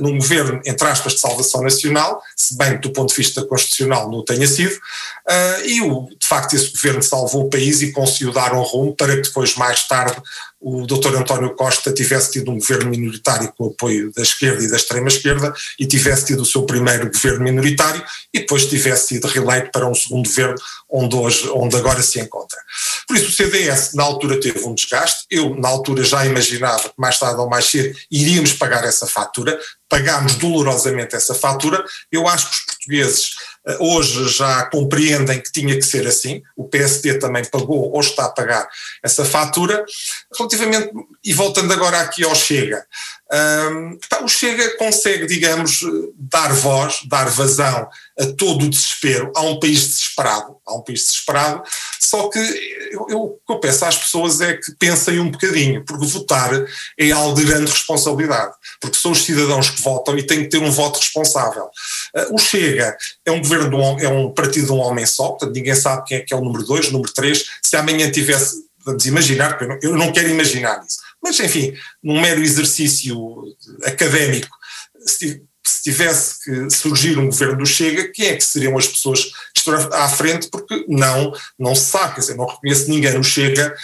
num 0.00 0.18
governo, 0.18 0.60
entre 0.64 0.86
aspas, 0.86 1.14
de 1.14 1.20
salvação 1.20 1.62
nacional, 1.62 2.22
se 2.36 2.56
bem 2.56 2.78
do 2.78 2.90
ponto 2.90 3.10
de 3.10 3.16
vista 3.16 3.44
constitucional 3.44 4.10
não 4.10 4.24
tenha 4.24 4.46
sido, 4.46 4.74
uh, 4.74 5.66
e 5.66 5.80
o, 5.82 6.08
de 6.18 6.26
facto 6.26 6.54
esse 6.54 6.72
governo 6.72 7.02
salvou 7.02 7.46
o 7.46 7.50
país 7.50 7.80
e 7.80 7.92
conseguiu 7.92 8.32
dar 8.32 8.52
um 8.54 8.62
rumo 8.62 8.94
para 8.94 9.16
que 9.16 9.22
depois, 9.22 9.54
mais 9.56 9.86
tarde, 9.88 10.20
o 10.60 10.86
Dr. 10.86 11.16
António 11.16 11.54
Costa 11.54 11.90
tivesse 11.90 12.32
tido 12.32 12.50
um 12.50 12.58
governo 12.58 12.90
minoritário 12.90 13.50
com 13.56 13.64
o 13.64 13.70
apoio 13.70 14.12
da 14.12 14.20
esquerda 14.20 14.62
e 14.62 14.68
da 14.68 14.76
extrema-esquerda 14.76 15.54
e 15.78 15.86
tivesse 15.86 16.26
tido 16.26 16.42
o 16.42 16.44
seu 16.44 16.64
primeiro 16.64 17.10
governo 17.10 17.44
minoritário 17.44 18.04
e 18.32 18.40
depois 18.40 18.66
tivesse 18.66 19.08
sido 19.08 19.26
reeleito 19.26 19.70
para 19.72 19.88
um 19.88 19.94
segundo 19.94 20.28
governo 20.28 20.56
onde, 20.90 21.16
hoje, 21.16 21.48
onde 21.54 21.76
agora 21.76 22.02
se 22.02 22.20
encontra. 22.20 22.58
Por 23.08 23.16
isso 23.16 23.28
o 23.28 23.32
CDS 23.32 23.94
na 23.94 24.02
altura 24.02 24.38
teve 24.38 24.62
um 24.64 24.74
desgaste, 24.74 25.24
eu 25.30 25.54
na 25.56 25.68
altura 25.68 26.04
já 26.04 26.26
imaginava 26.26 26.90
que 26.90 26.94
mais 26.98 27.18
tarde 27.18 27.40
ou 27.40 27.48
mais 27.48 27.64
cedo 27.64 27.96
iríamos 28.10 28.52
pagar 28.52 28.84
essa 28.84 29.06
fatura, 29.06 29.58
pagámos 29.88 30.36
dolorosamente 30.36 31.16
essa 31.16 31.34
fatura, 31.34 31.84
eu 32.12 32.28
acho 32.28 32.48
que 32.48 32.54
os 32.54 32.64
portugueses 32.64 33.30
eh, 33.66 33.76
hoje 33.80 34.28
já 34.28 34.64
compreendem 34.66 35.40
que 35.40 35.50
tinha 35.50 35.74
que 35.74 35.82
ser 35.82 36.06
assim, 36.06 36.42
o 36.56 36.68
PSD 36.68 37.18
também 37.18 37.44
pagou 37.44 37.92
ou 37.92 38.00
está 38.00 38.26
a 38.26 38.30
pagar 38.30 38.68
essa 39.02 39.24
fatura. 39.24 39.84
Relativamente, 40.36 40.92
e 41.24 41.34
voltando 41.34 41.72
agora 41.72 42.00
aqui 42.00 42.24
ao 42.24 42.34
Chega, 42.34 42.86
um, 43.32 43.98
o 44.24 44.28
Chega 44.28 44.76
consegue, 44.76 45.26
digamos, 45.26 45.80
dar 46.18 46.52
voz, 46.52 47.00
dar 47.06 47.28
vazão 47.30 47.88
a 48.18 48.26
todo 48.36 48.64
o 48.64 48.68
desespero. 48.68 49.30
Há 49.36 49.42
um 49.42 49.60
país 49.60 49.86
desesperado, 49.86 50.56
há 50.66 50.74
um 50.74 50.82
país 50.82 51.00
desesperado, 51.00 51.62
Só 52.00 52.28
que 52.28 52.38
eu, 52.38 53.06
eu, 53.08 53.18
o 53.22 53.38
que 53.46 53.52
eu 53.52 53.60
peço 53.60 53.84
às 53.84 53.96
pessoas 53.96 54.40
é 54.40 54.54
que 54.54 54.72
pensem 54.78 55.20
um 55.20 55.30
bocadinho, 55.30 55.84
porque 55.84 56.06
votar 56.06 56.50
é 56.98 57.10
algo 57.12 57.36
de 57.36 57.44
grande 57.44 57.70
responsabilidade, 57.70 58.52
porque 58.80 58.98
são 58.98 59.12
os 59.12 59.24
cidadãos 59.24 59.70
que 59.70 59.80
votam 59.80 60.18
e 60.18 60.26
têm 60.26 60.42
que 60.42 60.48
ter 60.48 60.58
um 60.58 60.70
voto 60.70 60.98
responsável. 60.98 61.70
Uh, 62.14 62.34
o 62.34 62.38
Chega 62.38 62.96
é 63.24 63.30
um 63.30 63.40
governo, 63.40 63.78
um, 63.78 64.00
é 64.00 64.08
um 64.08 64.32
partido 64.32 64.66
de 64.66 64.72
um 64.72 64.78
homem 64.78 65.06
só, 65.06 65.28
portanto 65.28 65.54
ninguém 65.54 65.74
sabe 65.74 66.04
quem 66.04 66.18
é 66.18 66.20
que 66.20 66.34
é 66.34 66.36
o 66.36 66.40
número 66.40 66.64
2, 66.64 66.88
o 66.88 66.92
número 66.92 67.12
3, 67.12 67.44
se 67.62 67.76
amanhã 67.76 68.10
tivesse, 68.10 68.56
vamos 68.84 69.06
imaginar, 69.06 69.56
eu 69.60 69.68
não, 69.68 69.78
eu 69.82 69.96
não 69.96 70.12
quero 70.12 70.28
imaginar 70.28 70.82
isso, 70.84 70.98
mas 71.22 71.38
enfim, 71.40 71.74
num 72.02 72.20
mero 72.20 72.42
exercício 72.42 73.16
académico, 73.84 74.48
se, 75.06 75.42
se 75.64 75.82
tivesse 75.82 76.44
que 76.44 76.70
surgir 76.70 77.18
um 77.18 77.26
governo 77.26 77.58
do 77.58 77.66
Chega, 77.66 78.10
quem 78.12 78.26
é 78.26 78.36
que 78.36 78.44
seriam 78.44 78.76
as 78.76 78.86
pessoas 78.86 79.24
que 79.24 79.58
estão 79.58 79.74
à 79.92 80.08
frente? 80.08 80.48
Porque 80.50 80.84
não, 80.88 81.32
não 81.58 81.74
se 81.74 81.90
sabe, 81.90 82.14
quer 82.14 82.20
dizer, 82.20 82.36
não 82.36 82.46
reconheço 82.46 82.88
ninguém 82.88 83.14
no 83.14 83.24
Chega 83.24 83.74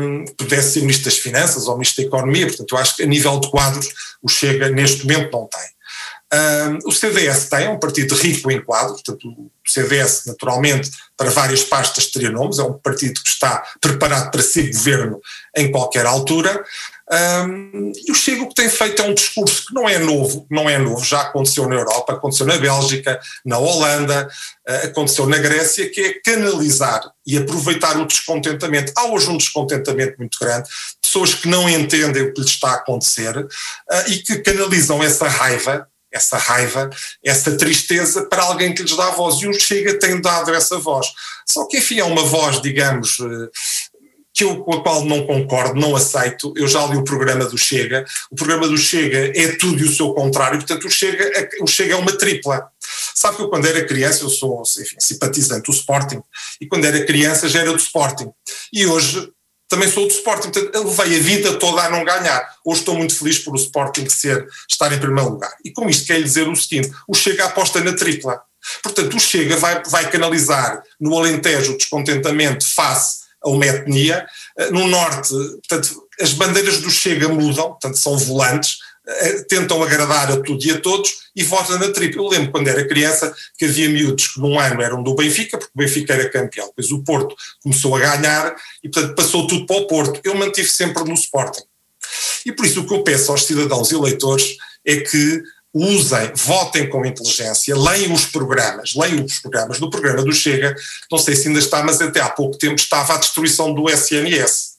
um, 0.00 0.24
que 0.24 0.34
pudesse 0.34 0.72
ser 0.72 0.80
Ministro 0.80 1.06
das 1.06 1.18
Finanças 1.18 1.66
ou 1.66 1.74
Ministro 1.74 2.02
da 2.02 2.08
Economia, 2.08 2.46
portanto 2.46 2.72
eu 2.72 2.78
acho 2.78 2.96
que 2.96 3.02
a 3.02 3.06
nível 3.06 3.38
de 3.40 3.50
quadros 3.50 3.88
o 4.22 4.28
Chega 4.28 4.68
neste 4.70 5.06
momento 5.06 5.30
não 5.32 5.46
tem. 5.46 5.73
Um, 6.32 6.88
o 6.88 6.92
CDS 6.92 7.48
tem, 7.48 7.66
é 7.66 7.70
um 7.70 7.78
partido 7.78 8.14
rico 8.14 8.50
em 8.50 8.60
quadros, 8.60 9.02
portanto 9.02 9.28
o 9.28 9.50
CDS 9.64 10.24
naturalmente 10.26 10.90
para 11.16 11.30
várias 11.30 11.62
pastas 11.62 12.06
teria 12.06 12.30
nomes, 12.30 12.58
é 12.58 12.62
um 12.62 12.72
partido 12.72 13.22
que 13.22 13.28
está 13.28 13.62
preparado 13.80 14.30
para 14.30 14.42
ser 14.42 14.72
governo 14.72 15.20
em 15.56 15.70
qualquer 15.70 16.06
altura, 16.06 16.64
um, 17.46 17.92
e 18.06 18.10
o 18.10 18.14
Chega 18.14 18.42
o 18.42 18.48
que 18.48 18.54
tem 18.54 18.68
feito 18.68 19.02
é 19.02 19.04
um 19.04 19.12
discurso 19.12 19.66
que 19.66 19.74
não 19.74 19.86
é 19.86 19.98
novo, 19.98 20.46
não 20.50 20.68
é 20.68 20.78
novo, 20.78 21.04
já 21.04 21.20
aconteceu 21.20 21.68
na 21.68 21.74
Europa, 21.74 22.14
aconteceu 22.14 22.46
na 22.46 22.56
Bélgica, 22.56 23.20
na 23.44 23.58
Holanda, 23.58 24.26
uh, 24.66 24.86
aconteceu 24.86 25.26
na 25.26 25.36
Grécia, 25.36 25.90
que 25.90 26.00
é 26.00 26.14
canalizar 26.24 27.02
e 27.26 27.36
aproveitar 27.36 27.98
o 27.98 28.06
descontentamento. 28.06 28.92
Há 28.96 29.04
hoje 29.06 29.28
um 29.28 29.36
descontentamento 29.36 30.16
muito 30.18 30.38
grande, 30.40 30.68
pessoas 31.02 31.34
que 31.34 31.46
não 31.46 31.68
entendem 31.68 32.22
o 32.22 32.32
que 32.32 32.40
lhes 32.40 32.50
está 32.50 32.70
a 32.70 32.76
acontecer 32.76 33.36
uh, 33.36 33.48
e 34.08 34.18
que 34.20 34.38
canalizam 34.38 35.02
essa 35.02 35.28
raiva 35.28 35.86
essa 36.14 36.38
raiva, 36.38 36.88
essa 37.22 37.56
tristeza 37.56 38.24
para 38.26 38.44
alguém 38.44 38.72
que 38.72 38.82
lhes 38.82 38.96
dá 38.96 39.10
voz. 39.10 39.42
E 39.42 39.48
o 39.48 39.52
Chega 39.52 39.98
tem 39.98 40.20
dado 40.20 40.54
essa 40.54 40.78
voz. 40.78 41.08
Só 41.46 41.66
que, 41.66 41.78
enfim, 41.78 41.98
é 41.98 42.04
uma 42.04 42.22
voz, 42.22 42.62
digamos, 42.62 43.18
eh, 43.20 43.48
que 44.32 44.44
eu, 44.44 44.64
com 44.64 44.74
a 44.74 44.82
qual 44.82 45.04
não 45.04 45.26
concordo, 45.26 45.80
não 45.80 45.94
aceito. 45.94 46.52
Eu 46.56 46.66
já 46.68 46.84
li 46.86 46.96
o 46.96 47.04
programa 47.04 47.44
do 47.44 47.58
Chega. 47.58 48.04
O 48.30 48.36
programa 48.36 48.68
do 48.68 48.76
Chega 48.76 49.32
é 49.38 49.56
tudo 49.56 49.80
e 49.80 49.84
o 49.84 49.94
seu 49.94 50.14
contrário, 50.14 50.58
portanto, 50.58 50.86
o 50.86 50.90
Chega, 50.90 51.24
é, 51.38 51.48
o 51.60 51.66
Chega 51.66 51.94
é 51.94 51.96
uma 51.96 52.16
tripla. 52.16 52.68
Sabe 53.14 53.36
que 53.36 53.42
eu, 53.42 53.48
quando 53.48 53.66
era 53.66 53.86
criança, 53.86 54.24
eu 54.24 54.28
sou 54.28 54.62
enfim, 54.78 54.96
simpatizante 54.98 55.70
do 55.70 55.72
Sporting, 55.72 56.20
e 56.60 56.66
quando 56.66 56.84
era 56.84 57.04
criança 57.04 57.48
já 57.48 57.60
era 57.60 57.72
do 57.72 57.78
Sporting. 57.78 58.30
E 58.72 58.86
hoje 58.86 59.30
também 59.74 59.88
sou 59.88 60.06
do 60.06 60.12
Sporting, 60.12 60.50
portanto, 60.50 60.84
levei 60.84 61.18
a 61.18 61.22
vida 61.22 61.58
toda 61.58 61.82
a 61.82 61.90
não 61.90 62.04
ganhar. 62.04 62.48
Hoje 62.64 62.80
estou 62.80 62.94
muito 62.94 63.16
feliz 63.16 63.40
por 63.40 63.54
o 63.54 63.56
Sporting 63.56 64.08
ser, 64.08 64.46
estar 64.70 64.92
em 64.92 65.00
primeiro 65.00 65.30
lugar. 65.30 65.52
E 65.64 65.72
com 65.72 65.88
isto 65.88 66.06
quero 66.06 66.22
dizer 66.22 66.48
o 66.48 66.54
seguinte: 66.54 66.92
o 67.08 67.14
Chega 67.14 67.44
aposta 67.44 67.80
na 67.80 67.92
tripla. 67.92 68.40
Portanto, 68.82 69.16
o 69.16 69.20
Chega 69.20 69.56
vai, 69.56 69.82
vai 69.88 70.08
canalizar 70.10 70.82
no 71.00 71.16
Alentejo 71.18 71.72
o 71.72 71.76
descontentamento 71.76 72.64
face 72.72 73.24
a 73.42 73.48
uma 73.50 73.66
etnia. 73.66 74.24
Eh, 74.58 74.70
no 74.70 74.86
norte, 74.86 75.34
portanto, 75.68 76.06
as 76.20 76.32
bandeiras 76.32 76.78
do 76.78 76.90
Chega 76.90 77.28
mudam, 77.28 77.70
portanto, 77.70 77.98
são 77.98 78.16
volantes, 78.16 78.78
tentam 79.48 79.82
agradar 79.82 80.32
a 80.32 80.36
tudo 80.40 80.64
e 80.64 80.70
a 80.70 80.80
todos 80.80 81.24
e 81.36 81.42
votam 81.42 81.78
na 81.78 81.90
tripla. 81.90 82.22
Eu 82.22 82.28
lembro 82.28 82.50
quando 82.50 82.68
era 82.68 82.86
criança 82.86 83.34
que 83.58 83.64
havia 83.64 83.88
miúdos 83.88 84.28
que 84.28 84.40
num 84.40 84.58
ano 84.58 84.80
eram 84.80 85.02
do 85.02 85.14
Benfica, 85.14 85.58
porque 85.58 85.72
o 85.74 85.78
Benfica 85.78 86.14
era 86.14 86.30
campeão, 86.30 86.66
depois 86.68 86.90
o 86.90 87.02
Porto 87.02 87.34
começou 87.62 87.94
a 87.96 87.98
ganhar 88.00 88.54
e, 88.82 88.88
portanto, 88.88 89.14
passou 89.14 89.46
tudo 89.46 89.66
para 89.66 89.76
o 89.76 89.86
Porto. 89.86 90.20
Eu 90.24 90.34
mantive 90.34 90.68
sempre 90.68 91.04
no 91.04 91.14
Sporting. 91.14 91.62
E 92.46 92.52
por 92.52 92.66
isso 92.66 92.80
o 92.80 92.86
que 92.86 92.94
eu 92.94 93.02
peço 93.02 93.30
aos 93.30 93.44
cidadãos 93.44 93.90
e 93.90 93.94
eleitores 93.94 94.56
é 94.84 94.96
que 94.96 95.42
usem, 95.72 96.30
votem 96.36 96.88
com 96.88 97.04
inteligência, 97.04 97.76
leiam 97.76 98.12
os 98.12 98.26
programas, 98.26 98.94
leiam 98.94 99.24
os 99.24 99.40
programas. 99.40 99.80
No 99.80 99.90
programa 99.90 100.22
do 100.22 100.32
Chega, 100.32 100.74
não 101.10 101.18
sei 101.18 101.34
se 101.34 101.48
ainda 101.48 101.58
está, 101.58 101.82
mas 101.82 102.00
até 102.00 102.20
há 102.20 102.28
pouco 102.28 102.56
tempo 102.56 102.76
estava 102.76 103.14
a 103.14 103.18
destruição 103.18 103.74
do 103.74 103.90
SNS. 103.90 104.73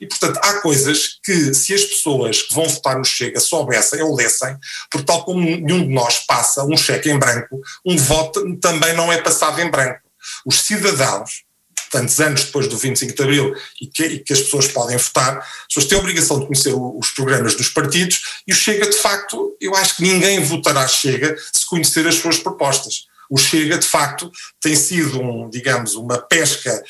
E, 0.00 0.06
portanto, 0.06 0.38
há 0.42 0.54
coisas 0.60 1.18
que, 1.24 1.54
se 1.54 1.74
as 1.74 1.84
pessoas 1.84 2.42
que 2.42 2.54
vão 2.54 2.68
votar 2.68 2.98
no 2.98 3.04
Chega 3.04 3.40
soubessem 3.40 4.02
ou 4.02 4.14
lessem, 4.14 4.56
porque 4.90 5.06
tal 5.06 5.24
como 5.24 5.40
nenhum 5.40 5.86
de 5.86 5.92
nós 5.92 6.18
passa 6.26 6.64
um 6.64 6.76
cheque 6.76 7.10
em 7.10 7.18
branco, 7.18 7.60
um 7.84 7.96
voto 7.96 8.56
também 8.58 8.94
não 8.94 9.12
é 9.12 9.20
passado 9.20 9.60
em 9.60 9.70
branco. 9.70 10.00
Os 10.44 10.60
cidadãos 10.60 11.48
tantos 11.90 12.20
anos 12.20 12.44
depois 12.44 12.68
do 12.68 12.76
25 12.76 13.14
de 13.14 13.22
Abril 13.22 13.54
e 13.80 13.86
que, 13.86 14.04
e 14.04 14.18
que 14.18 14.32
as 14.32 14.40
pessoas 14.40 14.68
podem 14.68 14.96
votar, 14.96 15.38
as 15.38 15.66
pessoas 15.68 15.86
têm 15.86 15.98
a 15.98 16.00
obrigação 16.00 16.38
de 16.38 16.46
conhecer 16.46 16.72
o, 16.74 16.98
os 16.98 17.10
programas 17.10 17.54
dos 17.54 17.68
partidos 17.68 18.42
e 18.46 18.52
o 18.52 18.56
Chega, 18.56 18.88
de 18.88 18.96
facto, 18.98 19.56
eu 19.60 19.74
acho 19.74 19.96
que 19.96 20.02
ninguém 20.02 20.42
votará 20.42 20.86
Chega 20.86 21.36
se 21.52 21.66
conhecer 21.66 22.06
as 22.06 22.16
suas 22.16 22.38
propostas. 22.38 23.06
O 23.30 23.36
Chega, 23.36 23.76
de 23.76 23.86
facto, 23.86 24.30
tem 24.60 24.74
sido, 24.74 25.20
um, 25.20 25.50
digamos, 25.50 25.94
uma 25.94 26.18
pesca, 26.18 26.82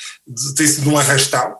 tem 0.56 0.66
sido 0.66 0.88
um 0.88 0.96
arrastão, 0.96 1.56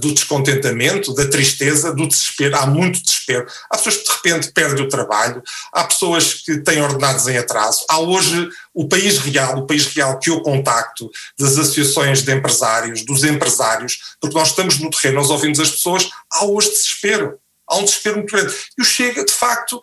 do 0.00 0.14
descontentamento, 0.14 1.14
da 1.14 1.28
tristeza, 1.28 1.92
do 1.92 2.06
desespero. 2.06 2.56
Há 2.56 2.66
muito 2.66 3.02
desespero. 3.02 3.46
Há 3.70 3.76
pessoas 3.76 3.96
que 3.96 4.04
de 4.04 4.10
repente 4.14 4.52
perdem 4.52 4.84
o 4.84 4.88
trabalho, 4.88 5.42
há 5.72 5.84
pessoas 5.84 6.34
que 6.34 6.58
têm 6.58 6.82
ordenados 6.82 7.26
em 7.26 7.36
atraso. 7.36 7.84
Há 7.88 7.98
hoje 8.00 8.48
o 8.72 8.88
país 8.88 9.18
real, 9.18 9.58
o 9.58 9.66
país 9.66 9.86
real 9.86 10.18
que 10.18 10.30
eu 10.30 10.40
contacto, 10.42 11.10
das 11.38 11.58
associações 11.58 12.22
de 12.22 12.32
empresários, 12.32 13.04
dos 13.04 13.24
empresários, 13.24 13.98
porque 14.20 14.36
nós 14.36 14.48
estamos 14.48 14.78
no 14.78 14.90
terreno, 14.90 15.20
nós 15.20 15.30
ouvimos 15.30 15.60
as 15.60 15.70
pessoas, 15.70 16.08
há 16.32 16.44
hoje 16.44 16.70
desespero. 16.70 17.38
Há 17.66 17.76
um 17.76 17.84
desespero 17.84 18.16
muito 18.16 18.30
grande. 18.30 18.54
E 18.78 18.82
o 18.82 18.84
Chega, 18.84 19.24
de 19.24 19.32
facto, 19.32 19.80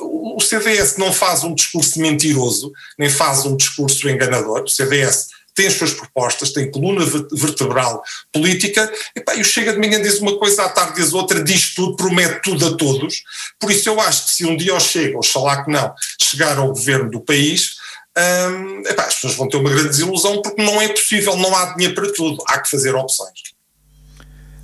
o 0.00 0.40
CDS 0.40 0.96
não 0.96 1.12
faz 1.12 1.44
um 1.44 1.54
discurso 1.54 2.00
mentiroso, 2.00 2.72
nem 2.98 3.08
faz 3.08 3.44
um 3.44 3.56
discurso 3.56 4.08
enganador. 4.08 4.64
O 4.64 4.68
CDS 4.68 5.28
tem 5.60 5.66
as 5.66 5.74
suas 5.74 5.92
propostas, 5.92 6.52
tem 6.52 6.70
coluna 6.70 7.04
vertebral 7.32 8.02
política, 8.32 8.90
e, 9.14 9.20
pá, 9.20 9.34
o 9.34 9.44
Chega 9.44 9.74
de 9.74 9.78
manhã 9.78 10.00
diz 10.00 10.18
uma 10.18 10.38
coisa, 10.38 10.64
à 10.64 10.70
tarde 10.70 10.94
diz 10.94 11.12
outra, 11.12 11.44
diz 11.44 11.74
tudo, 11.74 11.96
promete 11.96 12.40
tudo 12.40 12.66
a 12.66 12.76
todos. 12.78 13.22
Por 13.58 13.70
isso 13.70 13.86
eu 13.90 14.00
acho 14.00 14.24
que 14.24 14.30
se 14.36 14.46
um 14.46 14.56
dia 14.56 14.74
o 14.74 14.80
Chega, 14.80 15.18
oxalá 15.18 15.62
que 15.62 15.70
não, 15.70 15.92
chegar 16.18 16.56
ao 16.56 16.68
governo 16.68 17.10
do 17.10 17.20
país, 17.20 17.74
hum, 18.16 18.82
as 18.96 19.14
pessoas 19.16 19.34
vão 19.34 19.48
ter 19.50 19.58
uma 19.58 19.68
grande 19.68 19.90
desilusão 19.90 20.40
porque 20.40 20.62
não 20.62 20.80
é 20.80 20.88
possível, 20.88 21.36
não 21.36 21.54
há 21.54 21.74
dinheiro 21.74 21.94
para 21.94 22.10
tudo, 22.10 22.42
há 22.48 22.58
que 22.58 22.70
fazer 22.70 22.94
opções. 22.94 23.50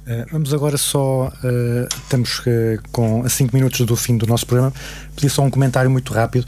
Uh, 0.07 0.25
vamos 0.31 0.55
agora 0.55 0.79
só, 0.79 1.27
uh, 1.27 1.89
estamos 2.05 2.39
uh, 2.39 2.81
com 2.93 3.23
a 3.25 3.29
5 3.29 3.55
minutos 3.55 3.85
do 3.85 3.97
fim 3.97 4.17
do 4.17 4.27
nosso 4.27 4.47
programa, 4.47 4.73
pedir 5.17 5.31
só 5.31 5.43
um 5.43 5.51
comentário 5.51 5.91
muito 5.91 6.13
rápido. 6.13 6.47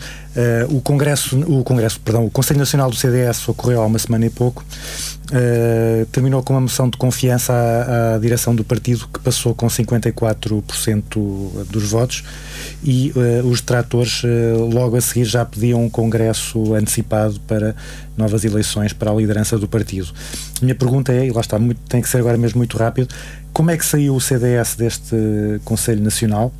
o 0.68 0.80
Congresso, 0.80 1.40
o 1.40 1.64
Congresso, 1.64 1.98
perdão, 2.00 2.26
o 2.26 2.30
Conselho 2.30 2.60
Nacional 2.60 2.90
do 2.90 2.96
CDS 2.96 3.48
ocorreu 3.48 3.82
há 3.82 3.86
uma 3.86 3.98
semana 3.98 4.26
e 4.26 4.30
pouco, 4.30 4.64
terminou 6.12 6.42
com 6.42 6.52
uma 6.52 6.60
moção 6.60 6.88
de 6.88 6.96
confiança 6.96 7.52
à, 7.52 8.14
à, 8.14 8.18
direção 8.18 8.54
do 8.54 8.62
partido 8.62 9.08
que 9.08 9.18
passou 9.18 9.54
com 9.54 9.66
54% 9.66 11.66
dos 11.70 11.90
votos 11.90 12.22
e 12.84 13.12
os 13.44 13.60
detratores 13.60 14.22
logo 14.72 14.96
a 14.96 15.00
seguir 15.00 15.24
já 15.24 15.44
pediam 15.44 15.84
um 15.84 15.90
Congresso 15.90 16.74
antecipado 16.74 17.40
para 17.40 17.74
novas 18.16 18.44
eleições 18.44 18.92
para 18.92 19.10
a 19.10 19.14
liderança 19.14 19.58
do 19.58 19.66
partido. 19.66 20.08
Minha 20.60 20.74
pergunta 20.74 21.12
é, 21.12 21.26
e 21.26 21.30
lá 21.30 21.40
está, 21.40 21.58
muito, 21.58 21.80
tem 21.88 22.02
que 22.02 22.08
ser 22.08 22.18
agora 22.18 22.36
mesmo 22.36 22.58
muito 22.58 22.76
rápido, 22.76 23.08
como 23.52 23.70
é 23.70 23.76
que 23.76 23.84
saiu 23.84 24.14
o 24.14 24.20
CDS 24.20 24.76
deste 24.76 25.16
Conselho 25.64 26.02
Nacional? 26.02 26.52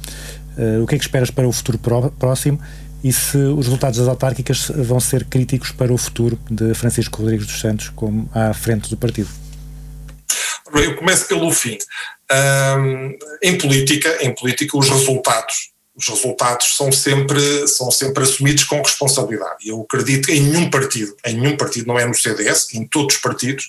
Uh, 0.59 0.83
o 0.83 0.87
que 0.87 0.97
é 0.97 0.99
que 0.99 1.05
esperas 1.05 1.31
para 1.31 1.47
o 1.47 1.53
futuro 1.53 1.79
próximo? 2.19 2.61
E 3.03 3.13
se 3.13 3.37
os 3.37 3.67
resultados 3.67 3.99
das 3.99 4.09
autárquicas 4.09 4.73
vão 4.75 4.99
ser 4.99 5.25
críticos 5.25 5.71
para 5.71 5.93
o 5.93 5.97
futuro 5.97 6.39
de 6.51 6.75
Francisco 6.75 7.23
Rodrigues 7.23 7.47
dos 7.47 7.61
Santos 7.61 7.91
como 7.91 8.29
à 8.35 8.53
frente 8.53 8.91
do 8.91 8.97
partido? 8.97 9.29
Eu 10.75 10.97
começo 10.97 11.27
pelo 11.29 11.51
fim. 11.53 11.79
Um, 12.31 13.17
em 13.43 13.57
política, 13.57 14.19
em 14.21 14.35
política, 14.35 14.77
os 14.77 14.89
resultados 14.91 15.71
os 15.99 16.07
resultados 16.07 16.77
são 16.77 16.93
sempre, 16.93 17.67
são 17.67 17.91
sempre 17.91 18.23
assumidos 18.23 18.63
com 18.63 18.81
responsabilidade. 18.81 19.69
Eu 19.69 19.81
acredito 19.81 20.27
que 20.27 20.33
em 20.33 20.43
nenhum 20.43 20.71
partido, 20.71 21.17
em 21.27 21.35
nenhum 21.35 21.57
partido, 21.57 21.89
não 21.89 21.99
é 21.99 22.07
no 22.07 22.15
CDS, 22.15 22.73
em 22.73 22.87
todos 22.87 23.17
os 23.17 23.21
partidos, 23.21 23.69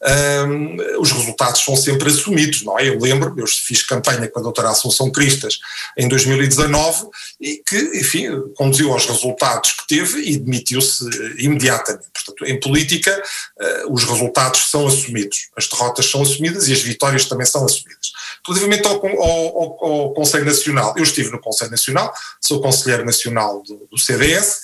um, 0.00 1.00
os 1.00 1.10
resultados 1.10 1.64
são 1.64 1.74
sempre 1.74 2.08
assumidos, 2.08 2.62
não 2.62 2.78
é? 2.78 2.88
Eu 2.88 2.98
lembro, 2.98 3.34
eu 3.36 3.46
fiz 3.46 3.82
campanha 3.82 4.28
com 4.28 4.38
a 4.38 4.42
doutora 4.42 4.70
Assunção 4.70 5.10
Cristas 5.10 5.58
em 5.96 6.08
2019 6.08 7.08
e 7.40 7.62
que, 7.66 7.76
enfim, 7.98 8.28
conduziu 8.56 8.92
aos 8.92 9.06
resultados 9.06 9.72
que 9.72 9.86
teve 9.88 10.20
e 10.20 10.38
demitiu-se 10.38 11.04
imediatamente. 11.38 12.06
Portanto, 12.12 12.46
em 12.46 12.60
política, 12.60 13.22
uh, 13.60 13.92
os 13.92 14.04
resultados 14.04 14.70
são 14.70 14.86
assumidos, 14.86 15.48
as 15.56 15.66
derrotas 15.66 16.06
são 16.06 16.22
assumidas 16.22 16.68
e 16.68 16.72
as 16.72 16.80
vitórias 16.80 17.24
também 17.24 17.46
são 17.46 17.64
assumidas. 17.64 18.12
Relativamente 18.46 18.86
ao, 18.86 19.04
ao, 19.04 19.84
ao, 19.84 20.14
Conselho 20.14 20.44
Nacional, 20.44 20.94
eu 20.96 21.02
estive 21.02 21.30
no 21.30 21.40
Conselho 21.40 21.70
Nacional, 21.70 22.12
sou 22.40 22.60
Conselheiro 22.60 23.04
Nacional 23.04 23.62
do, 23.62 23.86
do 23.90 23.98
CDS, 23.98 24.60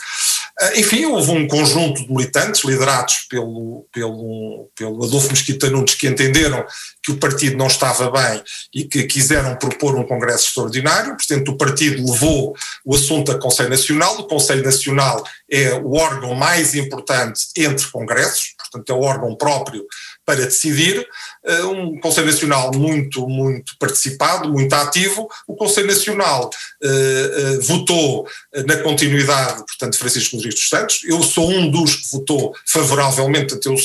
enfim, 0.77 1.05
houve 1.07 1.31
um 1.31 1.47
conjunto 1.49 2.03
de 2.03 2.12
militantes 2.12 2.65
liderados 2.65 3.27
pelo, 3.29 3.87
pelo, 3.93 4.71
pelo 4.75 5.05
Adolfo 5.05 5.29
Mesquita 5.29 5.69
Nunes 5.71 5.95
que 5.95 6.07
entenderam 6.07 6.65
que 7.03 7.12
o 7.12 7.17
partido 7.17 7.57
não 7.57 7.67
estava 7.67 8.11
bem 8.11 8.43
e 8.75 8.85
que 8.85 9.05
quiseram 9.05 9.57
propor 9.57 9.95
um 9.97 10.05
congresso 10.05 10.49
extraordinário, 10.49 11.17
portanto 11.17 11.49
o 11.49 11.57
partido 11.57 12.05
levou 12.05 12.55
o 12.85 12.95
assunto 12.95 13.33
a 13.33 13.39
Conselho 13.39 13.71
Nacional, 13.71 14.19
o 14.19 14.27
Conselho 14.27 14.65
Nacional 14.65 15.25
é 15.51 15.75
o 15.75 15.95
órgão 15.95 16.35
mais 16.35 16.75
importante 16.75 17.47
entre 17.57 17.87
congressos, 17.89 18.55
portanto 18.59 18.91
é 18.91 18.95
o 18.95 19.03
órgão 19.03 19.37
próprio 19.37 19.85
para 20.25 20.47
decidir, 20.47 21.07
eh, 21.45 21.64
um 21.64 22.01
Conselho 22.01 22.27
Nacional 22.27 22.72
muito, 22.75 23.29
muito 23.29 23.77
participado, 23.79 24.51
muito 24.51 24.72
ativo, 24.72 25.29
o 25.47 25.55
Conselho 25.55 25.87
Nacional 25.87 26.49
uh, 26.83 26.89
uh, 26.89 27.61
votou 27.62 28.27
na 28.66 28.79
continuidade, 28.79 29.64
portanto, 29.66 29.99
Francisco 29.99 30.37
Rodrigues 30.37 30.61
dos 30.61 30.68
Santos, 30.68 31.01
eu 31.05 31.22
sou 31.22 31.51
um 31.51 31.70
dos 31.70 31.97
que 31.97 32.12
votou 32.12 32.55
favoravelmente, 32.66 33.55
portanto, 33.55 33.66
eu, 33.66 33.77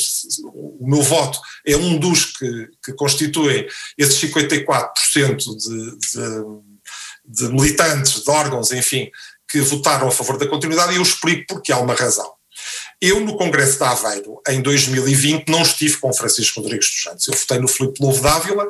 o 0.54 0.88
meu 0.88 1.02
voto 1.02 1.40
é 1.66 1.76
um 1.76 1.98
dos 1.98 2.26
que, 2.26 2.70
que 2.84 2.94
constituem 2.94 3.68
esses 3.98 4.20
54% 4.22 5.38
de, 5.38 5.98
de, 5.98 6.44
de 7.26 7.54
militantes, 7.54 8.24
de 8.24 8.32
órgãos, 8.32 8.72
enfim, 8.72 9.10
que 9.50 9.60
votaram 9.62 10.08
a 10.08 10.12
favor 10.12 10.38
da 10.38 10.48
continuidade 10.48 10.94
e 10.94 10.98
eu 10.98 11.02
explico 11.02 11.46
porque 11.48 11.72
há 11.72 11.80
uma 11.80 11.96
razão. 11.96 12.39
Eu, 13.02 13.22
no 13.22 13.38
Congresso 13.38 13.78
de 13.78 13.84
Aveiro, 13.84 14.42
em 14.50 14.62
2020, 14.62 15.48
não 15.48 15.62
estive 15.62 15.96
com 15.98 16.12
Francisco 16.12 16.60
Rodrigues 16.60 16.90
dos 16.90 17.04
Santos. 17.04 17.28
Eu 17.28 17.34
votei 17.34 17.60
no 17.60 17.68
Filipe 17.68 18.04
Lobo 18.04 18.20
Dávila, 18.20 18.68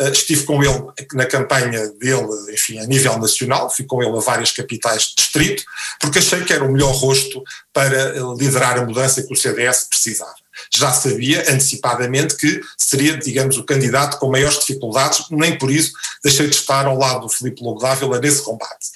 eh, 0.00 0.10
estive 0.10 0.44
com 0.44 0.60
ele 0.62 0.84
na 1.12 1.26
campanha 1.26 1.88
dele, 1.90 2.26
enfim, 2.52 2.80
a 2.80 2.86
nível 2.86 3.16
nacional, 3.18 3.70
fui 3.70 3.84
com 3.84 4.02
ele 4.02 4.16
a 4.16 4.20
várias 4.20 4.50
capitais 4.50 5.02
de 5.04 5.14
distrito, 5.16 5.62
porque 6.00 6.18
achei 6.18 6.42
que 6.42 6.52
era 6.52 6.64
o 6.64 6.72
melhor 6.72 6.92
rosto 6.92 7.40
para 7.72 8.14
liderar 8.36 8.78
a 8.78 8.84
mudança 8.84 9.22
que 9.22 9.32
o 9.32 9.36
CDS 9.36 9.86
precisava 9.88 10.34
já 10.72 10.92
sabia 10.92 11.40
antecipadamente 11.52 12.36
que 12.36 12.60
seria, 12.76 13.16
digamos, 13.16 13.56
o 13.56 13.64
candidato 13.64 14.18
com 14.18 14.30
maiores 14.30 14.58
dificuldades, 14.60 15.24
nem 15.30 15.58
por 15.58 15.70
isso 15.70 15.92
deixei 16.22 16.48
de 16.48 16.56
estar 16.56 16.86
ao 16.86 16.96
lado 16.96 17.22
do 17.22 17.28
Filipe 17.28 17.62
Lobo 17.62 17.80
Dávila 17.80 18.20
nesse 18.20 18.42
combate. 18.42 18.86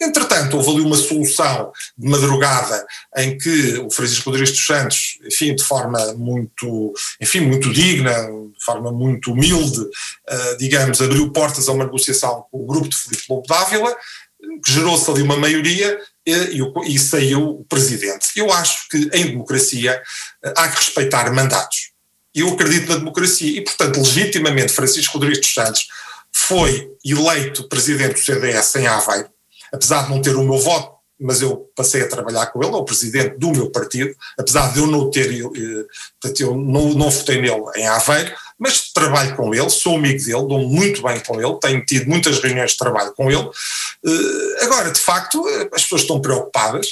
Entretanto, 0.00 0.56
houve 0.56 0.70
ali 0.70 0.80
uma 0.80 0.96
solução 0.96 1.72
de 1.96 2.08
madrugada 2.08 2.84
em 3.16 3.38
que 3.38 3.78
o 3.78 3.90
Francisco 3.90 4.30
Rodrigues 4.30 4.52
dos 4.52 4.66
Santos, 4.66 5.18
enfim, 5.26 5.54
de 5.54 5.62
forma 5.62 6.12
muito, 6.14 6.92
enfim, 7.20 7.40
muito 7.40 7.72
digna, 7.72 8.12
de 8.12 8.64
forma 8.64 8.90
muito 8.90 9.32
humilde, 9.32 9.80
uh, 9.80 10.56
digamos, 10.58 11.00
abriu 11.00 11.30
portas 11.30 11.68
a 11.68 11.72
uma 11.72 11.84
negociação 11.84 12.46
com 12.50 12.62
o 12.62 12.66
grupo 12.66 12.88
de 12.88 12.96
Filipe 12.96 13.24
Lobo 13.28 13.46
Dávila, 13.46 13.94
gerou-se 14.66 15.10
ali 15.10 15.22
uma 15.22 15.36
maioria 15.36 15.98
e, 16.26 16.60
e, 16.86 16.98
saiu 16.98 17.42
o 17.42 17.64
presidente. 17.64 18.28
Eu 18.36 18.52
acho 18.52 18.88
que 18.88 19.10
em 19.12 19.26
democracia 19.26 20.00
eh, 20.44 20.54
há 20.56 20.68
que 20.68 20.76
respeitar 20.76 21.32
mandatos. 21.32 21.90
Eu 22.34 22.48
acredito 22.50 22.88
na 22.88 22.96
democracia 22.96 23.58
e, 23.58 23.60
portanto, 23.60 23.98
legitimamente 23.98 24.72
Francisco 24.72 25.14
Rodrigues 25.14 25.40
dos 25.40 25.54
Santos 25.54 25.88
foi 26.32 26.90
eleito 27.04 27.68
presidente 27.68 28.14
do 28.14 28.20
CDS 28.20 28.74
em 28.76 28.86
Aveiro, 28.86 29.28
apesar 29.72 30.04
de 30.04 30.10
não 30.10 30.22
ter 30.22 30.34
o 30.34 30.44
meu 30.44 30.58
voto, 30.58 30.92
mas 31.20 31.42
eu 31.42 31.70
passei 31.76 32.02
a 32.02 32.08
trabalhar 32.08 32.46
com 32.46 32.62
ele, 32.62 32.72
é 32.72 32.76
o 32.76 32.84
presidente 32.84 33.38
do 33.38 33.50
meu 33.52 33.70
partido, 33.70 34.14
apesar 34.38 34.72
de 34.72 34.78
eu 34.78 34.86
não 34.86 35.10
ter, 35.10 35.30
eh, 35.30 35.84
portanto, 36.20 36.40
eu 36.40 36.56
não, 36.56 36.94
não 36.94 37.10
votei 37.10 37.40
nele 37.40 37.62
em 37.76 37.86
Aveiro, 37.86 38.34
mas 38.62 38.92
trabalho 38.92 39.34
com 39.34 39.52
ele, 39.52 39.68
sou 39.68 39.96
amigo 39.96 40.24
dele, 40.24 40.46
dou 40.46 40.60
muito 40.60 41.02
bem 41.02 41.18
com 41.18 41.40
ele, 41.40 41.58
tenho 41.60 41.84
tido 41.84 42.08
muitas 42.08 42.38
reuniões 42.40 42.70
de 42.70 42.78
trabalho 42.78 43.12
com 43.12 43.28
ele. 43.28 43.50
Eh, 44.06 44.64
agora, 44.64 44.92
de 44.92 45.00
facto, 45.00 45.44
eh, 45.48 45.68
as 45.72 45.82
pessoas 45.82 46.02
estão 46.02 46.20
preocupadas, 46.20 46.88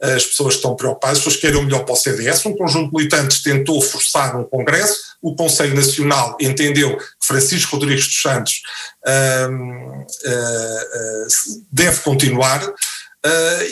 as 0.00 0.24
pessoas 0.24 0.56
estão 0.56 0.74
preocupadas, 0.74 1.18
as 1.18 1.24
pessoas 1.24 1.40
querem 1.40 1.60
o 1.60 1.62
melhor 1.62 1.84
para 1.84 1.92
o 1.92 1.96
CDS. 1.96 2.44
Um 2.44 2.56
conjunto 2.56 2.90
de 2.90 2.96
militantes 2.96 3.40
tentou 3.40 3.80
forçar 3.80 4.36
um 4.36 4.42
congresso, 4.42 5.00
o 5.22 5.36
Conselho 5.36 5.76
Nacional 5.76 6.36
entendeu 6.40 6.96
que 6.96 7.04
Francisco 7.20 7.76
Rodrigues 7.76 8.08
dos 8.08 8.20
Santos 8.20 8.62
uh, 9.06 10.02
uh, 10.02 11.62
deve 11.70 12.00
continuar. 12.00 12.68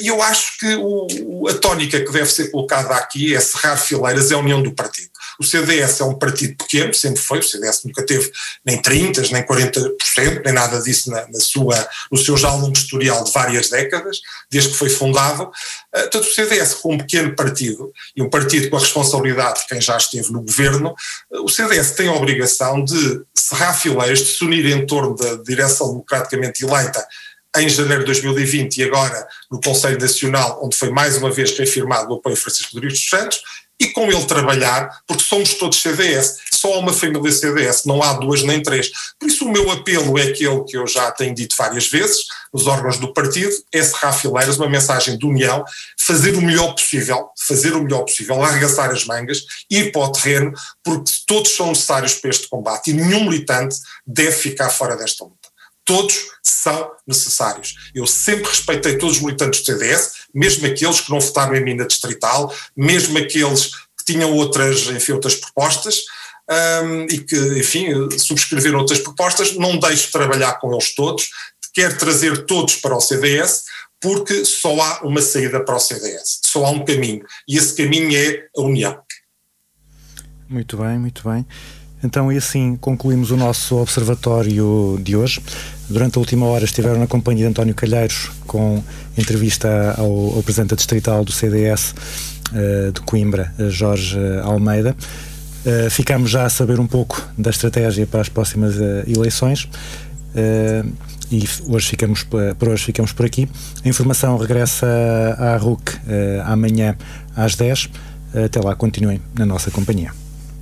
E 0.01 0.07
eu 0.07 0.23
acho 0.23 0.57
que 0.61 0.77
o, 0.77 1.49
a 1.49 1.55
tónica 1.55 2.01
que 2.01 2.13
deve 2.13 2.31
ser 2.31 2.53
colocada 2.53 2.95
aqui 2.95 3.35
é 3.35 3.41
cerrar 3.41 3.77
fileiras, 3.77 4.31
é 4.31 4.35
a 4.35 4.39
união 4.39 4.63
do 4.63 4.73
partido. 4.73 5.10
O 5.41 5.45
CDS 5.45 6.01
é 6.01 6.05
um 6.05 6.19
partido 6.19 6.55
pequeno, 6.55 6.93
sempre 6.93 7.19
foi, 7.19 7.39
o 7.39 7.43
CDS 7.43 7.83
nunca 7.85 8.05
teve 8.05 8.31
nem 8.63 8.81
30%, 8.81 9.31
nem 9.31 9.43
40%, 9.43 10.43
nem 10.45 10.53
nada 10.53 10.83
disso 10.83 11.11
na, 11.11 11.27
na 11.29 11.41
sua, 11.41 11.89
no 12.13 12.19
seu 12.19 12.37
já 12.37 12.53
longo 12.53 12.77
historial 12.77 13.25
de 13.25 13.33
várias 13.33 13.71
décadas, 13.71 14.21
desde 14.51 14.71
que 14.71 14.77
foi 14.77 14.91
fundado. 14.91 15.45
Uh, 15.45 15.51
portanto, 15.93 16.25
o 16.25 16.35
CDS, 16.35 16.75
com 16.75 16.93
um 16.93 16.99
pequeno 16.99 17.35
partido, 17.35 17.91
e 18.15 18.23
um 18.23 18.29
partido 18.29 18.69
com 18.69 18.77
a 18.77 18.81
responsabilidade 18.81 19.61
de 19.61 19.67
quem 19.67 19.81
já 19.81 19.97
esteve 19.97 20.31
no 20.31 20.43
governo, 20.43 20.95
uh, 21.31 21.43
o 21.43 21.49
CDS 21.49 21.93
tem 21.93 22.09
a 22.09 22.13
obrigação 22.13 22.85
de 22.85 23.23
serrar 23.35 23.81
fileiras, 23.81 24.19
de 24.19 24.27
se 24.27 24.45
unir 24.45 24.67
em 24.67 24.85
torno 24.85 25.17
da 25.17 25.37
direção 25.37 25.89
democraticamente 25.89 26.63
eleita 26.63 27.03
em 27.57 27.69
janeiro 27.69 28.01
de 28.01 28.07
2020 28.07 28.77
e 28.77 28.85
agora 28.85 29.27
no 29.51 29.61
Conselho 29.61 29.99
Nacional, 29.99 30.61
onde 30.63 30.77
foi 30.77 30.91
mais 30.91 31.17
uma 31.17 31.31
vez 31.31 31.57
reafirmado 31.57 32.13
o 32.13 32.19
apoio 32.19 32.35
a 32.35 32.39
Francisco 32.39 32.75
Rodrigues 32.75 33.01
dos 33.01 33.09
Santos, 33.09 33.43
e 33.81 33.89
com 33.89 34.13
ele 34.13 34.25
trabalhar, 34.27 35.01
porque 35.07 35.25
somos 35.25 35.55
todos 35.55 35.81
CDS, 35.81 36.37
só 36.53 36.75
há 36.75 36.79
uma 36.79 36.93
família 36.93 37.33
CDS, 37.33 37.85
não 37.87 38.03
há 38.03 38.13
duas 38.13 38.43
nem 38.43 38.63
três. 38.63 38.91
Por 39.19 39.29
isso 39.29 39.47
o 39.47 39.51
meu 39.51 39.71
apelo 39.71 40.19
é 40.19 40.25
aquele 40.25 40.63
que 40.65 40.77
eu 40.77 40.87
já 40.87 41.11
tenho 41.11 41.35
dito 41.35 41.57
várias 41.57 41.89
vezes, 41.89 42.19
nos 42.53 42.67
órgãos 42.67 42.99
do 42.99 43.15
partido, 43.15 43.51
é 43.73 43.83
serrar 43.83 44.13
fileiras, 44.13 44.59
uma 44.59 44.69
mensagem 44.69 45.17
de 45.17 45.25
união, 45.25 45.65
fazer 45.99 46.35
o 46.35 46.43
melhor 46.43 46.75
possível, 46.75 47.31
fazer 47.47 47.75
o 47.75 47.83
melhor 47.83 48.03
possível, 48.03 48.43
arregaçar 48.43 48.91
as 48.91 49.07
mangas, 49.07 49.43
ir 49.71 49.91
para 49.91 50.03
o 50.03 50.13
terreno, 50.13 50.53
porque 50.85 51.11
todos 51.27 51.57
são 51.57 51.69
necessários 51.69 52.15
para 52.15 52.31
este 52.31 52.49
combate 52.49 52.91
e 52.91 52.93
nenhum 52.93 53.25
militante 53.25 53.77
deve 54.07 54.33
ficar 54.33 54.69
fora 54.69 54.97
desta 54.97 55.25
luta. 55.25 55.40
Todos 55.91 56.29
são 56.41 56.93
necessários. 57.05 57.91
Eu 57.93 58.07
sempre 58.07 58.49
respeitei 58.49 58.97
todos 58.97 59.17
os 59.17 59.23
militantes 59.23 59.61
do 59.61 59.67
CDS, 59.67 60.13
mesmo 60.33 60.65
aqueles 60.65 61.01
que 61.01 61.11
não 61.11 61.19
votaram 61.19 61.57
em 61.57 61.65
mim 61.65 61.75
na 61.75 61.85
distrital, 61.85 62.55
mesmo 62.77 63.19
aqueles 63.19 63.75
que 63.99 64.05
tinham 64.07 64.33
outras, 64.33 64.87
enfim, 64.87 65.11
outras 65.11 65.35
propostas. 65.35 66.05
Um, 66.49 67.07
e 67.07 67.19
que, 67.19 67.37
enfim, 67.59 67.89
subscreveram 68.19 68.79
outras 68.79 69.01
propostas, 69.01 69.57
não 69.57 69.79
deixo 69.79 70.07
de 70.07 70.13
trabalhar 70.13 70.61
com 70.61 70.73
eles 70.73 70.95
todos, 70.95 71.29
quero 71.75 71.99
trazer 71.99 72.47
todos 72.47 72.77
para 72.77 72.97
o 72.97 73.01
CDS, 73.01 73.65
porque 74.01 74.45
só 74.45 74.81
há 74.81 75.01
uma 75.03 75.21
saída 75.21 75.65
para 75.65 75.75
o 75.75 75.81
CDS, 75.81 76.39
só 76.45 76.67
há 76.67 76.71
um 76.71 76.85
caminho, 76.85 77.25
e 77.49 77.57
esse 77.57 77.75
caminho 77.75 78.17
é 78.17 78.47
a 78.57 78.63
união. 78.63 78.97
Muito 80.49 80.77
bem, 80.77 80.99
muito 81.01 81.29
bem. 81.29 81.45
Então, 82.03 82.33
e 82.33 82.37
assim 82.37 82.77
concluímos 82.77 83.33
o 83.33 83.37
nosso 83.37 83.77
observatório 83.77 84.99
de 85.03 85.17
hoje. 85.17 85.43
Durante 85.91 86.19
a 86.19 86.21
última 86.21 86.47
hora 86.47 86.65
estiveram 86.65 87.01
na 87.01 87.09
companhia 87.09 87.45
de 87.45 87.51
António 87.51 87.75
Calheiros 87.75 88.31
com 88.47 88.81
entrevista 89.19 89.97
ao, 89.99 90.37
ao 90.37 90.43
Presidente 90.45 90.77
Distrital 90.77 91.25
do 91.25 91.33
CDS 91.33 91.91
uh, 91.91 91.95
eh, 92.55 92.91
de 92.95 93.01
Coimbra, 93.01 93.53
Jorge 93.69 94.17
Almeida. 94.45 94.95
Uh, 95.67 95.91
ficamos 95.91 96.31
já 96.31 96.45
a 96.45 96.49
saber 96.49 96.79
um 96.79 96.87
pouco 96.87 97.21
da 97.37 97.51
estratégia 97.51 98.07
para 98.07 98.21
as 98.21 98.29
próximas 98.29 98.77
uh, 98.77 99.03
eleições. 99.05 99.69
e 101.29 101.45
hoje 101.67 101.89
ficamos, 101.89 102.23
por 102.23 102.69
hoje 102.69 102.85
ficamos 102.85 103.13
por 103.13 103.27
aqui. 103.27 103.49
A 103.85 103.89
informação 103.89 104.37
regressa 104.37 104.87
à 105.39 105.57
RUC 105.57 105.99
amanhã 106.45 106.97
às 107.35 107.57
10. 107.57 107.91
Até 108.45 108.61
lá, 108.61 108.77
continuem 108.77 109.21
na 109.37 109.45
nossa 109.45 109.73
companhia. 109.73 110.13